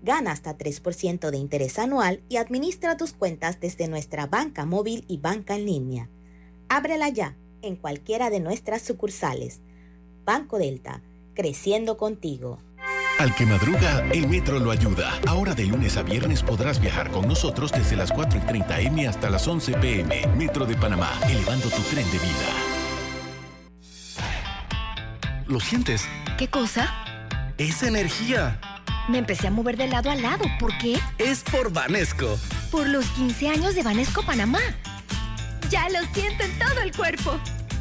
Gana 0.02 0.32
hasta 0.32 0.58
3% 0.58 1.30
de 1.30 1.38
interés 1.38 1.78
anual 1.78 2.22
y 2.30 2.38
administra 2.38 2.98
tus 2.98 3.14
cuentas 3.14 3.60
desde 3.60 3.88
nuestra 3.88 4.28
banca 4.28 4.66
móvil 4.66 5.06
y 5.08 5.18
banca 5.18 5.56
en 5.56 5.66
línea. 5.66 6.10
Ábrela 6.68 7.10
ya 7.10 7.36
en 7.62 7.76
cualquiera 7.76 8.30
de 8.30 8.40
nuestras 8.40 8.82
sucursales. 8.82 9.62
Banco 10.26 10.58
Delta, 10.58 11.02
creciendo 11.36 11.98
contigo. 11.98 12.60
Al 13.20 13.36
que 13.36 13.46
madruga, 13.46 14.02
el 14.14 14.30
metro 14.30 14.60
lo 14.60 14.72
ayuda. 14.72 15.20
Ahora 15.28 15.54
de 15.54 15.66
lunes 15.66 15.98
a 15.98 16.04
viernes 16.04 16.42
podrás 16.42 16.80
viajar 16.80 17.12
con 17.12 17.28
nosotros 17.28 17.70
desde 17.70 17.98
las 17.98 18.14
4 18.14 18.40
y 18.40 18.42
30 18.44 18.80
M 18.80 19.08
hasta 19.10 19.30
las 19.30 19.46
11 19.46 19.74
PM. 19.74 20.26
Metro 20.38 20.66
de 20.66 20.78
Panamá, 20.78 21.12
elevando 21.30 21.70
tu 21.70 21.82
tren 21.82 22.10
de 22.12 22.18
vida. 22.18 22.48
¿Lo 25.48 25.60
sientes? 25.60 26.08
¿Qué 26.38 26.48
cosa? 26.48 26.94
Es 27.58 27.84
energía. 27.84 28.58
Me 29.10 29.18
empecé 29.18 29.48
a 29.48 29.52
mover 29.52 29.76
de 29.76 29.90
lado 29.90 30.10
a 30.10 30.16
lado. 30.16 30.46
¿Por 30.58 30.78
qué? 30.78 30.98
Es 31.18 31.44
por 31.44 31.74
Vanesco. 31.74 32.40
Por 32.72 32.88
los 32.88 33.06
15 33.08 33.50
años 33.50 33.76
de 33.76 33.84
Vanesco 33.84 34.24
Panamá. 34.24 34.62
Ya 35.70 35.90
lo 35.90 36.00
siento 36.14 36.46
en 36.46 36.58
todo 36.58 36.80
el 36.82 36.96
cuerpo. 36.96 37.38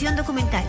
documental. 0.00 0.64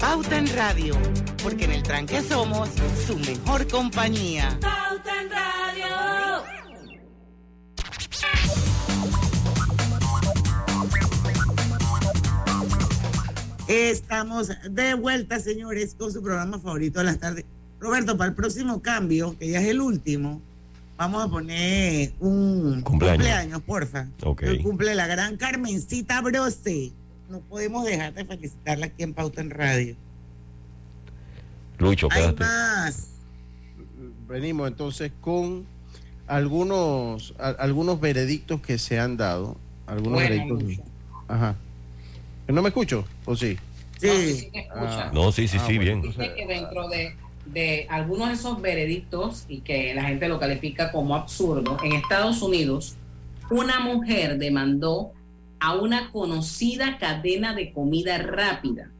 Pauta 0.00 0.36
en 0.38 0.48
Radio, 0.56 0.96
porque 1.42 1.64
en 1.66 1.72
el 1.72 1.82
tranque 1.82 2.20
somos 2.22 2.68
su 3.06 3.16
mejor 3.18 3.68
compañía. 3.68 4.58
Pauta 4.60 5.22
en 5.22 5.30
Radio. 5.30 6.44
Estamos 13.68 14.50
de 14.68 14.94
vuelta, 14.94 15.38
señores, 15.38 15.94
con 15.96 16.12
su 16.12 16.20
programa 16.22 16.58
favorito 16.58 16.98
de 16.98 17.04
las 17.04 17.18
tardes. 17.18 17.44
Roberto, 17.78 18.16
para 18.16 18.30
el 18.30 18.34
próximo 18.34 18.82
cambio, 18.82 19.38
que 19.38 19.48
ya 19.50 19.60
es 19.60 19.68
el 19.68 19.80
último, 19.80 20.40
vamos 20.96 21.24
a 21.24 21.28
poner 21.28 22.12
un 22.18 22.82
Cumpleaños. 22.82 23.18
cumpleaños, 23.18 23.62
porfa. 23.62 24.08
Ok. 24.24 24.42
El 24.42 24.62
cumple 24.62 24.94
la 24.96 25.06
gran 25.06 25.36
Carmencita 25.36 26.20
Brose. 26.20 26.92
No 27.30 27.38
podemos 27.40 27.84
dejar 27.84 28.12
de 28.12 28.24
felicitarla 28.24 28.86
aquí 28.86 29.02
en 29.04 29.14
Pauta 29.14 29.40
en 29.40 29.50
Radio. 29.50 29.94
Lucho, 31.78 32.08
Hay 32.10 32.34
más. 32.34 33.06
Venimos 34.28 34.68
entonces 34.68 35.12
con 35.20 35.64
algunos, 36.26 37.34
a- 37.38 37.48
algunos 37.50 38.00
veredictos 38.00 38.60
que 38.60 38.78
se 38.78 38.98
han 38.98 39.16
dado. 39.16 39.56
Algunos 39.86 40.14
Bueno, 40.14 40.28
veredictos. 40.30 40.62
Lucho. 40.62 40.82
Ajá. 41.28 41.54
¿No 42.48 42.62
me 42.62 42.68
escucho? 42.68 43.04
¿O 43.24 43.36
sí? 43.36 43.56
No, 44.02 44.12
sí. 44.14 44.50
Ah. 44.74 45.10
No, 45.14 45.32
sí, 45.32 45.46
sí, 45.46 45.56
Ah, 45.60 45.64
sí, 45.66 45.76
bueno, 45.76 45.80
bien. 45.82 45.96
entonces- 45.98 46.20
Dice 46.22 46.34
que 46.34 46.46
dentro 46.46 46.88
de, 46.88 47.14
de 47.46 47.86
algunos 47.90 48.28
de 48.28 48.34
esos 48.34 48.60
veredictos 48.60 49.44
y 49.48 49.60
que 49.60 49.94
la 49.94 50.04
gente 50.04 50.28
lo 50.28 50.38
califica 50.40 50.90
como 50.90 51.14
absurdo, 51.14 51.76
en 51.82 51.92
Estados 51.92 52.42
Unidos, 52.42 52.96
una 53.50 53.80
mujer 53.80 54.38
demandó 54.38 55.12
a 55.60 55.74
una 55.74 56.10
conocida 56.10 56.98
cadena 56.98 57.54
de 57.54 57.72
comida 57.72 58.18
rápida 58.18 58.90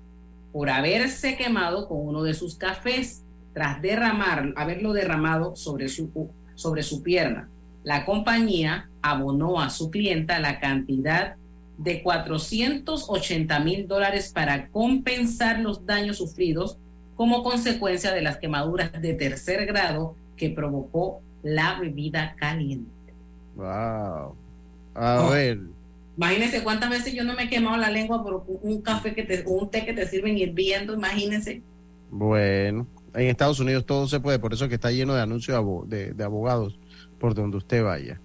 por 0.53 0.69
haberse 0.71 1.37
quemado 1.37 1.89
con 1.89 2.07
uno 2.07 2.23
de 2.23 2.35
sus 2.35 2.55
cafés 2.55 3.23
tras 3.55 3.81
derramar, 3.83 4.53
haberlo 4.57 4.93
derramado 4.93 5.57
sobre 5.57 5.89
su, 5.89 6.11
sobre 6.55 6.83
su 6.83 7.03
pierna. 7.03 7.49
La 7.83 8.05
compañía 8.05 8.89
abonó 9.03 9.61
a 9.61 9.71
su 9.71 9.91
clienta 9.91 10.39
la 10.39 10.61
cantidad 10.61 11.35
de 11.79 12.03
480 12.03 13.59
mil 13.61 13.89
dólares 13.89 14.31
para 14.35 14.69
compensar 14.69 15.61
los 15.61 15.87
daños 15.87 16.19
sufridos 16.19 16.77
como 17.17 17.43
consecuencia 17.43 18.13
de 18.13 18.23
las 18.23 18.37
quemaduras 18.39 18.93
de 19.01 19.15
tercer 19.15 19.67
grado 19.67 20.15
que 20.37 20.51
provocó 20.51 21.21
la 21.43 21.79
bebida 21.81 22.35
caliente. 22.39 22.91
Wow. 23.57 24.35
A 24.95 25.25
Oh. 25.27 25.31
ver. 25.31 25.59
Imagínense 26.21 26.63
cuántas 26.63 26.91
veces 26.91 27.15
yo 27.15 27.25
no 27.25 27.33
me 27.35 27.45
he 27.45 27.49
quemado 27.49 27.79
la 27.79 27.91
lengua 27.91 28.23
por 28.23 28.45
un- 28.47 28.83
café 28.83 29.15
que 29.15 29.23
te, 29.23 29.43
un 29.47 29.71
té 29.71 29.87
que 29.87 29.95
te 29.95 30.07
sirven 30.07 30.37
hirviendo, 30.37 30.93
imagínense. 30.93 31.63
Bueno, 32.11 32.87
en 33.15 33.29
Estados 33.29 33.59
Unidos 33.59 33.87
todo 33.87 34.07
se 34.07 34.21
puede, 34.21 34.39
por 34.39 34.53
eso 34.53 34.69
que 34.69 34.75
está 34.75 34.91
lleno 34.91 35.15
de 35.15 35.23
anuncios 35.23 35.57
de 35.89 36.23
abogados 36.25 36.79
por 37.19 37.35
donde 37.35 37.57
usted 37.57 37.83
vaya. 37.83 38.21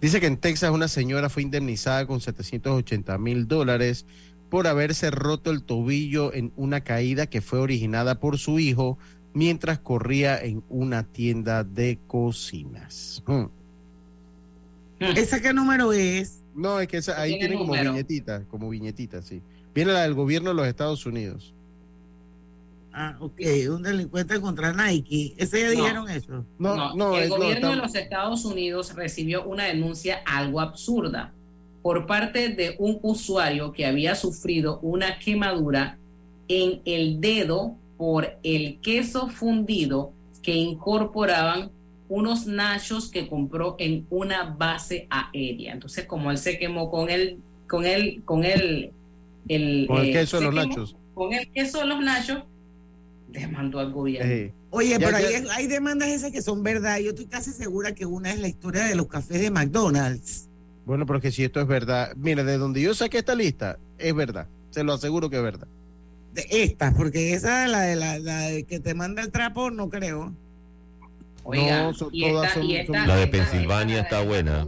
Dice 0.00 0.20
que 0.20 0.26
en 0.26 0.36
Texas 0.36 0.70
una 0.70 0.86
señora 0.86 1.28
fue 1.28 1.42
indemnizada 1.42 2.06
con 2.06 2.20
780 2.20 3.18
mil 3.18 3.48
dólares 3.48 4.06
por 4.48 4.68
haberse 4.68 5.10
roto 5.10 5.50
el 5.50 5.64
tobillo 5.64 6.32
en 6.32 6.52
una 6.56 6.82
caída 6.82 7.26
que 7.26 7.40
fue 7.40 7.58
originada 7.58 8.20
por 8.20 8.38
su 8.38 8.60
hijo 8.60 8.98
mientras 9.34 9.80
corría 9.80 10.40
en 10.40 10.62
una 10.68 11.02
tienda 11.02 11.64
de 11.64 11.98
cocinas. 12.06 13.20
Hmm. 13.26 13.46
¿Esa 15.00 15.40
qué 15.40 15.52
número 15.52 15.92
es? 15.92 16.41
No, 16.54 16.80
es 16.80 16.88
que 16.88 16.98
esa- 16.98 17.20
ahí 17.20 17.32
Tiene 17.32 17.46
tiene 17.48 17.58
como 17.58 17.74
número. 17.74 17.92
viñetita, 17.92 18.42
como 18.50 18.68
viñetita, 18.68 19.22
sí. 19.22 19.40
Viene 19.74 19.92
la 19.92 20.02
del 20.02 20.14
gobierno 20.14 20.50
de 20.50 20.54
los 20.56 20.66
Estados 20.66 21.06
Unidos. 21.06 21.52
Ah, 22.94 23.16
ok, 23.20 23.40
un 23.70 23.82
delincuente 23.82 24.38
contra 24.40 24.72
Nike. 24.74 25.32
¿Ese 25.38 25.60
ya 25.62 25.66
No. 25.68 25.72
dijeron 25.72 26.10
eso? 26.10 26.44
No, 26.58 27.16
el 27.16 27.30
gobierno 27.30 27.70
de 27.70 27.76
los 27.76 27.94
Estados 27.94 28.44
Unidos 28.44 28.94
recibió 28.94 29.44
una 29.44 29.64
denuncia 29.64 30.20
algo 30.26 30.60
absurda 30.60 31.32
por 31.80 32.06
parte 32.06 32.50
de 32.50 32.76
un 32.78 32.98
usuario 33.02 33.72
que 33.72 33.86
había 33.86 34.14
sufrido 34.14 34.78
una 34.80 35.18
quemadura 35.18 35.96
en 36.48 36.80
el 36.84 37.18
dedo 37.20 37.76
por 37.96 38.28
el 38.42 38.78
queso 38.80 39.28
fundido 39.28 40.12
que 40.42 40.54
incorporaban 40.54 41.70
unos 42.12 42.46
nachos 42.46 43.10
que 43.10 43.26
compró 43.26 43.74
en 43.78 44.06
una 44.10 44.44
base 44.44 45.06
aérea. 45.08 45.72
Entonces, 45.72 46.04
como 46.04 46.30
él 46.30 46.36
se 46.36 46.58
quemó 46.58 46.90
con 46.90 47.08
el 47.08 47.38
con 47.66 47.86
el 47.86 48.22
con 48.24 48.44
el 48.44 48.90
el, 49.48 49.86
Con 49.88 49.96
el 50.02 50.08
eh, 50.10 50.12
queso 50.12 50.38
de 50.38 50.44
los 50.44 50.54
quemó 50.54 50.66
nachos. 50.66 50.96
Con 51.14 51.32
el 51.32 51.48
queso 51.52 51.78
de 51.80 51.86
los 51.86 52.00
nachos 52.04 52.42
demandó 53.28 53.80
al 53.80 53.92
gobierno. 53.92 54.52
Oye, 54.70 54.90
Ya, 54.90 54.98
pero 54.98 55.18
ya- 55.18 55.26
hay, 55.26 55.44
hay 55.50 55.66
demandas 55.68 56.10
esas 56.10 56.30
que 56.32 56.42
son 56.42 56.62
verdad. 56.62 56.98
Yo 56.98 57.10
estoy 57.10 57.24
casi 57.26 57.50
segura 57.50 57.94
que 57.94 58.04
una 58.04 58.30
es 58.30 58.40
la 58.40 58.48
historia 58.48 58.84
de 58.84 58.94
los 58.94 59.06
cafés 59.06 59.40
de 59.40 59.50
McDonald's. 59.50 60.48
Bueno, 60.84 61.06
pero 61.06 61.18
que 61.20 61.30
si 61.32 61.44
esto 61.44 61.60
es 61.62 61.66
verdad, 61.66 62.12
mire, 62.16 62.44
de 62.44 62.58
donde 62.58 62.82
yo 62.82 62.92
saqué 62.94 63.18
esta 63.18 63.34
lista, 63.34 63.78
es 63.98 64.14
verdad. 64.14 64.46
Se 64.70 64.84
lo 64.84 64.92
aseguro 64.92 65.30
que 65.30 65.36
es 65.36 65.42
verdad. 65.42 65.66
De 66.34 66.46
estas, 66.50 66.92
porque 66.94 67.32
esa, 67.32 67.66
la 67.68 67.82
de 67.82 67.96
la, 67.96 68.18
la 68.18 68.40
de 68.48 68.64
que 68.64 68.80
te 68.80 68.92
manda 68.94 69.22
el 69.22 69.30
trapo, 69.30 69.70
no 69.70 69.88
creo. 69.88 70.34
Oiga, 71.44 71.82
No, 71.84 71.94
son- 71.94 72.08
y 72.12 72.22
todas 72.30 72.48
esta- 72.48 72.60
son- 72.60 72.70
y 72.70 72.76
esta- 72.76 72.98
son- 72.98 73.08
La 73.08 73.16
de 73.16 73.26
Pensilvania 73.26 74.00
está 74.00 74.22
buena. 74.22 74.66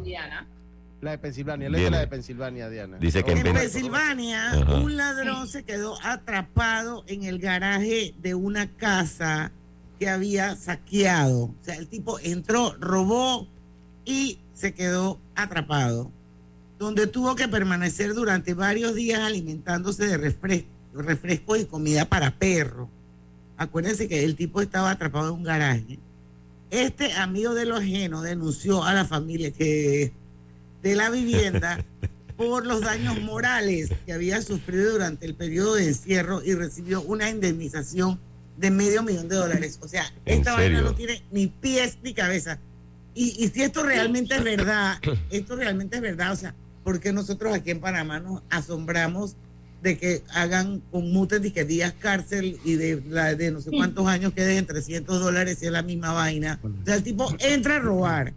La 1.00 1.10
de 1.10 1.18
Pensilvania, 1.18 1.68
Viene. 1.68 1.90
la 1.90 1.98
de 2.00 2.06
Pensilvania, 2.06 2.70
Diana. 2.70 2.96
Dice 2.98 3.22
que 3.22 3.32
en 3.32 3.38
En 3.38 3.42
Pen- 3.44 3.54
Pensilvania, 3.56 4.52
Ajá. 4.52 4.74
un 4.76 4.96
ladrón 4.96 5.46
se 5.48 5.62
quedó 5.62 5.98
atrapado 6.02 7.04
en 7.06 7.24
el 7.24 7.38
garaje 7.38 8.14
de 8.22 8.34
una 8.34 8.68
casa 8.68 9.52
que 9.98 10.08
había 10.08 10.56
saqueado. 10.56 11.44
O 11.44 11.54
sea, 11.62 11.74
el 11.76 11.88
tipo 11.88 12.18
entró, 12.20 12.74
robó 12.80 13.46
y 14.06 14.38
se 14.54 14.72
quedó 14.72 15.18
atrapado, 15.34 16.10
donde 16.78 17.06
tuvo 17.06 17.36
que 17.36 17.48
permanecer 17.48 18.14
durante 18.14 18.54
varios 18.54 18.94
días 18.94 19.20
alimentándose 19.20 20.06
de 20.06 20.18
refres- 20.18 20.64
refrescos 20.94 21.60
y 21.60 21.64
comida 21.66 22.06
para 22.06 22.30
perros. 22.30 22.88
Acuérdense 23.58 24.08
que 24.08 24.24
el 24.24 24.36
tipo 24.36 24.62
estaba 24.62 24.90
atrapado 24.90 25.28
en 25.28 25.34
un 25.34 25.42
garaje. 25.44 25.98
Este 26.74 27.12
amigo 27.12 27.54
de 27.54 27.66
lo 27.66 27.76
ajeno 27.76 28.20
denunció 28.20 28.82
a 28.82 28.92
la 28.94 29.04
familia 29.04 29.52
que 29.52 30.10
de 30.82 30.96
la 30.96 31.08
vivienda 31.08 31.84
por 32.36 32.66
los 32.66 32.80
daños 32.80 33.20
morales 33.20 33.90
que 34.04 34.12
había 34.12 34.42
sufrido 34.42 34.94
durante 34.94 35.24
el 35.24 35.36
periodo 35.36 35.76
de 35.76 35.86
encierro 35.86 36.42
y 36.42 36.52
recibió 36.54 37.00
una 37.02 37.30
indemnización 37.30 38.18
de 38.56 38.72
medio 38.72 39.04
millón 39.04 39.28
de 39.28 39.36
dólares. 39.36 39.78
O 39.82 39.86
sea, 39.86 40.12
¿En 40.24 40.38
esta 40.38 40.54
vaina 40.54 40.80
no 40.80 40.96
tiene 40.96 41.22
ni 41.30 41.46
pies 41.46 41.98
ni 42.02 42.12
cabeza. 42.12 42.58
Y, 43.14 43.44
y 43.44 43.50
si 43.50 43.62
esto 43.62 43.84
realmente 43.84 44.34
es 44.34 44.42
verdad, 44.42 44.98
esto 45.30 45.54
realmente 45.54 45.94
es 45.94 46.02
verdad, 46.02 46.32
o 46.32 46.36
sea, 46.36 46.56
porque 46.82 47.12
nosotros 47.12 47.54
aquí 47.54 47.70
en 47.70 47.78
Panamá 47.78 48.18
nos 48.18 48.42
asombramos 48.50 49.36
de 49.84 49.98
que 49.98 50.22
hagan 50.30 50.80
con 50.90 51.12
multas 51.12 51.42
de 51.42 51.52
que 51.52 51.66
días 51.66 51.92
cárcel 51.98 52.58
y 52.64 52.76
de, 52.76 53.02
la, 53.06 53.34
de 53.34 53.50
no 53.50 53.60
sé 53.60 53.70
cuántos 53.70 54.06
años 54.06 54.32
queden 54.32 54.56
en 54.56 54.66
300 54.66 55.20
dólares 55.20 55.58
y 55.60 55.66
es 55.66 55.72
la 55.72 55.82
misma 55.82 56.14
vaina. 56.14 56.58
O 56.62 56.86
sea, 56.86 56.94
el 56.94 57.02
tipo 57.02 57.30
entra 57.38 57.76
a 57.76 57.78
robar. 57.80 58.32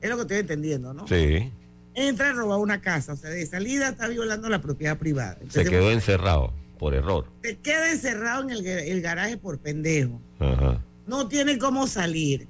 Es 0.00 0.08
lo 0.08 0.16
que 0.16 0.22
estoy 0.22 0.38
entendiendo, 0.38 0.94
¿no? 0.94 1.06
Sí, 1.06 1.52
entra 1.94 2.30
a 2.30 2.32
robar 2.32 2.58
una 2.58 2.80
casa, 2.80 3.12
o 3.12 3.16
sea, 3.16 3.28
de 3.28 3.44
salida 3.44 3.90
está 3.90 4.08
violando 4.08 4.48
la 4.48 4.62
propiedad 4.62 4.96
privada. 4.96 5.36
se 5.50 5.64
quedó 5.64 5.90
encerrado 5.90 6.54
por 6.78 6.94
error. 6.94 7.26
te 7.42 7.58
queda 7.58 7.90
encerrado 7.90 8.44
en 8.44 8.50
el, 8.50 8.66
el 8.66 9.02
garaje 9.02 9.36
por 9.36 9.58
pendejo. 9.58 10.18
Ajá. 10.38 10.80
No 11.06 11.28
tiene 11.28 11.58
cómo 11.58 11.86
salir. 11.86 12.46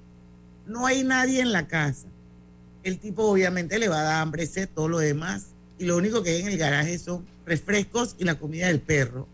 No 0.65 0.87
hay 0.87 1.03
nadie 1.03 1.41
en 1.41 1.51
la 1.51 1.67
casa. 1.67 2.07
El 2.85 2.99
tipo 2.99 3.25
obviamente 3.25 3.81
le 3.81 3.89
va 3.89 3.99
a 3.99 4.05
dar 4.05 4.23
hambre, 4.23 4.47
sed, 4.47 4.69
todo 4.73 4.87
lo 4.87 4.99
demás. 4.99 5.47
Y 5.77 5.87
lo 5.87 5.97
único 5.97 6.23
que 6.23 6.31
hay 6.31 6.41
en 6.43 6.49
el 6.49 6.59
garaje 6.59 6.99
son 6.99 7.27
refrescos 7.49 8.15
y 8.19 8.25
la 8.25 8.37
comida 8.37 8.69
del 8.69 8.81
perro. 8.81 9.27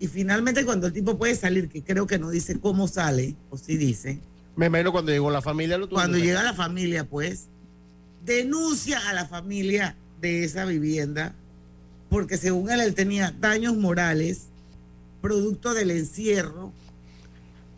Y 0.00 0.08
finalmente 0.08 0.64
cuando 0.64 0.88
el 0.88 0.92
tipo 0.92 1.16
puede 1.16 1.36
salir, 1.36 1.68
que 1.68 1.82
creo 1.82 2.06
que 2.06 2.18
no 2.18 2.30
dice 2.30 2.58
cómo 2.58 2.88
sale, 2.88 3.34
o 3.50 3.56
si 3.56 3.76
dice, 3.76 4.18
Me 4.56 4.66
imagino 4.66 4.92
cuando 4.92 5.12
llegó 5.12 5.30
la 5.30 5.42
familia 5.42 5.78
lo 5.78 5.88
cuando 5.88 6.18
llega 6.18 6.42
la 6.42 6.54
familia, 6.54 7.04
pues, 7.04 7.46
denuncia 8.24 8.98
a 9.08 9.14
la 9.14 9.26
familia 9.26 9.94
de 10.20 10.44
esa 10.44 10.64
vivienda, 10.64 11.34
porque 12.10 12.36
según 12.36 12.70
él, 12.70 12.80
él 12.80 12.94
tenía 12.94 13.34
daños 13.38 13.76
morales, 13.76 14.46
producto 15.20 15.74
del 15.74 15.90
encierro 15.90 16.72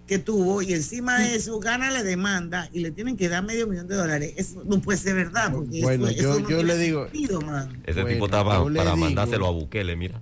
que 0.09 0.19
tuvo, 0.19 0.63
y 0.63 0.73
encima 0.73 1.21
de 1.21 1.37
eso 1.37 1.61
gana 1.61 1.91
la 1.93 2.03
demanda 2.03 2.69
y 2.73 2.81
le 2.81 2.91
tienen 2.91 3.17
que 3.17 3.29
dar 3.29 3.45
medio 3.45 3.67
millón 3.69 3.87
de 3.87 3.95
dólares. 3.95 4.33
Eso 4.37 4.63
no 4.65 4.81
puede 4.81 4.99
ser 4.99 5.15
verdad, 5.15 5.53
porque 5.53 5.83
Bueno, 5.83 6.09
eso, 6.09 6.21
yo- 6.21 6.31
eso 6.33 6.41
no 6.41 6.49
yo 6.51 6.63
le 6.65 6.77
digo- 6.79 7.05
sentido, 7.05 7.41
man. 7.43 7.81
Ese 7.87 8.01
Bueno, 8.03 8.15
tipo 8.15 8.27
le 8.27 8.79
para 8.79 8.95
digo- 8.95 8.97
mandárselo 8.97 9.47
a 9.47 9.51
Bukele, 9.51 9.95
mira. 9.95 10.21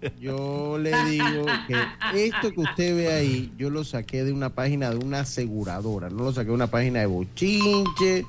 Yo 0.20 0.76
le 0.78 0.90
digo 1.10 1.46
que 2.12 2.26
esto 2.26 2.52
que 2.52 2.60
usted 2.60 2.94
ve 2.96 3.08
ahí, 3.12 3.52
yo 3.56 3.70
lo 3.70 3.84
saqué 3.84 4.22
de 4.22 4.32
una 4.32 4.50
página 4.50 4.90
de 4.90 4.96
una 4.96 5.20
aseguradora, 5.20 6.10
no 6.10 6.24
lo 6.24 6.32
saqué 6.32 6.48
de 6.48 6.52
una 6.54 6.66
página 6.66 7.00
de 7.00 7.06
bochinche, 7.06 8.26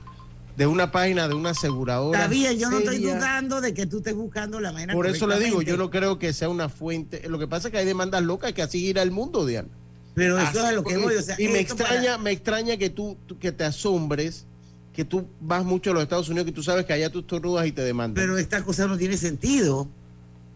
de 0.56 0.68
una 0.68 0.92
página 0.92 1.28
de 1.28 1.34
una 1.34 1.50
aseguradora. 1.52 2.18
Está 2.20 2.30
bien, 2.32 2.58
yo 2.58 2.70
no 2.70 2.80
estoy 2.80 3.00
dudando 3.00 3.62
de 3.62 3.74
que 3.74 3.86
tú 3.88 3.98
estés 3.98 4.16
buscando 4.16 4.60
la 4.60 4.72
manera 4.72 4.94
Por 4.94 5.06
eso 5.08 5.28
le 5.28 5.40
digo, 5.40 5.62
yo 5.62 5.76
no 5.76 5.90
creo 5.90 6.18
que 6.18 6.34
sea 6.34 6.50
una 6.50 6.70
fuente. 6.70 7.28
Lo 7.28 7.38
que 7.40 7.48
pasa 7.48 7.68
es 7.68 7.72
que 7.74 7.78
hay 7.80 7.86
demandas 7.86 8.24
locas 8.24 8.54
que 8.54 8.62
así 8.62 8.80
gira 8.80 9.02
el 9.02 9.12
mundo, 9.12 9.46
Diana. 9.46 9.68
Pero 10.16 10.38
eso 10.40 10.60
es 10.60 10.66
a 10.66 10.72
lo 10.72 10.84
que 10.84 10.98
voy, 10.98 11.16
o 11.16 11.22
sea, 11.22 11.36
y 11.40 11.44
me 11.46 11.50
para- 11.50 11.60
extraña, 11.62 12.18
me 12.18 12.32
extraña 12.32 12.78
que 12.78 12.90
tú, 12.90 13.16
tú- 13.28 13.38
que 13.40 13.52
te 13.52 13.64
asombres, 13.64 14.46
que 14.94 15.06
tú 15.06 15.26
vas 15.40 15.64
mucho 15.64 15.92
a 15.92 15.94
los 15.94 16.04
Estados 16.04 16.28
Unidos, 16.30 16.46
que 16.46 16.52
tú 16.52 16.64
sabes 16.64 16.86
que 16.86 16.94
allá 16.94 17.10
tú 17.10 17.20
estornudas 17.20 17.66
y 17.68 17.72
te 17.72 17.82
demandan. 17.84 18.16
Pero 18.22 18.38
esta 18.38 18.64
cosa 18.64 18.88
no 18.88 18.98
tiene 18.98 19.16
sentido. 19.18 19.88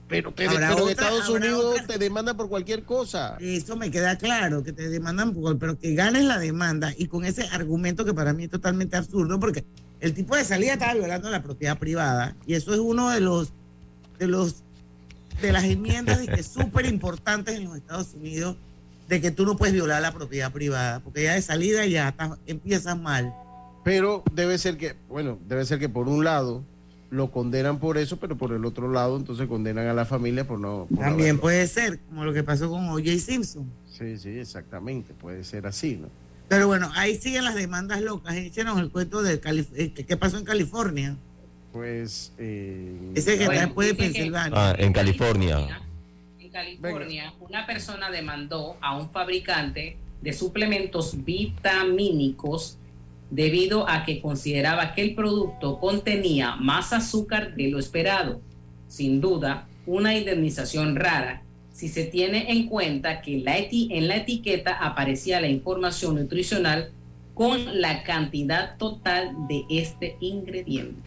Pero, 0.10 0.32
pero, 0.36 0.51
Habrá 0.51 0.70
pero 0.70 0.80
en 0.88 0.91
otra- 0.93 1.06
Estados 1.08 1.30
Unidos 1.30 1.64
otra- 1.66 1.88
te 1.88 1.97
demandan 1.97 2.36
por 2.36 2.49
cualquier 2.49 2.84
cosa. 2.84 3.38
Eso 3.39 3.78
me 3.78 3.89
queda 3.89 4.18
claro, 4.18 4.64
que 4.64 4.74
te 4.74 4.89
demandan, 4.89 5.34
por- 5.34 5.58
pero 5.58 5.80
que 5.80 5.95
ganes 5.95 6.26
la 6.26 6.39
demanda 6.39 6.93
y 6.97 7.08
con 7.08 7.24
ese 7.26 7.47
argumento 7.51 8.04
que 8.06 8.14
para 8.14 8.34
mí 8.34 8.43
es 8.43 8.49
totalmente 8.51 8.97
absurdo, 8.97 9.39
porque 9.39 9.64
el 10.01 10.14
tipo 10.14 10.36
de 10.36 10.43
salida 10.43 10.74
estaba 10.74 10.93
violando 10.95 11.30
la 11.30 11.41
propiedad 11.41 11.78
privada 11.80 12.36
y 12.45 12.56
eso 12.56 12.74
es 12.74 12.80
uno 12.80 13.10
de 13.12 13.22
los 13.22 13.49
de 14.20 14.28
los 14.28 14.56
de 15.41 15.51
las 15.51 15.64
enmiendas 15.64 16.20
súper 16.45 16.86
importantes 16.93 17.56
en 17.58 17.64
los 17.66 17.78
Estados 17.78 18.14
Unidos 18.14 18.58
de 19.08 19.22
que 19.22 19.32
tú 19.32 19.45
no 19.45 19.58
puedes 19.58 19.74
violar 19.74 20.01
la 20.01 20.14
propiedad 20.14 20.51
privada, 20.51 20.99
porque 21.01 21.24
ya 21.24 21.34
de 21.34 21.41
salida 21.41 21.86
ya 21.86 22.10
estás- 22.10 22.38
empiezas 22.47 22.97
mal. 22.99 23.34
Pero 23.84 24.24
debe 24.34 24.58
ser 24.58 24.78
que, 24.78 24.95
bueno, 25.10 25.38
debe 25.47 25.66
ser 25.66 25.80
que 25.80 25.89
por 25.89 26.08
un 26.08 26.24
lado 26.24 26.64
lo 27.10 27.30
condenan 27.32 27.80
por 27.80 27.97
eso, 27.97 28.18
pero 28.18 28.38
por 28.38 28.54
el 28.54 28.66
otro 28.66 28.91
lado 28.91 29.18
entonces 29.18 29.47
condenan 29.47 29.88
a 29.88 29.93
la 29.93 30.06
familia 30.06 30.47
por 30.47 30.60
no... 30.60 30.88
por 30.89 30.99
También 30.99 31.38
puede 31.38 31.68
ser, 31.68 31.99
como 32.10 32.24
lo 32.26 32.34
que 32.34 32.43
pasó 32.43 32.70
con 32.70 32.88
O.J. 32.89 33.20
Simpson. 33.20 33.70
Sí, 33.95 34.18
sí, 34.18 34.30
exactamente, 34.39 35.14
puede 35.14 35.43
ser 35.43 35.68
así, 35.68 35.97
¿no? 36.01 36.08
Pero 36.47 36.68
bueno, 36.68 36.89
ahí 36.95 37.16
siguen 37.18 37.45
las 37.45 37.56
demandas 37.56 38.01
locas. 38.01 38.36
Échenos 38.36 38.80
el 38.80 38.89
cuento 38.89 39.22
de 39.22 39.39
Calif- 39.41 39.68
eh, 39.76 39.93
qué 39.93 40.18
pasó 40.18 40.38
en 40.38 40.45
California. 40.45 41.16
Pues... 41.72 42.32
eh, 42.38 43.12
Ese 43.16 43.38
que 43.38 43.43
está 43.43 43.54
después 43.66 43.88
de 43.89 43.95
Pensilvania. 43.95 44.58
Ah, 44.72 44.76
en 44.78 44.93
California. 44.93 45.82
En 46.54 46.78
California, 46.78 47.34
una 47.39 47.66
persona 47.66 48.12
demandó 48.12 48.78
a 48.80 48.95
un 48.95 49.10
fabricante 49.10 49.97
de 50.22 50.34
suplementos 50.34 51.16
vitamínicos 51.26 52.78
debido 53.32 53.89
a 53.89 54.06
que 54.06 54.22
consideraba 54.22 54.93
que 54.93 55.01
el 55.01 55.16
producto 55.16 55.80
contenía 55.80 56.56
más 56.58 56.93
azúcar 56.93 57.56
de 57.56 57.70
lo 57.70 57.80
esperado. 57.80 58.39
Sin 58.88 59.20
duda, 59.20 59.68
una 59.88 60.16
indemnización 60.16 60.95
rara 60.95 61.41
si 61.72 61.88
se 61.89 62.04
tiene 62.04 62.51
en 62.51 62.68
cuenta 62.68 63.22
que 63.24 63.39
la 63.39 63.58
eti- 63.58 63.88
en 63.89 64.08
la 64.08 64.18
etiqueta 64.18 64.74
aparecía 64.76 65.41
la 65.41 65.47
información 65.47 66.14
nutricional 66.16 66.91
con 67.34 67.82
la 67.82 68.04
cantidad 68.04 68.78
total 68.78 69.32
de 69.47 69.64
este 69.72 70.18
ingrediente. 70.20 71.01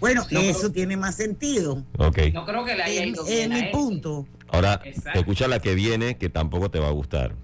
Bueno, 0.00 0.24
No, 0.32 0.40
eso 0.40 0.72
tiene 0.72 0.96
más 0.96 1.14
sentido. 1.14 1.84
Ok. 1.98 2.18
No 2.32 2.44
creo 2.44 2.64
que 2.64 2.74
le 2.74 2.82
haya 2.82 3.04
ido 3.04 3.24
bien 3.24 3.52
a 3.52 3.54
mi 3.54 3.60
él. 3.66 3.70
punto. 3.70 4.26
Ahora, 4.48 4.80
Exacto. 4.84 5.20
escucha 5.20 5.48
la 5.48 5.60
que 5.60 5.74
viene, 5.74 6.16
que 6.16 6.28
tampoco 6.28 6.70
te 6.70 6.78
va 6.78 6.88
a 6.88 6.92
gustar. 6.92 7.34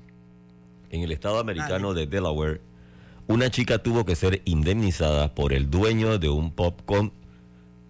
En 0.91 1.03
el 1.03 1.13
estado 1.13 1.39
americano 1.39 1.93
de 1.95 2.07
Delaware, 2.07 2.61
una 3.27 3.51
chica 3.51 3.79
tuvo 3.79 4.05
que 4.05 4.17
ser 4.17 4.43
indemnizada 4.45 5.35
por 5.35 5.53
el 5.53 5.71
dueño 5.71 6.19
de 6.19 6.29
un 6.29 6.51
pub 6.53 6.75
con 6.85 7.13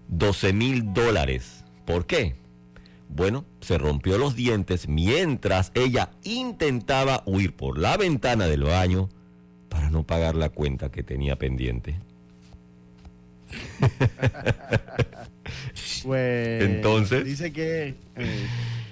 12 0.09 0.53
mil 0.53 0.93
dólares. 0.95 1.65
¿Por 1.85 2.07
qué? 2.07 2.37
Bueno, 3.09 3.45
se 3.61 3.79
rompió 3.79 4.19
los 4.19 4.35
dientes 4.35 4.89
mientras 4.89 5.71
ella 5.75 6.11
intentaba 6.25 7.23
huir 7.27 7.55
por 7.55 7.79
la 7.79 7.97
ventana 7.97 8.47
del 8.47 8.65
baño 8.65 9.09
para 9.69 9.91
no 9.91 10.05
pagar 10.05 10.35
la 10.35 10.49
cuenta 10.49 10.91
que 10.91 11.03
tenía 11.03 11.37
pendiente. 11.37 11.97
Pues, 16.05 16.62
Entonces. 16.62 17.25
Dice 17.25 17.53
que 17.53 17.95
eh, 18.17 18.47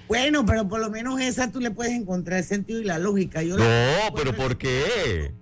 Bueno, 0.07 0.45
pero 0.45 0.67
por 0.67 0.79
lo 0.79 0.89
menos 0.89 1.19
esa 1.21 1.51
tú 1.51 1.59
le 1.59 1.71
puedes 1.71 1.93
encontrar 1.93 2.39
el 2.39 2.45
sentido 2.45 2.81
y 2.81 2.83
la 2.83 2.99
lógica. 2.99 3.41
Yo 3.41 3.57
la- 3.57 3.63
No, 4.09 4.15
pero 4.15 4.35
¿por 4.35 4.57
qué? 4.57 5.33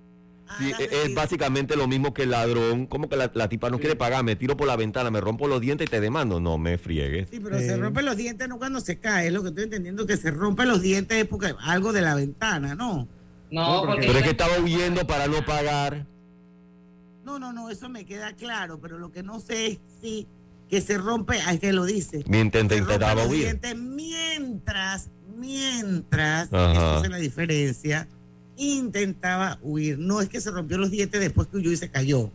Sí, 0.59 0.71
es, 0.77 1.15
básicamente 1.15 1.77
lo 1.77 1.87
mismo 1.87 2.13
que 2.13 2.23
el 2.23 2.31
ladrón. 2.31 2.85
Como 2.85 3.07
que 3.07 3.15
la, 3.15 3.31
la 3.33 3.47
tipa 3.47 3.69
no 3.69 3.79
quiere 3.79 3.95
pagar? 3.95 4.23
Me 4.23 4.35
tiro 4.35 4.57
por 4.57 4.67
la 4.67 4.75
ventana, 4.75 5.09
me 5.09 5.21
rompo 5.21 5.47
los 5.47 5.61
dientes 5.61 5.87
y 5.87 5.89
te 5.89 6.01
demando. 6.01 6.39
No 6.41 6.57
me 6.57 6.77
friegues. 6.77 7.29
Sí, 7.29 7.39
pero 7.39 7.57
se 7.57 7.77
rompen 7.77 8.05
los 8.05 8.17
dientes 8.17 8.47
no 8.49 8.57
cuando 8.57 8.81
se 8.81 8.99
cae, 8.99 9.27
es 9.27 9.33
lo 9.33 9.41
que 9.43 9.49
estoy 9.49 9.63
entendiendo, 9.63 10.05
que 10.05 10.17
se 10.17 10.29
rompen 10.29 10.67
los 10.67 10.81
dientes 10.81 11.17
es 11.17 11.25
porque 11.27 11.53
algo 11.61 11.93
de 11.93 12.01
la 12.01 12.15
ventana, 12.15 12.75
¿no? 12.75 13.07
No, 13.49 13.83
porque 13.85 14.07
Pero 14.07 14.19
es 14.19 14.23
que 14.23 14.29
estaba 14.31 14.59
huyendo 14.59 15.07
para 15.07 15.27
no 15.27 15.43
pagar. 15.45 16.05
No, 17.23 17.39
no, 17.39 17.53
no, 17.53 17.69
eso 17.69 17.87
me 17.87 18.05
queda 18.05 18.33
claro, 18.33 18.79
pero 18.81 18.97
lo 18.99 19.11
que 19.11 19.23
no 19.23 19.39
sé 19.39 19.67
es 19.67 19.79
si 20.01 20.27
que 20.71 20.79
se 20.79 20.97
rompe, 20.97 21.37
es 21.37 21.59
que 21.59 21.73
lo 21.73 21.83
dice. 21.83 22.23
Mientras 22.27 22.63
intentaba 22.63 23.25
huir. 23.27 23.59
mientras, 23.75 25.09
mientras, 25.37 26.47
esa 26.47 27.01
es 27.03 27.09
la 27.09 27.17
diferencia, 27.17 28.07
intentaba 28.55 29.59
huir. 29.61 29.99
No 29.99 30.21
es 30.21 30.29
que 30.29 30.39
se 30.39 30.49
rompió 30.49 30.77
los 30.77 30.89
dientes 30.89 31.19
después 31.19 31.49
que 31.49 31.57
huyó 31.57 31.73
y 31.73 31.75
se 31.75 31.91
cayó. 31.91 32.31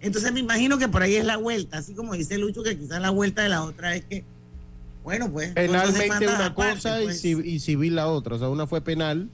Entonces 0.00 0.32
me 0.32 0.40
imagino 0.40 0.78
que 0.78 0.88
por 0.88 1.02
ahí 1.02 1.16
es 1.16 1.26
la 1.26 1.36
vuelta, 1.36 1.76
así 1.76 1.92
como 1.92 2.14
dice 2.14 2.38
Lucho, 2.38 2.62
que 2.62 2.78
quizás 2.78 2.98
la 3.02 3.10
vuelta 3.10 3.42
de 3.42 3.50
la 3.50 3.62
otra 3.62 3.94
es 3.94 4.06
que, 4.06 4.24
bueno, 5.04 5.30
pues... 5.30 5.52
Penalmente 5.52 6.28
una 6.28 6.46
aparte, 6.46 6.76
cosa 6.76 7.02
y, 7.02 7.04
pues. 7.04 7.22
y 7.22 7.60
civil 7.60 7.94
la 7.94 8.08
otra. 8.08 8.36
O 8.36 8.38
sea, 8.38 8.48
una 8.48 8.66
fue 8.66 8.80
penal 8.80 9.28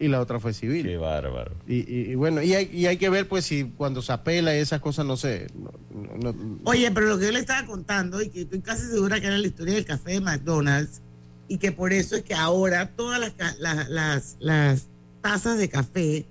y 0.00 0.08
la 0.08 0.20
otra 0.20 0.40
fue 0.40 0.52
civil. 0.54 0.84
Qué 0.86 0.96
bárbaro. 0.96 1.52
Y, 1.68 1.76
y- 1.80 2.10
y 2.10 2.14
bueno, 2.14 2.42
y 2.42 2.54
hay, 2.54 2.70
y 2.72 2.86
hay 2.86 2.96
que 2.96 3.08
ver, 3.10 3.28
pues, 3.28 3.44
si 3.44 3.64
cuando 3.76 4.00
se 4.02 4.10
apela 4.12 4.56
y 4.56 4.58
esas 4.58 4.80
cosas, 4.80 5.04
no 5.06 5.16
sé. 5.16 5.46
no- 5.54 6.32
no- 6.32 6.58
Oye, 6.64 6.90
pero 6.90 7.06
lo 7.06 7.18
que 7.18 7.26
yo 7.26 7.32
le 7.32 7.38
estaba 7.40 7.66
contando, 7.66 8.20
y 8.22 8.30
que 8.30 8.40
estoy 8.42 8.60
casi 8.60 8.86
segura 8.86 9.20
que 9.20 9.26
era 9.26 9.38
la 9.38 9.46
historia 9.46 9.74
del 9.74 9.84
café 9.84 10.12
de 10.12 10.20
McDonald's, 10.20 11.00
y 11.48 11.58
que 11.58 11.70
por 11.70 11.92
eso 11.92 12.16
es 12.16 12.22
que 12.22 12.34
ahora 12.34 12.88
todas 12.96 13.20
las, 13.20 13.32
ca- 13.32 13.54
la- 13.60 13.86
las, 13.88 14.36
las 14.40 14.86
tazas 15.20 15.58
de 15.58 15.68
café 15.68 16.24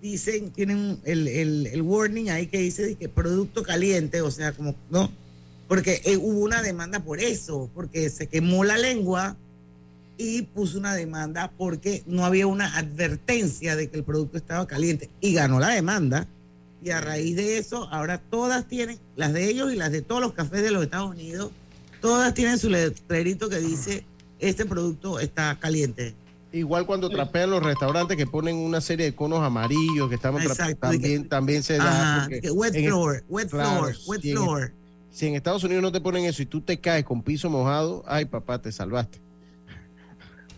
dicen, 0.00 0.50
tienen 0.50 0.98
el, 1.04 1.28
el, 1.28 1.66
el 1.66 1.82
warning 1.82 2.30
ahí 2.30 2.46
que 2.46 2.58
dice 2.58 2.94
que 2.94 3.08
producto 3.08 3.62
caliente, 3.62 4.20
o 4.22 4.30
sea, 4.30 4.52
como, 4.52 4.74
¿no? 4.90 5.10
Porque 5.68 6.00
eh, 6.04 6.16
hubo 6.16 6.40
una 6.40 6.62
demanda 6.62 7.00
por 7.00 7.20
eso, 7.20 7.68
porque 7.74 8.08
se 8.10 8.26
quemó 8.28 8.64
la 8.64 8.78
lengua 8.78 9.36
y 10.20 10.42
puso 10.42 10.76
una 10.76 10.94
demanda 10.94 11.50
porque 11.56 12.02
no 12.06 12.26
había 12.26 12.46
una 12.46 12.76
advertencia 12.76 13.74
de 13.74 13.88
que 13.88 13.96
el 13.96 14.04
producto 14.04 14.36
estaba 14.36 14.66
caliente 14.66 15.08
y 15.18 15.32
ganó 15.32 15.58
la 15.58 15.68
demanda. 15.70 16.26
Y 16.84 16.90
a 16.90 17.00
raíz 17.00 17.36
de 17.36 17.56
eso, 17.56 17.88
ahora 17.90 18.18
todas 18.18 18.68
tienen, 18.68 18.98
las 19.16 19.32
de 19.32 19.48
ellos 19.48 19.72
y 19.72 19.76
las 19.76 19.90
de 19.92 20.02
todos 20.02 20.20
los 20.20 20.34
cafés 20.34 20.62
de 20.62 20.70
los 20.72 20.82
Estados 20.82 21.10
Unidos, 21.10 21.50
todas 22.02 22.34
tienen 22.34 22.58
su 22.58 22.68
letrerito 22.68 23.48
que 23.48 23.60
dice, 23.60 24.04
este 24.38 24.66
producto 24.66 25.20
está 25.20 25.56
caliente. 25.58 26.14
Igual 26.52 26.84
cuando 26.84 27.08
trapean 27.08 27.48
los 27.48 27.62
restaurantes 27.62 28.18
que 28.18 28.26
ponen 28.26 28.56
una 28.56 28.82
serie 28.82 29.06
de 29.06 29.14
conos 29.14 29.40
amarillos 29.42 30.10
que 30.10 30.16
estamos 30.16 30.42
Exacto, 30.42 30.76
también, 30.80 31.28
también 31.30 31.62
se 31.62 31.78
da. 31.78 32.24
Ajá, 32.24 32.28
que 32.28 32.50
wet 32.50 32.74
floor, 32.74 33.24
wet 33.28 33.48
claro, 33.48 33.70
floor, 33.84 33.96
wet 34.06 34.20
si 34.20 34.30
en- 34.32 34.36
floor. 34.36 34.72
si 35.10 35.26
en 35.28 35.34
Estados 35.36 35.64
Unidos 35.64 35.82
no 35.82 35.92
te 35.92 36.00
ponen 36.02 36.24
eso 36.26 36.42
y 36.42 36.46
tú 36.46 36.60
te 36.60 36.78
caes 36.78 37.06
con 37.06 37.22
piso 37.22 37.48
mojado, 37.48 38.04
ay 38.06 38.26
papá, 38.26 38.60
te 38.60 38.70
salvaste. 38.70 39.29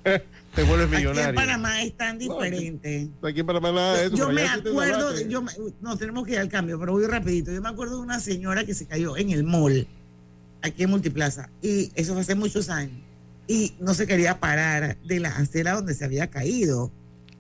te 0.55 0.63
vuelves 0.65 0.87
Aquí 0.89 0.97
millonario. 0.97 1.31
en 1.31 1.35
Panamá 1.35 1.83
es 1.83 1.97
tan 1.97 2.19
diferente. 2.19 3.09
Aquí 3.23 3.41
en 3.41 3.47
Panamá 3.47 3.73
nada 3.73 3.99
de 3.99 4.07
eso. 4.07 4.17
yo 4.17 4.31
me 4.31 4.43
acuerdo, 4.47 5.13
de- 5.13 5.29
yo 5.29 5.45
no 5.81 5.97
tenemos 5.97 6.27
que 6.27 6.33
ir 6.33 6.39
al 6.39 6.49
cambio, 6.49 6.79
pero 6.79 6.93
voy 6.93 7.07
rapidito. 7.07 7.53
Yo 7.53 7.63
me 7.63 7.69
acuerdo 7.69 7.97
de 7.97 8.03
una 8.03 8.21
señora 8.21 8.65
que 8.65 8.75
se 8.75 8.87
cayó 8.87 9.17
en 9.17 9.31
el 9.31 9.45
mall, 9.45 9.87
aquí 10.63 10.83
en 10.83 10.91
Multiplaza, 10.91 11.49
y 11.63 11.91
eso 11.95 12.13
fue 12.13 12.23
hace 12.23 12.35
muchos 12.35 12.69
años, 12.69 12.99
y 13.49 13.75
no 13.81 13.95
se 13.95 14.07
quería 14.07 14.39
parar 14.41 14.97
de 15.05 15.21
la 15.21 15.31
acera 15.31 15.73
donde 15.75 15.95
se 15.95 16.05
había 16.05 16.29
caído. 16.29 16.91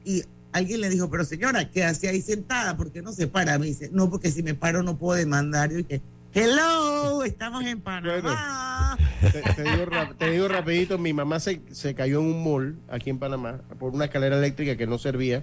Y 0.04 0.24
alguien 0.52 0.80
le 0.80 0.90
dijo, 0.90 1.08
pero 1.10 1.24
señora, 1.24 1.70
¿qué 1.70 1.84
hace 1.84 2.08
ahí 2.08 2.20
sentada? 2.20 2.76
¿Por 2.76 2.90
qué 2.92 3.02
no 3.02 3.12
se 3.12 3.26
para? 3.26 3.58
Me 3.58 3.66
dice, 3.66 3.88
no, 3.92 4.10
porque 4.10 4.30
si 4.30 4.42
me 4.42 4.54
paro 4.54 4.82
no 4.82 4.96
puedo 4.98 5.16
demandar. 5.18 5.70
Yo 5.70 5.78
dije, 5.78 6.00
hello, 6.34 7.22
estamos 7.24 7.64
en 7.64 7.80
Panamá. 7.80 8.96
Te, 9.20 9.42
te 9.54 9.62
digo, 9.62 9.84
rap- 9.86 10.16
te 10.18 10.30
digo 10.30 10.48
rapidito, 10.48 10.98
mi 10.98 11.12
mamá 11.12 11.38
se, 11.40 11.62
se 11.72 11.94
cayó 11.94 12.20
en 12.20 12.26
un 12.26 12.44
mall 12.44 12.76
aquí 12.90 13.10
en 13.10 13.18
Panamá 13.18 13.60
por 13.78 13.92
una 13.94 14.06
escalera 14.06 14.36
eléctrica 14.36 14.76
que 14.76 14.86
no 14.86 14.98
servía 14.98 15.42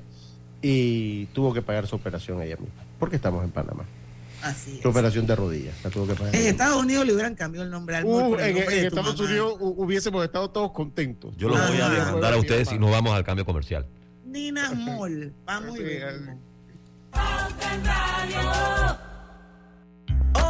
y 0.61 1.25
tuvo 1.27 1.53
que 1.53 1.61
pagar 1.61 1.87
su 1.87 1.95
operación 1.95 2.41
ella 2.41 2.57
misma, 2.57 2.83
porque 2.99 3.15
estamos 3.15 3.43
en 3.43 3.51
Panamá. 3.51 3.85
Así 4.41 4.77
es. 4.77 4.81
Su 4.81 4.89
operación 4.89 5.27
de 5.27 5.35
rodillas, 5.35 5.75
la 5.83 5.89
tuvo 5.89 6.07
que 6.07 6.13
pagar. 6.15 6.33
En 6.35 6.47
Estados 6.47 6.81
Unidos 6.81 7.05
le 7.05 7.13
hubieran 7.13 7.35
cambiado 7.35 7.65
el 7.65 7.71
nombre 7.71 7.97
al 7.97 8.05
mall 8.05 8.23
Uh, 8.23 8.29
por 8.31 8.41
el 8.41 8.47
en, 8.49 8.55
nombre 8.55 8.87
Estados 8.87 9.15
mamá. 9.17 9.29
Unidos 9.29 9.53
hu- 9.59 9.73
hubiésemos 9.77 10.23
estado 10.23 10.49
todos 10.49 10.71
contentos. 10.71 11.35
Yo 11.37 11.49
los 11.49 11.59
voy 11.67 11.79
a 11.79 11.89
demandar 11.89 12.33
a 12.33 12.37
ustedes 12.37 12.71
y 12.71 12.79
nos 12.79 12.91
vamos 12.91 13.13
al 13.13 13.23
cambio 13.23 13.45
comercial. 13.45 13.85
Nina 14.25 14.71
Mall. 14.71 15.33
Vamos 15.45 15.77
y 15.79 15.83
venimos. 15.83 16.37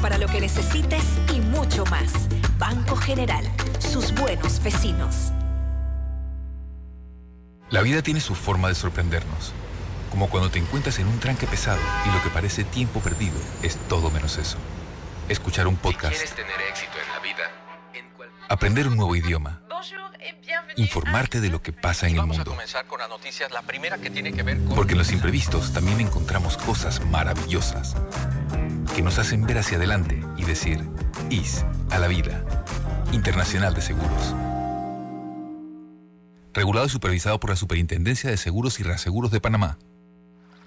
Para 0.00 0.18
lo 0.18 0.26
que 0.26 0.40
necesites 0.40 1.04
y 1.34 1.40
mucho 1.40 1.84
más. 1.86 2.12
Banco 2.58 2.96
General, 2.96 3.44
sus 3.78 4.12
buenos 4.14 4.62
vecinos. 4.62 5.32
La 7.70 7.82
vida 7.82 8.02
tiene 8.02 8.20
su 8.20 8.34
forma 8.34 8.68
de 8.68 8.74
sorprendernos. 8.74 9.52
Como 10.10 10.28
cuando 10.28 10.50
te 10.50 10.58
encuentras 10.58 10.98
en 10.98 11.06
un 11.06 11.20
tranque 11.20 11.46
pesado 11.46 11.80
y 12.06 12.10
lo 12.12 12.20
que 12.22 12.30
parece 12.30 12.64
tiempo 12.64 13.00
perdido 13.00 13.36
es 13.62 13.76
todo 13.88 14.10
menos 14.10 14.38
eso. 14.38 14.58
Escuchar 15.28 15.68
un 15.68 15.76
podcast, 15.76 16.14
¿Quieres 16.14 16.34
tener 16.34 16.60
éxito 16.68 16.92
en 17.04 17.12
la 17.12 17.20
vida? 17.20 17.44
aprender 18.48 18.88
un 18.88 18.96
nuevo 18.96 19.14
idioma, 19.14 19.60
informarte 20.76 21.40
de 21.40 21.48
lo 21.48 21.62
que 21.62 21.72
pasa 21.72 22.06
en 22.06 22.14
el 22.14 22.18
Vamos 22.20 22.36
a 22.36 22.40
mundo. 22.40 22.50
comenzar 22.52 22.86
con 22.86 23.00
las 23.00 23.08
noticias, 23.08 23.50
la 23.52 23.62
primera 23.62 23.98
que 23.98 24.10
tiene 24.10 24.32
que 24.32 24.42
ver 24.42 24.58
con... 24.58 24.74
Porque 24.74 24.92
en 24.92 24.98
los 24.98 25.12
imprevistos 25.12 25.72
también 25.72 26.00
encontramos 26.00 26.56
cosas 26.56 27.04
maravillosas 27.06 27.96
que 28.94 29.02
nos 29.02 29.18
hacen 29.18 29.46
ver 29.46 29.58
hacia 29.58 29.76
adelante 29.76 30.22
y 30.36 30.44
decir, 30.44 30.84
IS 31.30 31.64
a 31.90 31.98
la 31.98 32.08
vida. 32.08 32.44
Internacional 33.12 33.74
de 33.74 33.82
Seguros. 33.82 34.34
Regulado 36.52 36.86
y 36.86 36.90
supervisado 36.90 37.38
por 37.40 37.50
la 37.50 37.56
Superintendencia 37.56 38.30
de 38.30 38.36
Seguros 38.36 38.80
y 38.80 38.82
Reaseguros 38.82 39.30
de 39.30 39.40
Panamá. 39.40 39.78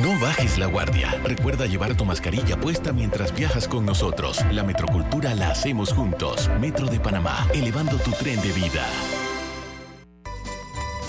No 0.00 0.18
bajes 0.18 0.56
la 0.56 0.66
guardia. 0.66 1.20
Recuerda 1.22 1.66
llevar 1.66 1.94
tu 1.94 2.06
mascarilla 2.06 2.56
puesta 2.58 2.94
mientras 2.94 3.34
viajas 3.34 3.68
con 3.68 3.84
nosotros. 3.84 4.38
La 4.50 4.62
metrocultura 4.62 5.34
la 5.34 5.50
hacemos 5.50 5.92
juntos. 5.92 6.50
Metro 6.58 6.86
de 6.86 6.98
Panamá, 6.98 7.46
elevando 7.52 7.98
tu 7.98 8.10
tren 8.12 8.40
de 8.40 8.52
vida. 8.52 8.86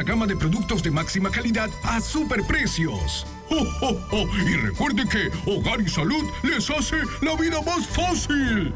gama 0.00 0.26
de 0.26 0.34
productos 0.34 0.82
de 0.82 0.90
máxima 0.90 1.30
calidad 1.30 1.68
a 1.82 2.00
superprecios. 2.00 3.26
¡Oh, 3.50 3.66
oh, 3.82 4.00
oh! 4.12 4.26
Y 4.38 4.56
recuerde 4.56 5.04
que 5.06 5.30
Hogar 5.44 5.82
y 5.82 5.88
Salud 5.90 6.24
les 6.42 6.70
hace 6.70 6.96
la 7.20 7.36
vida 7.36 7.60
más 7.60 7.86
fácil. 7.86 8.72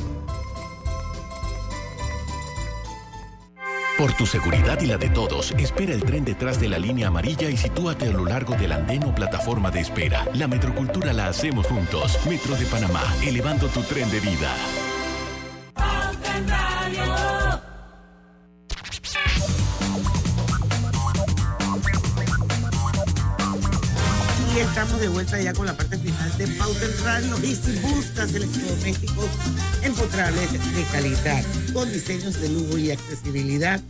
Por 3.96 4.12
tu 4.12 4.26
seguridad 4.26 4.78
y 4.82 4.86
la 4.86 4.98
de 4.98 5.08
todos, 5.08 5.52
espera 5.52 5.94
el 5.94 6.04
tren 6.04 6.22
detrás 6.22 6.60
de 6.60 6.68
la 6.68 6.78
línea 6.78 7.08
amarilla 7.08 7.48
y 7.48 7.56
sitúate 7.56 8.06
a 8.06 8.12
lo 8.12 8.26
largo 8.26 8.54
del 8.54 8.72
andén 8.72 9.02
o 9.04 9.14
plataforma 9.14 9.70
de 9.70 9.80
espera. 9.80 10.26
La 10.34 10.46
metrocultura 10.46 11.14
la 11.14 11.28
hacemos 11.28 11.66
juntos. 11.66 12.18
Metro 12.28 12.54
de 12.56 12.66
Panamá, 12.66 13.02
elevando 13.22 13.68
tu 13.68 13.80
tren 13.84 14.10
de 14.10 14.20
vida. 14.20 14.54
De 24.98 25.08
vuelta 25.08 25.40
ya 25.40 25.52
con 25.52 25.66
la 25.66 25.76
parte 25.76 25.98
final 25.98 26.38
de 26.38 26.46
Pauta 26.48 26.86
Radio. 27.04 27.36
Y 27.42 27.54
si 27.54 27.72
buscas 27.80 28.32
electrodomésticos 28.34 29.26
empotrables 29.82 30.52
de 30.52 30.84
calidad, 30.92 31.44
con 31.72 31.92
diseños 31.92 32.40
de 32.40 32.48
lujo 32.48 32.78
y 32.78 32.90
accesibilidad, 32.90 33.80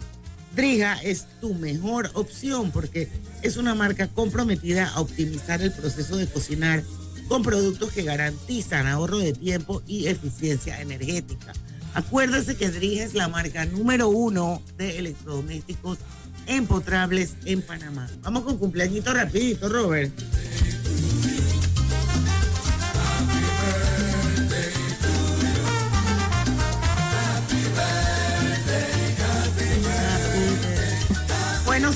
Drija 0.55 0.95
es 1.03 1.27
tu 1.41 1.55
mejor 1.55 2.11
opción 2.15 2.73
porque 2.73 3.09
es 3.43 3.57
una 3.57 3.75
marca 3.75 4.09
comprometida 4.09 4.89
a 4.89 5.01
optimizar 5.01 5.63
el 5.63 5.73
proceso 5.73 6.17
de 6.17 6.27
cocinar 6.27 6.83
con 7.29 7.43
productos 7.43 7.93
que 7.93 8.03
garantizan 8.03 8.87
ahorro 8.87 9.19
de 9.19 9.33
tiempo 9.33 9.83
y 9.87 10.07
eficiencia 10.07 10.81
energética. 10.81 11.53
Acuérdese 11.95 12.57
que 12.57 12.71
Drija 12.71 13.05
es 13.05 13.15
la 13.15 13.29
marca 13.29 13.65
número 13.67 14.09
uno 14.09 14.61
de 14.77 14.99
electrodomésticos 14.99 15.99
empotrables 16.47 17.35
en 17.45 17.63
Panamá. 17.63 18.09
Vamos 18.23 18.45
con 18.45 18.59
cumpleañito 18.59 19.13
rapidito, 19.13 19.69
Robert. 19.69 20.13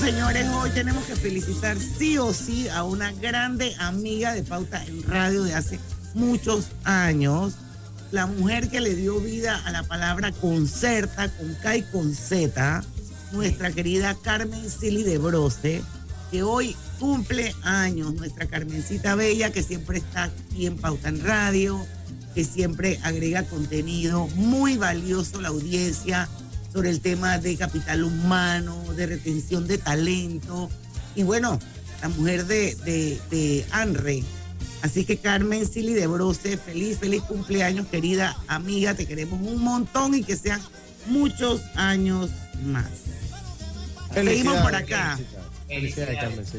Señores, 0.01 0.47
hoy 0.49 0.71
tenemos 0.71 1.03
que 1.05 1.15
felicitar 1.15 1.77
sí 1.77 2.17
o 2.17 2.33
sí 2.33 2.67
a 2.69 2.83
una 2.83 3.11
grande 3.11 3.75
amiga 3.77 4.33
de 4.33 4.41
Pauta 4.41 4.83
en 4.85 5.03
Radio 5.03 5.43
de 5.43 5.53
hace 5.53 5.79
muchos 6.15 6.69
años, 6.85 7.53
la 8.09 8.25
mujer 8.25 8.69
que 8.69 8.81
le 8.81 8.95
dio 8.95 9.19
vida 9.19 9.61
a 9.63 9.69
la 9.69 9.83
palabra 9.83 10.31
concerta, 10.31 11.29
con 11.29 11.53
K 11.53 11.77
y 11.77 11.81
con 11.83 12.15
Z, 12.15 12.83
nuestra 13.31 13.71
querida 13.71 14.17
Carmen 14.23 14.71
Silly 14.71 15.03
de 15.03 15.19
Broce, 15.19 15.83
que 16.31 16.41
hoy 16.41 16.75
cumple 16.99 17.53
años, 17.61 18.15
nuestra 18.15 18.47
Carmencita 18.47 19.13
Bella, 19.13 19.51
que 19.51 19.61
siempre 19.61 19.99
está 19.99 20.23
aquí 20.23 20.65
en 20.65 20.77
Pauta 20.77 21.09
en 21.09 21.23
Radio, 21.23 21.85
que 22.33 22.43
siempre 22.43 22.99
agrega 23.03 23.43
contenido 23.43 24.27
muy 24.29 24.77
valioso 24.77 25.37
a 25.37 25.41
la 25.43 25.49
audiencia 25.49 26.27
sobre 26.71 26.89
el 26.89 27.01
tema 27.01 27.37
de 27.37 27.55
capital 27.57 28.03
humano, 28.03 28.83
de 28.95 29.07
retención 29.07 29.67
de 29.67 29.77
talento. 29.77 30.69
Y 31.15 31.23
bueno, 31.23 31.59
la 32.01 32.09
mujer 32.09 32.45
de, 32.45 32.75
de, 32.75 33.19
de 33.29 33.65
Anre. 33.71 34.23
Así 34.81 35.05
que 35.05 35.17
Carmen 35.17 35.67
Silly 35.67 35.93
de 35.93 36.07
Broce, 36.07 36.57
feliz, 36.57 36.97
feliz 36.97 37.21
cumpleaños, 37.23 37.87
querida 37.87 38.35
amiga. 38.47 38.95
Te 38.95 39.05
queremos 39.05 39.39
un 39.39 39.61
montón 39.61 40.15
y 40.15 40.23
que 40.23 40.35
sean 40.35 40.61
muchos 41.07 41.61
años 41.75 42.31
más. 42.63 42.89
Seguimos 44.13 44.57
por 44.57 44.75
acá. 44.75 45.19
Felicidades, 45.67 46.19
Carmen, 46.19 46.45
sí. 46.45 46.57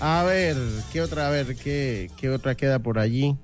A 0.00 0.24
ver, 0.24 0.56
¿qué 0.92 1.02
otra? 1.02 1.28
A 1.28 1.30
ver, 1.30 1.54
¿qué, 1.56 2.10
qué 2.16 2.30
otra 2.30 2.56
queda 2.56 2.78
por 2.78 2.98
allí? 2.98 3.36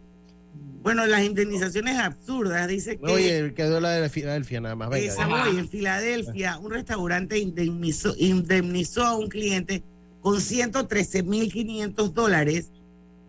Bueno, 0.83 1.07
las 1.07 1.22
indemnizaciones 1.24 1.99
absurdas, 1.99 2.66
dice 2.66 2.99
que... 2.99 3.07
Oye, 3.07 3.53
quedó 3.55 3.81
la 3.81 3.91
de 3.91 4.09
Filadelfia 4.09 4.61
nada 4.61 4.74
más. 4.76 4.89
Venga, 4.89 5.12
Esa 5.12 5.26
voy, 5.26 5.59
en 5.59 5.68
Filadelfia, 5.68 6.59
un 6.59 6.70
restaurante 6.70 7.39
indemnizó, 7.39 8.14
indemnizó 8.16 9.05
a 9.05 9.16
un 9.16 9.28
cliente 9.28 9.83
con 10.22 10.37
113.500 10.37 12.12
dólares. 12.12 12.70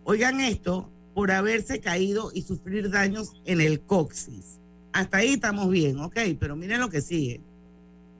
Oigan 0.04 0.40
esto, 0.40 0.88
por 1.14 1.30
haberse 1.30 1.80
caído 1.80 2.30
y 2.34 2.42
sufrir 2.42 2.90
daños 2.90 3.32
en 3.44 3.60
el 3.60 3.80
coxis. 3.80 4.58
Hasta 4.92 5.18
ahí 5.18 5.34
estamos 5.34 5.70
bien, 5.70 5.98
ok, 6.00 6.18
pero 6.40 6.56
miren 6.56 6.80
lo 6.80 6.88
que 6.88 7.00
sigue. 7.00 7.40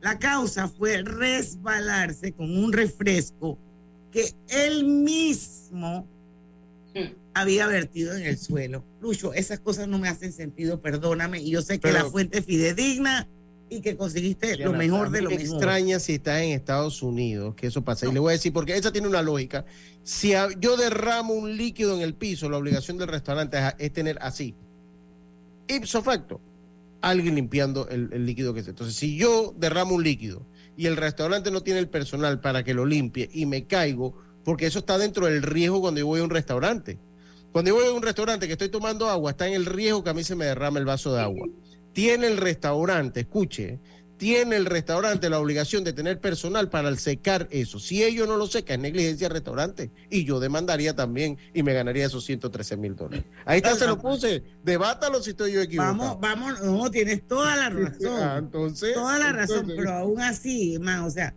La 0.01 0.18
causa 0.18 0.68
fue 0.68 1.03
resbalarse 1.03 2.33
con 2.33 2.57
un 2.57 2.72
refresco 2.72 3.59
que 4.11 4.35
él 4.49 4.85
mismo 4.85 6.07
había 7.34 7.66
vertido 7.66 8.14
en 8.16 8.24
el 8.24 8.38
suelo. 8.38 8.84
Lucho, 9.01 9.32
esas 9.34 9.61
cosas 9.61 9.88
no 9.88 9.99
me 9.99 10.09
hacen 10.09 10.32
sentido, 10.32 10.80
perdóname. 10.80 11.40
Y 11.40 11.51
yo 11.51 11.62
sé 11.62 11.74
que 11.74 11.88
Pero- 11.88 12.05
la 12.05 12.05
fuente 12.11 12.38
es 12.38 12.45
fidedigna 12.45 13.26
y 13.70 13.80
que 13.80 13.97
conseguiste 13.97 14.59
lo 14.59 14.72
mejor 14.74 15.11
de 15.11 15.22
lo 15.22 15.30
me 15.30 15.36
mejor. 15.38 15.57
extraña 15.57 15.99
si 15.99 16.14
está 16.14 16.43
en 16.45 16.51
Estados 16.53 17.03
Unidos 17.03 17.55
que 17.55 17.68
eso 17.68 17.82
pasa. 17.82 18.07
Y 18.07 18.12
le 18.12 18.20
voy 18.20 18.30
a 18.30 18.32
decir, 18.32 18.53
porque 18.53 18.76
esa 18.76 18.93
tiene 18.93 19.09
una 19.09 19.22
lógica. 19.22 19.64
Si 20.05 20.34
a- 20.34 20.49
yo 20.61 20.76
derramo 20.76 21.32
un 21.32 21.57
líquido 21.57 21.95
en 21.97 22.03
el 22.03 22.12
piso, 22.14 22.51
la 22.51 22.59
obligación 22.59 22.99
del 22.99 23.09
restaurante 23.09 23.57
es, 23.59 23.74
es 23.78 23.93
tener 23.95 24.18
así, 24.20 24.55
ipso 25.68 26.03
facto, 26.03 26.40
alguien 27.01 27.34
limpiando 27.34 27.88
el, 27.88 28.11
el 28.12 28.26
líquido 28.26 28.53
que 28.53 28.61
es. 28.61 28.68
Entonces, 28.68 28.95
si 28.95 29.16
yo 29.16 29.55
derramo 29.59 29.95
un 29.95 30.03
líquido 30.05 30.43
y 30.76 30.86
el 30.86 30.97
restaurante 30.97 31.51
no 31.51 31.62
tiene 31.62 31.80
el 31.80 31.88
personal 31.88 32.40
para 32.40 32.62
que 32.64 32.74
lo 32.74 32.84
limpie 32.84 33.30
y 33.32 33.47
me 33.47 33.64
caigo, 33.64 34.14
porque 34.45 34.66
eso 34.66 34.80
está 34.80 34.99
dentro 34.99 35.26
del 35.26 35.43
riesgo 35.43 35.80
cuando 35.80 36.01
yo 36.01 36.07
voy 36.07 36.20
a 36.20 36.24
un 36.24 36.30
restaurante. 36.30 36.99
Cuando 37.53 37.70
yo 37.70 37.74
voy 37.74 37.86
a 37.86 37.93
un 37.93 38.03
restaurante 38.03 38.47
que 38.47 38.53
estoy 38.53 38.70
tomando 38.70 39.09
agua, 39.09 39.32
está 39.32 39.47
en 39.47 39.55
el 39.55 39.66
riesgo 39.66 40.03
que 40.03 40.11
a 40.11 40.14
mí 40.14 40.24
se 40.24 40.34
me 40.34 40.47
derrame 40.47 40.80
el 40.80 40.86
vaso 40.86 41.14
de 41.14 41.20
agua. 41.20 41.47
Tiene 41.93 42.26
el 42.26 42.38
restaurante, 42.38 43.20
escuche, 43.20 43.78
tiene 44.22 44.55
el 44.55 44.66
restaurante 44.66 45.28
la 45.28 45.40
obligación 45.40 45.82
de 45.82 45.93
tener 45.93 46.20
personal 46.20 46.70
para 46.70 46.95
secar 46.95 47.49
eso. 47.51 47.80
Si 47.80 48.05
ellos 48.05 48.28
no 48.28 48.36
lo 48.36 48.47
secan, 48.47 48.76
es 48.76 48.82
negligencia 48.82 49.26
del 49.26 49.34
restaurante. 49.34 49.90
Y 50.11 50.24
yo 50.24 50.38
demandaría 50.38 50.95
también 50.95 51.36
y 51.53 51.64
me 51.64 51.74
ganaría 51.74 52.07
esos 52.07 52.24
113 52.24 52.76
mil 52.76 52.95
dólares. 52.95 53.24
Ahí 53.45 53.57
está, 53.57 53.74
se 53.74 53.84
lo 53.84 53.99
puse. 53.99 54.45
Debátalo 54.62 55.20
si 55.20 55.30
estoy 55.30 55.55
yo 55.55 55.61
equivocado. 55.61 55.97
Vamos, 55.97 56.20
vamos, 56.20 56.62
no, 56.62 56.88
tienes 56.88 57.26
toda 57.26 57.57
la 57.57 57.68
razón. 57.70 58.22
Ah, 58.22 58.36
entonces, 58.38 58.95
toda 58.95 59.18
la 59.18 59.32
razón, 59.32 59.66
pero 59.66 59.93
aún 59.93 60.20
así, 60.20 60.78
man, 60.78 61.01
o 61.01 61.11
sea, 61.11 61.34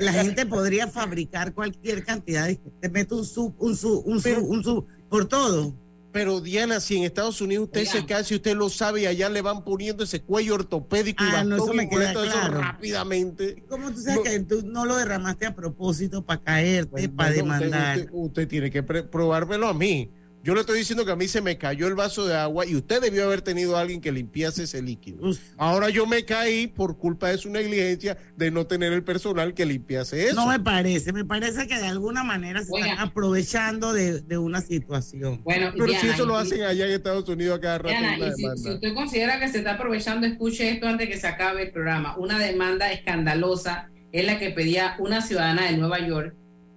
la 0.00 0.12
gente 0.12 0.46
podría 0.46 0.86
fabricar 0.88 1.52
cualquier 1.54 2.04
cantidad. 2.04 2.46
de- 2.46 2.60
Te 2.80 2.88
meto 2.88 3.16
un 3.16 3.24
sub, 3.24 3.54
un 3.58 3.76
sub, 3.76 4.02
un 4.06 4.20
sub, 4.20 4.42
un 4.48 4.62
sub, 4.64 4.86
por 5.08 5.26
todo. 5.26 5.74
Pero 6.12 6.40
Diana, 6.40 6.80
si 6.80 6.96
en 6.96 7.04
Estados 7.04 7.40
Unidos 7.40 7.66
usted 7.66 7.84
se 7.84 8.04
cae, 8.04 8.24
si 8.24 8.34
usted 8.34 8.56
lo 8.56 8.68
sabe 8.68 9.02
y 9.02 9.06
allá 9.06 9.28
le 9.28 9.42
van 9.42 9.62
poniendo 9.64 10.02
ese 10.02 10.20
cuello 10.20 10.54
ortopédico 10.56 11.22
y 11.22 11.28
Ah, 11.28 11.44
no, 11.44 11.50
bastón 11.50 11.68
eso 11.68 11.74
me 11.74 11.84
y 11.84 11.88
queda 11.88 12.00
boleto, 12.00 12.24
eso 12.24 12.32
claro. 12.32 12.60
rápidamente. 12.60 13.64
¿Cómo 13.68 13.92
tú 13.92 14.00
sabes 14.00 14.20
que 14.28 14.40
tú 14.40 14.62
no 14.64 14.84
lo 14.86 14.96
derramaste 14.96 15.46
a 15.46 15.54
propósito 15.54 16.22
para 16.26 16.40
caerte, 16.42 17.08
para 17.10 17.30
Bueno, 17.32 17.52
usted- 17.54 17.66
demandar? 17.66 17.98
Usted, 17.98 18.10
usted 18.12 18.48
tiene 18.48 18.70
que 18.72 18.82
probármelo 18.82 19.68
a 19.68 19.74
mí. 19.74 20.10
Yo 20.42 20.54
le 20.54 20.60
estoy 20.60 20.78
diciendo 20.78 21.04
que 21.04 21.12
a 21.12 21.16
mí 21.16 21.28
se 21.28 21.42
me 21.42 21.58
cayó 21.58 21.86
el 21.86 21.94
vaso 21.94 22.26
de 22.26 22.34
agua 22.34 22.64
y 22.64 22.74
usted 22.74 23.02
debió 23.02 23.24
haber 23.24 23.42
tenido 23.42 23.76
a 23.76 23.82
alguien 23.82 24.00
que 24.00 24.10
limpiase 24.10 24.62
ese 24.62 24.80
líquido. 24.80 25.20
Ahora 25.58 25.90
yo 25.90 26.06
me 26.06 26.24
caí 26.24 26.66
por 26.66 26.96
culpa 26.96 27.28
de 27.28 27.36
su 27.36 27.50
negligencia 27.50 28.16
de 28.36 28.50
no 28.50 28.66
tener 28.66 28.94
el 28.94 29.04
personal 29.04 29.52
que 29.52 29.66
limpiase 29.66 30.28
eso. 30.28 30.36
No 30.36 30.46
me 30.46 30.58
parece, 30.58 31.12
me 31.12 31.26
parece 31.26 31.66
que 31.66 31.76
de 31.76 31.86
alguna 31.86 32.24
manera 32.24 32.62
se 32.64 32.70
están 32.74 32.98
aprovechando 32.98 33.92
de, 33.92 34.22
de 34.22 34.38
una 34.38 34.62
situación. 34.62 35.42
Bueno, 35.44 35.72
Pero 35.76 35.92
si 36.00 36.08
eso 36.08 36.24
lo 36.24 36.36
hacen 36.36 36.62
allá 36.62 36.86
en 36.86 36.92
Estados 36.92 37.28
Unidos 37.28 37.58
a 37.58 37.60
cada 37.60 37.78
rato 37.78 37.88
Diana, 37.90 38.16
y 38.16 38.32
si, 38.32 38.62
si 38.62 38.70
usted 38.70 38.94
considera 38.94 39.38
que 39.40 39.48
se 39.48 39.58
está 39.58 39.74
aprovechando, 39.74 40.26
escuche 40.26 40.70
esto 40.70 40.86
antes 40.86 41.08
que 41.08 41.18
se 41.18 41.26
acabe 41.26 41.64
el 41.64 41.70
programa. 41.70 42.16
Una 42.16 42.38
demanda 42.38 42.90
escandalosa 42.92 43.90
es 44.10 44.24
la 44.24 44.38
que 44.38 44.50
pedía 44.50 44.96
una 44.98 45.20
ciudadana 45.20 45.66
de 45.70 45.76
Nueva 45.76 46.00
York 46.06 46.34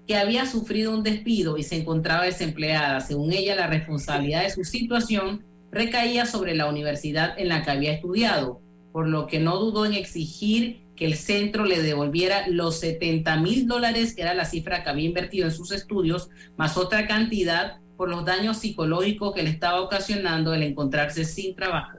que 0.07 0.15
había 0.17 0.45
sufrido 0.45 0.93
un 0.93 1.03
despido 1.03 1.57
y 1.57 1.63
se 1.63 1.77
encontraba 1.77 2.25
desempleada. 2.25 2.99
Según 2.99 3.31
ella, 3.33 3.55
la 3.55 3.67
responsabilidad 3.67 4.43
de 4.43 4.49
su 4.49 4.63
situación 4.63 5.43
recaía 5.71 6.25
sobre 6.25 6.55
la 6.55 6.67
universidad 6.67 7.37
en 7.39 7.47
la 7.49 7.63
que 7.63 7.71
había 7.71 7.93
estudiado, 7.93 8.59
por 8.91 9.07
lo 9.07 9.27
que 9.27 9.39
no 9.39 9.57
dudó 9.57 9.85
en 9.85 9.93
exigir 9.93 10.81
que 10.95 11.05
el 11.05 11.15
centro 11.15 11.65
le 11.65 11.81
devolviera 11.81 12.47
los 12.47 12.79
70 12.79 13.37
mil 13.37 13.65
dólares, 13.67 14.13
que 14.13 14.21
era 14.21 14.33
la 14.35 14.45
cifra 14.45 14.83
que 14.83 14.89
había 14.89 15.05
invertido 15.07 15.45
en 15.47 15.51
sus 15.51 15.71
estudios, 15.71 16.29
más 16.57 16.77
otra 16.77 17.07
cantidad 17.07 17.77
por 17.97 18.09
los 18.09 18.25
daños 18.25 18.57
psicológicos 18.57 19.33
que 19.33 19.41
le 19.43 19.49
estaba 19.49 19.81
ocasionando 19.81 20.53
el 20.53 20.61
encontrarse 20.63 21.25
sin 21.25 21.55
trabajo. 21.55 21.97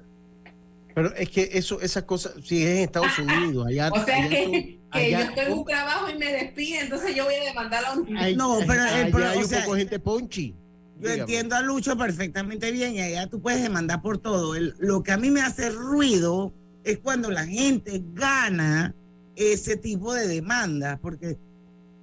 Pero 0.94 1.12
es 1.16 1.28
que 1.28 1.48
eso, 1.54 1.80
esa 1.80 2.06
cosa, 2.06 2.32
si 2.44 2.62
es 2.62 2.68
en 2.68 2.78
Estados 2.84 3.18
Unidos, 3.18 3.66
allá. 3.66 3.90
O 3.92 4.04
sea 4.04 4.16
allá 4.16 4.28
que, 4.28 4.44
son- 4.44 4.83
que 4.94 5.10
yo 5.10 5.34
tengo 5.34 5.56
un 5.60 5.64
trabajo 5.66 6.08
y 6.10 6.18
me 6.18 6.32
despide, 6.32 6.80
entonces 6.80 7.14
yo 7.14 7.24
voy 7.24 7.34
a 7.34 7.44
demandar 7.44 7.84
a 7.84 7.92
un... 7.92 8.16
Ay, 8.16 8.36
No, 8.36 8.58
pero 8.66 8.82
el 8.84 8.88
allá 8.88 9.10
pro- 9.10 9.28
hay 9.28 9.36
o 9.38 9.40
un 9.40 9.48
sea, 9.48 9.60
poco 9.60 9.74
de 9.74 9.80
gente 9.80 9.98
ponchi. 9.98 10.54
Yo 10.96 11.00
Dígame. 11.08 11.20
entiendo 11.20 11.56
a 11.56 11.60
Lucho 11.60 11.96
perfectamente 11.96 12.70
bien 12.70 12.94
y 12.94 13.00
allá 13.00 13.26
tú 13.28 13.40
puedes 13.42 13.60
demandar 13.62 14.00
por 14.00 14.18
todo. 14.18 14.54
El- 14.54 14.74
lo 14.78 15.02
que 15.02 15.12
a 15.12 15.16
mí 15.16 15.30
me 15.30 15.42
hace 15.42 15.68
ruido 15.70 16.52
es 16.84 16.98
cuando 16.98 17.30
la 17.30 17.44
gente 17.46 18.00
gana 18.12 18.94
ese 19.36 19.76
tipo 19.76 20.14
de 20.14 20.28
demanda, 20.28 20.98
porque 21.02 21.36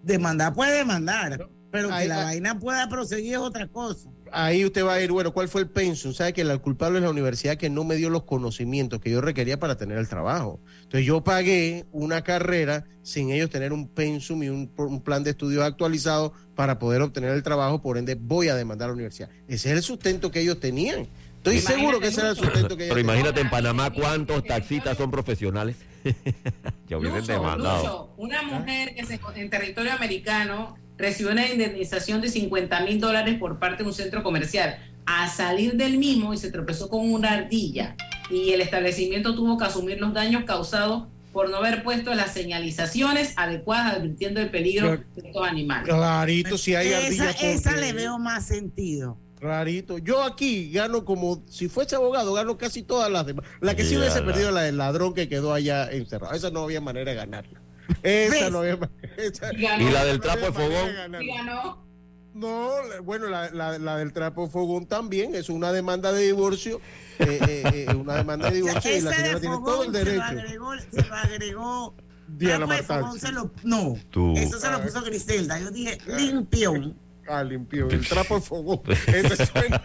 demandar 0.04 0.54
puede 0.54 0.78
demandar, 0.80 1.48
pero 1.72 1.88
que 1.88 1.94
Ahí 1.94 2.08
la 2.08 2.18
va. 2.18 2.24
vaina 2.26 2.60
pueda 2.60 2.90
proseguir 2.90 3.34
es 3.34 3.40
otra 3.40 3.68
cosa. 3.68 4.10
Ahí 4.34 4.64
usted 4.66 4.86
va 4.86 4.94
a 4.94 5.02
ir, 5.02 5.12
bueno, 5.12 5.34
¿cuál 5.34 5.50
fue 5.50 5.62
el 5.62 5.70
pensum? 5.70 6.14
Sabe 6.14 6.34
que 6.34 6.42
el 6.42 6.62
culpable 6.62 7.00
es 7.00 7.04
la 7.04 7.10
universidad 7.10 7.58
que 7.58 7.70
no 7.70 7.84
me 7.84 7.96
dio 7.96 8.10
los 8.10 8.24
conocimientos 8.24 9.02
que 9.02 9.12
yo 9.12 9.22
requería 9.22 9.60
para 9.60 9.76
tener 9.78 9.98
el 9.98 10.08
trabajo. 10.08 10.60
Entonces 10.84 11.06
yo 11.06 11.24
pagué 11.24 11.86
una 11.92 12.24
carrera 12.24 12.86
sin 13.04 13.32
ellos 13.32 13.50
tener 13.50 13.74
un 13.74 13.88
pensum 13.88 14.44
y 14.44 14.50
un, 14.50 14.72
un 14.78 15.02
plan 15.02 15.24
de 15.24 15.32
estudios 15.32 15.64
actualizado 15.64 16.34
para 16.56 16.80
poder 16.80 17.02
obtener 17.02 17.32
el 17.32 17.44
trabajo, 17.44 17.82
por 17.82 17.98
ende 17.98 18.16
voy 18.16 18.48
a 18.48 18.56
demandar 18.56 18.86
a 18.86 18.90
la 18.90 18.96
universidad. 18.96 19.30
Ese 19.48 19.70
es 19.72 19.76
el 19.78 19.84
sustento 19.84 20.32
que 20.32 20.42
ellos 20.42 20.60
tenían. 20.60 21.08
Estoy 21.38 21.58
Imagínate 21.58 21.80
seguro 21.80 22.00
que 22.00 22.08
ese 22.08 22.22
era 22.22 22.30
el 22.30 22.36
sustento 22.36 22.78
que 22.78 22.84
ellos 22.86 22.96
Pero 22.96 23.08
tenían. 23.08 23.18
imagínate 23.18 23.42
en 23.42 23.50
Panamá 23.50 23.90
cuántos 23.92 24.44
taxistas 24.44 24.96
son 24.96 25.10
profesionales. 25.10 25.76
ya 26.88 26.98
hubiesen 26.98 27.26
demandado. 27.26 27.84
Lucho, 27.84 28.14
una 28.18 28.44
mujer 28.44 28.94
que 28.96 29.06
se, 29.06 29.20
en 29.36 29.50
territorio 29.50 29.92
americano 29.94 30.78
recibió 31.02 31.32
una 31.32 31.48
indemnización 31.50 32.22
de 32.22 32.30
50 32.30 32.82
mil 32.82 33.00
dólares 33.00 33.38
por 33.40 33.60
parte 33.60 33.84
de 33.84 33.90
un 33.90 33.96
centro 33.96 34.24
comercial. 34.24 34.78
A 35.06 35.28
salir 35.28 35.74
del 35.76 35.98
mismo 35.98 36.34
y 36.34 36.38
se 36.38 36.52
tropezó 36.52 36.88
con 36.88 37.12
una 37.12 37.32
ardilla 37.34 37.96
y 38.30 38.52
el 38.52 38.62
establecimiento 38.62 39.36
tuvo 39.36 39.58
que 39.58 39.66
asumir 39.66 40.00
los 40.00 40.14
daños 40.14 40.44
causados 40.46 41.08
por 41.34 41.50
no 41.50 41.58
haber 41.58 41.82
puesto 41.84 42.14
las 42.14 42.34
señalizaciones 42.34 43.34
adecuadas 43.38 43.96
advirtiendo 43.96 44.40
el 44.42 44.50
peligro 44.52 44.92
de 45.16 45.28
estos 45.28 45.48
animales. 45.48 45.88
Clarito, 45.94 46.58
si 46.58 46.76
hay 46.76 46.90
Esa, 46.90 46.98
ardillas. 47.06 47.44
esa 47.44 47.70
porque- 47.72 47.86
le 47.86 47.94
veo 47.94 48.20
más 48.20 48.46
sentido. 48.46 49.18
Clarito. 49.40 49.98
Yo 49.98 50.22
aquí 50.24 50.70
gano 50.72 51.04
como, 51.04 51.44
si 51.50 51.68
fuese 51.68 51.96
abogado, 51.96 52.32
gano 52.34 52.58
casi 52.60 52.84
todas 52.84 53.10
las 53.10 53.26
demás. 53.26 53.46
La 53.60 53.76
que 53.76 53.84
sí 53.84 53.98
hubiese 53.98 54.20
la- 54.20 54.26
perdido 54.26 54.52
la 54.52 54.62
del 54.62 54.78
ladrón 54.78 55.14
que 55.16 55.28
quedó 55.28 55.54
allá 55.54 55.90
encerrado. 55.90 56.36
Esa 56.36 56.52
no 56.52 56.62
había 56.64 56.80
manera 56.80 57.10
de 57.12 57.18
ganarla. 57.18 57.61
Esa 58.04 58.32
¿Ves? 58.36 58.52
no 58.52 58.60
había 58.60 58.80
esa- 59.18 59.54
Y 59.54 59.62
ganó. 59.62 59.88
Y 59.88 59.92
la 59.92 60.04
del 60.06 60.20
trapo 60.20 60.46
de 60.48 60.52
fogón. 60.52 60.94
ganarla. 60.96 61.24
Y 61.24 61.28
ganó. 61.28 61.86
No, 62.34 62.70
bueno, 63.04 63.28
la, 63.28 63.50
la- 63.52 63.78
la 63.78 63.98
del 63.98 64.14
trapo 64.14 64.50
fogón 64.50 64.86
también 64.86 65.36
es 65.36 65.50
una 65.50 65.72
demanda 65.74 66.12
de 66.14 66.24
divorcio. 66.28 66.80
eh, 67.20 67.40
eh, 67.48 67.86
eh, 67.90 67.94
una 67.96 68.16
demanda 68.16 68.50
de 68.50 68.56
divorcio 68.56 68.98
y 68.98 69.02
la 69.02 69.12
señora 69.14 69.34
de 69.36 69.40
tiene 69.42 69.56
todo 69.58 69.84
el 69.84 69.92
se 69.94 70.00
lo 70.00 70.06
derecho. 70.06 70.24
agregó, 70.24 70.72
se 70.92 71.06
lo 71.08 71.14
agregó 71.16 71.96
Diana 72.28 72.66
Martán. 72.66 73.20
se 73.20 73.32
lo- 73.32 73.52
no, 73.64 73.96
Tú. 74.10 74.34
eso 74.38 74.58
se 74.60 74.72
lo 74.72 74.82
puso 74.82 75.02
Griselda. 75.04 75.60
Yo 75.60 75.70
dije 75.72 75.98
limpión. 76.08 76.96
Ah, 77.32 77.44
limpió. 77.44 77.90
El 77.90 78.06
trapo 78.10 78.36
de 78.36 78.42
fogón. 78.42 78.82
Ese 79.08 79.46
suena 79.46 79.82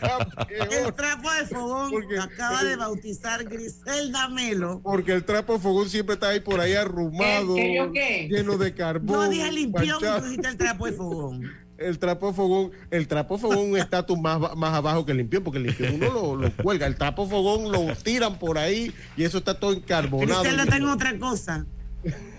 El 0.49 0.68
peor. 0.68 0.92
trapo 0.92 1.32
de 1.32 1.47
fogón 1.47 1.90
Porque- 1.90 2.18
acaba 2.18 2.64
de 2.64 2.76
bautizar 2.76 3.44
Griselda 3.44 4.28
Melo. 4.28 4.80
Porque 4.82 5.12
el 5.12 5.24
trapo 5.24 5.55
de 5.55 5.59
fogón 5.61 5.88
siempre 5.88 6.14
está 6.14 6.28
ahí 6.30 6.40
por 6.40 6.61
ahí 6.61 6.74
arrumado, 6.74 7.55
¿Qué- 7.55 7.90
qué 7.92 8.28
qué? 8.28 8.28
lleno 8.36 8.57
de 8.59 8.74
carbón. 8.74 9.07
No 9.16 9.28
dije 9.28 9.51
dijiste 9.53 10.49
el 10.49 10.57
trapo 10.57 10.86
de 10.86 10.92
fogón. 10.92 11.42
El 11.78 11.99
trapo 11.99 12.28
de 12.28 12.32
fogón, 12.32 12.70
el 12.90 13.07
trapo 13.07 13.34
de 13.34 13.40
fogón 13.42 13.59
un 13.72 13.76
estatus 13.76 14.18
más, 14.18 14.40
más 14.57 14.72
abajo 14.72 15.05
que 15.05 15.12
el 15.12 15.18
limpión, 15.18 15.44
porque 15.44 15.59
el 15.59 15.64
limpión 15.64 15.97
uno 15.97 16.11
lo, 16.11 16.34
lo 16.36 16.51
cuelga, 16.57 16.86
el 16.86 16.94
trapo 16.97 17.24
de 17.24 17.30
fogón 17.32 17.70
lo 17.70 17.94
tiran 17.97 18.38
por 18.38 18.57
ahí 18.57 18.94
y 19.14 19.24
eso 19.24 19.36
está 19.36 19.61
todo 19.61 19.74
encarbonado. 19.74 20.40
Griselda 20.40 20.62
está 20.62 20.76
en 20.78 20.86
otra 20.86 21.18
cosa. 21.18 21.66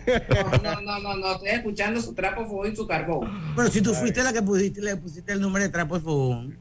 No, 0.07 0.81
no, 0.81 0.81
no, 0.81 0.99
no, 0.99 1.17
no, 1.17 1.31
estoy 1.33 1.49
escuchando 1.49 2.01
su 2.01 2.13
trapo, 2.13 2.45
fuego 2.45 2.67
y 2.67 2.75
su 2.75 2.87
carbón. 2.87 3.53
Pero 3.55 3.69
si 3.69 3.81
tú 3.81 3.93
fuiste 3.93 4.23
la 4.23 4.31
que 4.33 4.41
pusiste, 4.41 4.81
le 4.81 4.95
pusiste 4.95 5.33
el 5.33 5.41
nombre 5.41 5.63
de 5.63 5.69
trapo 5.69 5.95
de 5.95 6.01
fogón. 6.01 6.57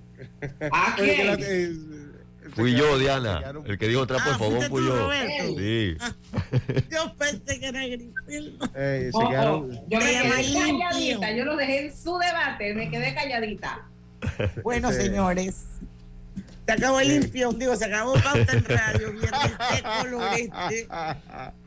¿A 0.73 0.97
Oye, 1.01 1.15
que 1.17 1.25
la- 1.25 1.37
quién? 1.37 1.49
eh, 1.51 2.51
Fui 2.55 2.75
yo, 2.75 2.99
Diana. 2.99 3.39
quedaron- 3.41 3.67
El 3.67 3.79
que 3.79 3.89
dijo 3.89 4.07
trapo 4.07 4.25
de 4.29 4.35
Ah, 4.35 4.39
fogón 4.39 4.55
fuiste 4.55 4.71
fui 4.71 4.81
tú, 4.81 4.87
yo. 4.89 5.11
Sí. 5.59 5.97
Yo 6.91 7.15
pensé 7.17 7.61
que 7.61 7.67
era 7.67 7.85
eh, 7.85 9.11
Oh, 9.13 9.19
oh, 9.25 9.29
quedaron- 9.29 9.71
Yo 9.89 9.99
me 9.99 10.05
quedé 10.07 10.23
calladita, 10.31 10.93
limpio. 10.99 11.37
yo 11.37 11.45
lo 11.45 11.57
dejé 11.57 11.87
en 11.87 11.97
su 11.97 12.17
debate, 12.19 12.75
me 12.75 12.91
quedé 12.91 13.15
calladita. 13.15 13.87
Bueno, 14.63 14.91
Sí. 14.91 14.97
señores. 15.03 15.65
Se 16.67 16.73
acabó 16.73 16.99
el 16.99 17.09
limpión, 17.21 17.57
digo, 17.59 17.77
se 17.77 17.85
acabó 17.85 18.15
pauta 18.15 18.53
en 18.53 18.65
radio, 18.65 19.13
viernes 19.13 19.53
de 19.53 19.83
colorete. 20.01 20.89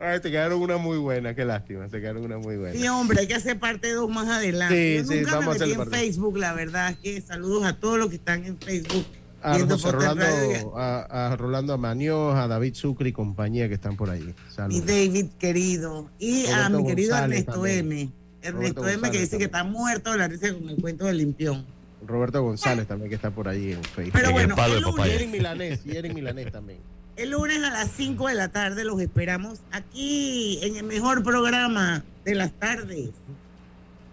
Ay, 0.00 0.18
te 0.20 0.30
quedaron 0.30 0.60
una 0.62 0.78
muy 0.78 0.96
buena, 0.98 1.34
qué 1.34 1.44
lástima, 1.44 1.86
te 1.88 2.00
quedaron 2.00 2.24
una 2.24 2.38
muy 2.38 2.56
buena. 2.56 2.74
Sí, 2.78 2.88
hombre, 2.88 3.20
hay 3.20 3.26
que 3.26 3.34
hacer 3.34 3.58
parte 3.58 3.92
dos 3.92 4.08
más 4.10 4.28
adelante. 4.28 4.98
Sí, 4.98 5.06
Yo 5.06 5.12
sí, 5.12 5.18
nunca 5.20 5.34
vamos 5.36 5.48
a 5.48 5.52
me 5.52 5.58
metí 5.58 5.70
en 5.72 5.78
parte. 5.78 5.96
Facebook, 5.98 6.36
la 6.38 6.54
verdad 6.54 6.90
es 6.92 6.96
que 6.98 7.20
saludos 7.20 7.64
a 7.66 7.76
todos 7.76 7.98
los 7.98 8.08
que 8.08 8.16
están 8.16 8.44
en 8.46 8.56
Facebook. 8.58 9.04
A 9.42 9.58
José. 9.58 9.90
Rolando, 9.92 10.76
a, 10.78 11.32
a 11.32 11.36
Rolando 11.36 11.72
Amaños, 11.74 12.34
a 12.34 12.46
David 12.46 12.74
Sucre 12.74 13.08
y 13.10 13.12
compañía 13.12 13.68
que 13.68 13.74
están 13.74 13.96
por 13.96 14.10
ahí. 14.10 14.34
Y. 14.70 14.80
David, 14.80 15.26
querido. 15.38 16.10
Y 16.18 16.46
a 16.46 16.68
mi 16.68 16.84
querido 16.86 17.10
González 17.12 17.38
Ernesto 17.40 17.52
también. 17.52 17.78
M. 17.92 18.10
Ernesto 18.42 18.80
Roberto 18.80 18.88
M 18.88 18.94
que 18.94 18.96
González 19.06 19.20
dice 19.22 19.38
que 19.38 19.44
está 19.44 19.64
muerto 19.64 20.12
de 20.12 20.18
la 20.18 20.28
risa 20.28 20.52
con 20.52 20.68
el 20.68 20.76
cuento 20.76 21.04
del 21.06 21.18
limpión. 21.18 21.64
Roberto 22.06 22.42
González 22.42 22.86
también 22.86 23.10
que 23.10 23.16
está 23.16 23.30
por 23.30 23.48
ahí 23.48 23.72
en 23.72 23.82
Facebook. 23.84 24.12
Pero 24.14 24.28
En 24.28 24.32
bueno, 24.32 24.48
el 24.50 24.56
palo 24.56 24.72
de 24.72 24.78
el 24.78 24.82
lunes- 24.84 24.94
Y 24.94 24.98
papaya. 24.98 25.14
Eric 25.14 25.28
Milanés, 25.30 25.80
y 25.86 25.96
Eric 25.96 26.14
Milanés 26.14 26.52
también. 26.52 26.78
El 27.20 27.32
lunes 27.32 27.62
a 27.62 27.68
las 27.68 27.90
5 27.98 28.28
de 28.28 28.34
la 28.34 28.48
tarde 28.48 28.82
los 28.82 28.98
esperamos 28.98 29.58
aquí 29.72 30.58
en 30.62 30.76
el 30.76 30.84
mejor 30.84 31.22
programa 31.22 32.02
de 32.24 32.34
las 32.34 32.50
tardes. 32.52 33.10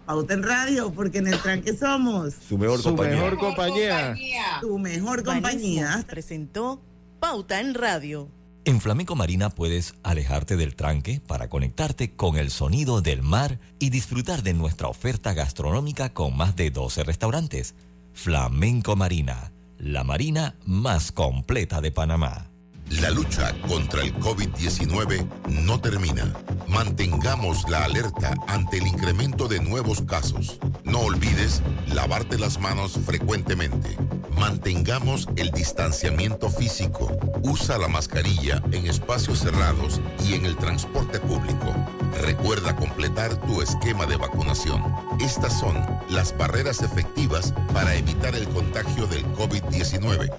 Pauta 0.04 0.34
en 0.34 0.42
radio, 0.42 0.92
porque 0.92 1.16
en 1.16 1.28
el 1.28 1.40
tranque 1.40 1.74
somos 1.74 2.34
Su 2.46 2.58
mejor 2.58 2.76
Su 2.82 2.90
compañía. 2.90 3.14
mejor 3.16 3.38
compañía. 3.38 4.14
tu 4.60 4.78
mejor 4.78 5.24
compañía. 5.24 6.04
Presentó 6.06 6.82
Pauta 7.18 7.60
en 7.60 7.72
Radio. 7.72 8.28
En 8.66 8.78
Flamenco 8.78 9.16
Marina 9.16 9.48
puedes 9.48 9.94
alejarte 10.02 10.56
del 10.58 10.76
tranque 10.76 11.22
para 11.26 11.48
conectarte 11.48 12.14
con 12.14 12.36
el 12.36 12.50
sonido 12.50 13.00
del 13.00 13.22
mar 13.22 13.58
y 13.78 13.88
disfrutar 13.88 14.42
de 14.42 14.52
nuestra 14.52 14.88
oferta 14.88 15.32
gastronómica 15.32 16.12
con 16.12 16.36
más 16.36 16.56
de 16.56 16.70
12 16.70 17.04
restaurantes. 17.04 17.74
Flamenco 18.12 18.96
Marina, 18.96 19.50
la 19.78 20.04
marina 20.04 20.56
más 20.66 21.10
completa 21.10 21.80
de 21.80 21.90
Panamá. 21.90 22.50
La 22.90 23.10
lucha 23.10 23.54
contra 23.68 24.02
el 24.02 24.14
COVID-19 24.14 25.28
no 25.64 25.78
termina. 25.78 26.32
Mantengamos 26.66 27.68
la 27.68 27.84
alerta 27.84 28.34
ante 28.46 28.78
el 28.78 28.86
incremento 28.86 29.46
de 29.46 29.60
nuevos 29.60 30.00
casos. 30.02 30.58
No 30.84 31.00
olvides 31.00 31.62
lavarte 31.88 32.38
las 32.38 32.58
manos 32.58 32.98
frecuentemente. 33.04 33.94
Mantengamos 34.38 35.28
el 35.36 35.50
distanciamiento 35.50 36.48
físico. 36.48 37.14
Usa 37.42 37.76
la 37.76 37.88
mascarilla 37.88 38.62
en 38.72 38.86
espacios 38.86 39.40
cerrados 39.40 40.00
y 40.26 40.34
en 40.34 40.46
el 40.46 40.56
transporte 40.56 41.20
público. 41.20 41.74
Recuerda 42.22 42.74
completar 42.76 43.36
tu 43.42 43.62
esquema 43.62 44.06
de 44.06 44.16
vacunación. 44.16 44.82
Estas 45.20 45.58
son 45.58 45.76
las 46.08 46.36
barreras 46.36 46.82
efectivas 46.82 47.52
para 47.72 47.94
evitar 47.94 48.34
el 48.34 48.48
contagio 48.48 49.06
del 49.06 49.24
COVID-19. 49.34 50.30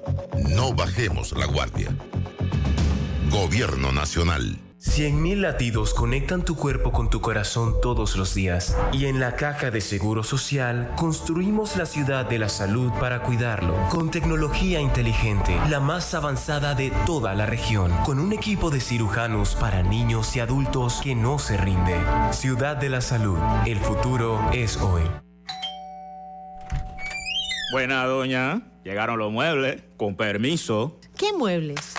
No 0.50 0.74
bajemos 0.74 1.32
la 1.34 1.46
guardia. 1.46 1.96
Gobierno 3.32 3.92
Nacional. 3.92 4.69
100.000 4.80 5.42
latidos 5.42 5.94
conectan 5.94 6.46
tu 6.46 6.56
cuerpo 6.56 6.94
con 6.94 7.10
tu 7.10 7.20
corazón 7.20 7.76
todos 7.82 8.16
los 8.16 8.34
días 8.34 8.78
y 8.94 9.08
en 9.08 9.20
la 9.20 9.36
caja 9.36 9.72
de 9.72 9.82
Seguro 9.82 10.24
Social 10.24 10.94
construimos 10.96 11.76
la 11.76 11.86
ciudad 11.86 12.26
de 12.26 12.40
la 12.40 12.48
salud 12.48 12.90
para 12.98 13.22
cuidarlo 13.22 13.76
con 13.90 14.10
tecnología 14.10 14.80
inteligente, 14.80 15.54
la 15.70 15.82
más 15.82 16.14
avanzada 16.14 16.76
de 16.76 16.94
toda 17.06 17.36
la 17.36 17.46
región, 17.46 17.92
con 18.06 18.20
un 18.20 18.32
equipo 18.32 18.70
de 18.70 18.80
cirujanos 18.80 19.56
para 19.56 19.84
niños 19.84 20.34
y 20.38 20.40
adultos 20.40 21.02
que 21.04 21.14
no 21.14 21.40
se 21.40 21.58
rinde. 21.58 21.98
Ciudad 22.32 22.78
de 22.78 22.88
la 22.88 23.02
Salud, 23.02 23.38
el 23.66 23.80
futuro 23.80 24.40
es 24.54 24.78
hoy. 24.78 25.04
Buena, 27.74 28.06
doña. 28.06 28.62
Llegaron 28.86 29.20
los 29.20 29.32
muebles. 29.32 29.84
Con 29.98 30.16
permiso. 30.16 31.00
¿Qué 31.18 31.34
muebles? 31.34 31.99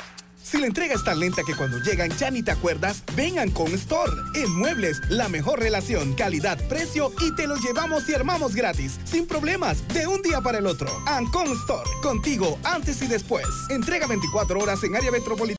Si 0.50 0.58
la 0.58 0.66
entrega 0.66 0.94
es 0.94 1.04
tan 1.04 1.20
lenta 1.20 1.44
que 1.44 1.54
cuando 1.54 1.78
llegan 1.78 2.10
ya 2.18 2.28
ni 2.28 2.42
te 2.42 2.50
acuerdas, 2.50 3.04
vengan 3.14 3.52
con 3.52 3.72
Store. 3.72 4.10
En 4.34 4.50
Muebles, 4.50 5.00
la 5.08 5.28
mejor 5.28 5.60
relación, 5.60 6.12
calidad, 6.14 6.58
precio 6.68 7.12
y 7.20 7.32
te 7.36 7.46
lo 7.46 7.54
llevamos 7.54 8.08
y 8.08 8.14
armamos 8.14 8.56
gratis, 8.56 8.98
sin 9.04 9.28
problemas, 9.28 9.86
de 9.94 10.08
un 10.08 10.22
día 10.22 10.40
para 10.40 10.58
el 10.58 10.66
otro. 10.66 10.88
Ancon 11.06 11.52
Store, 11.52 11.88
contigo 12.02 12.58
antes 12.64 13.00
y 13.00 13.06
después. 13.06 13.46
Entrega 13.68 14.08
24 14.08 14.58
horas 14.58 14.82
en 14.82 14.96
área 14.96 15.12
metropolitana. 15.12 15.40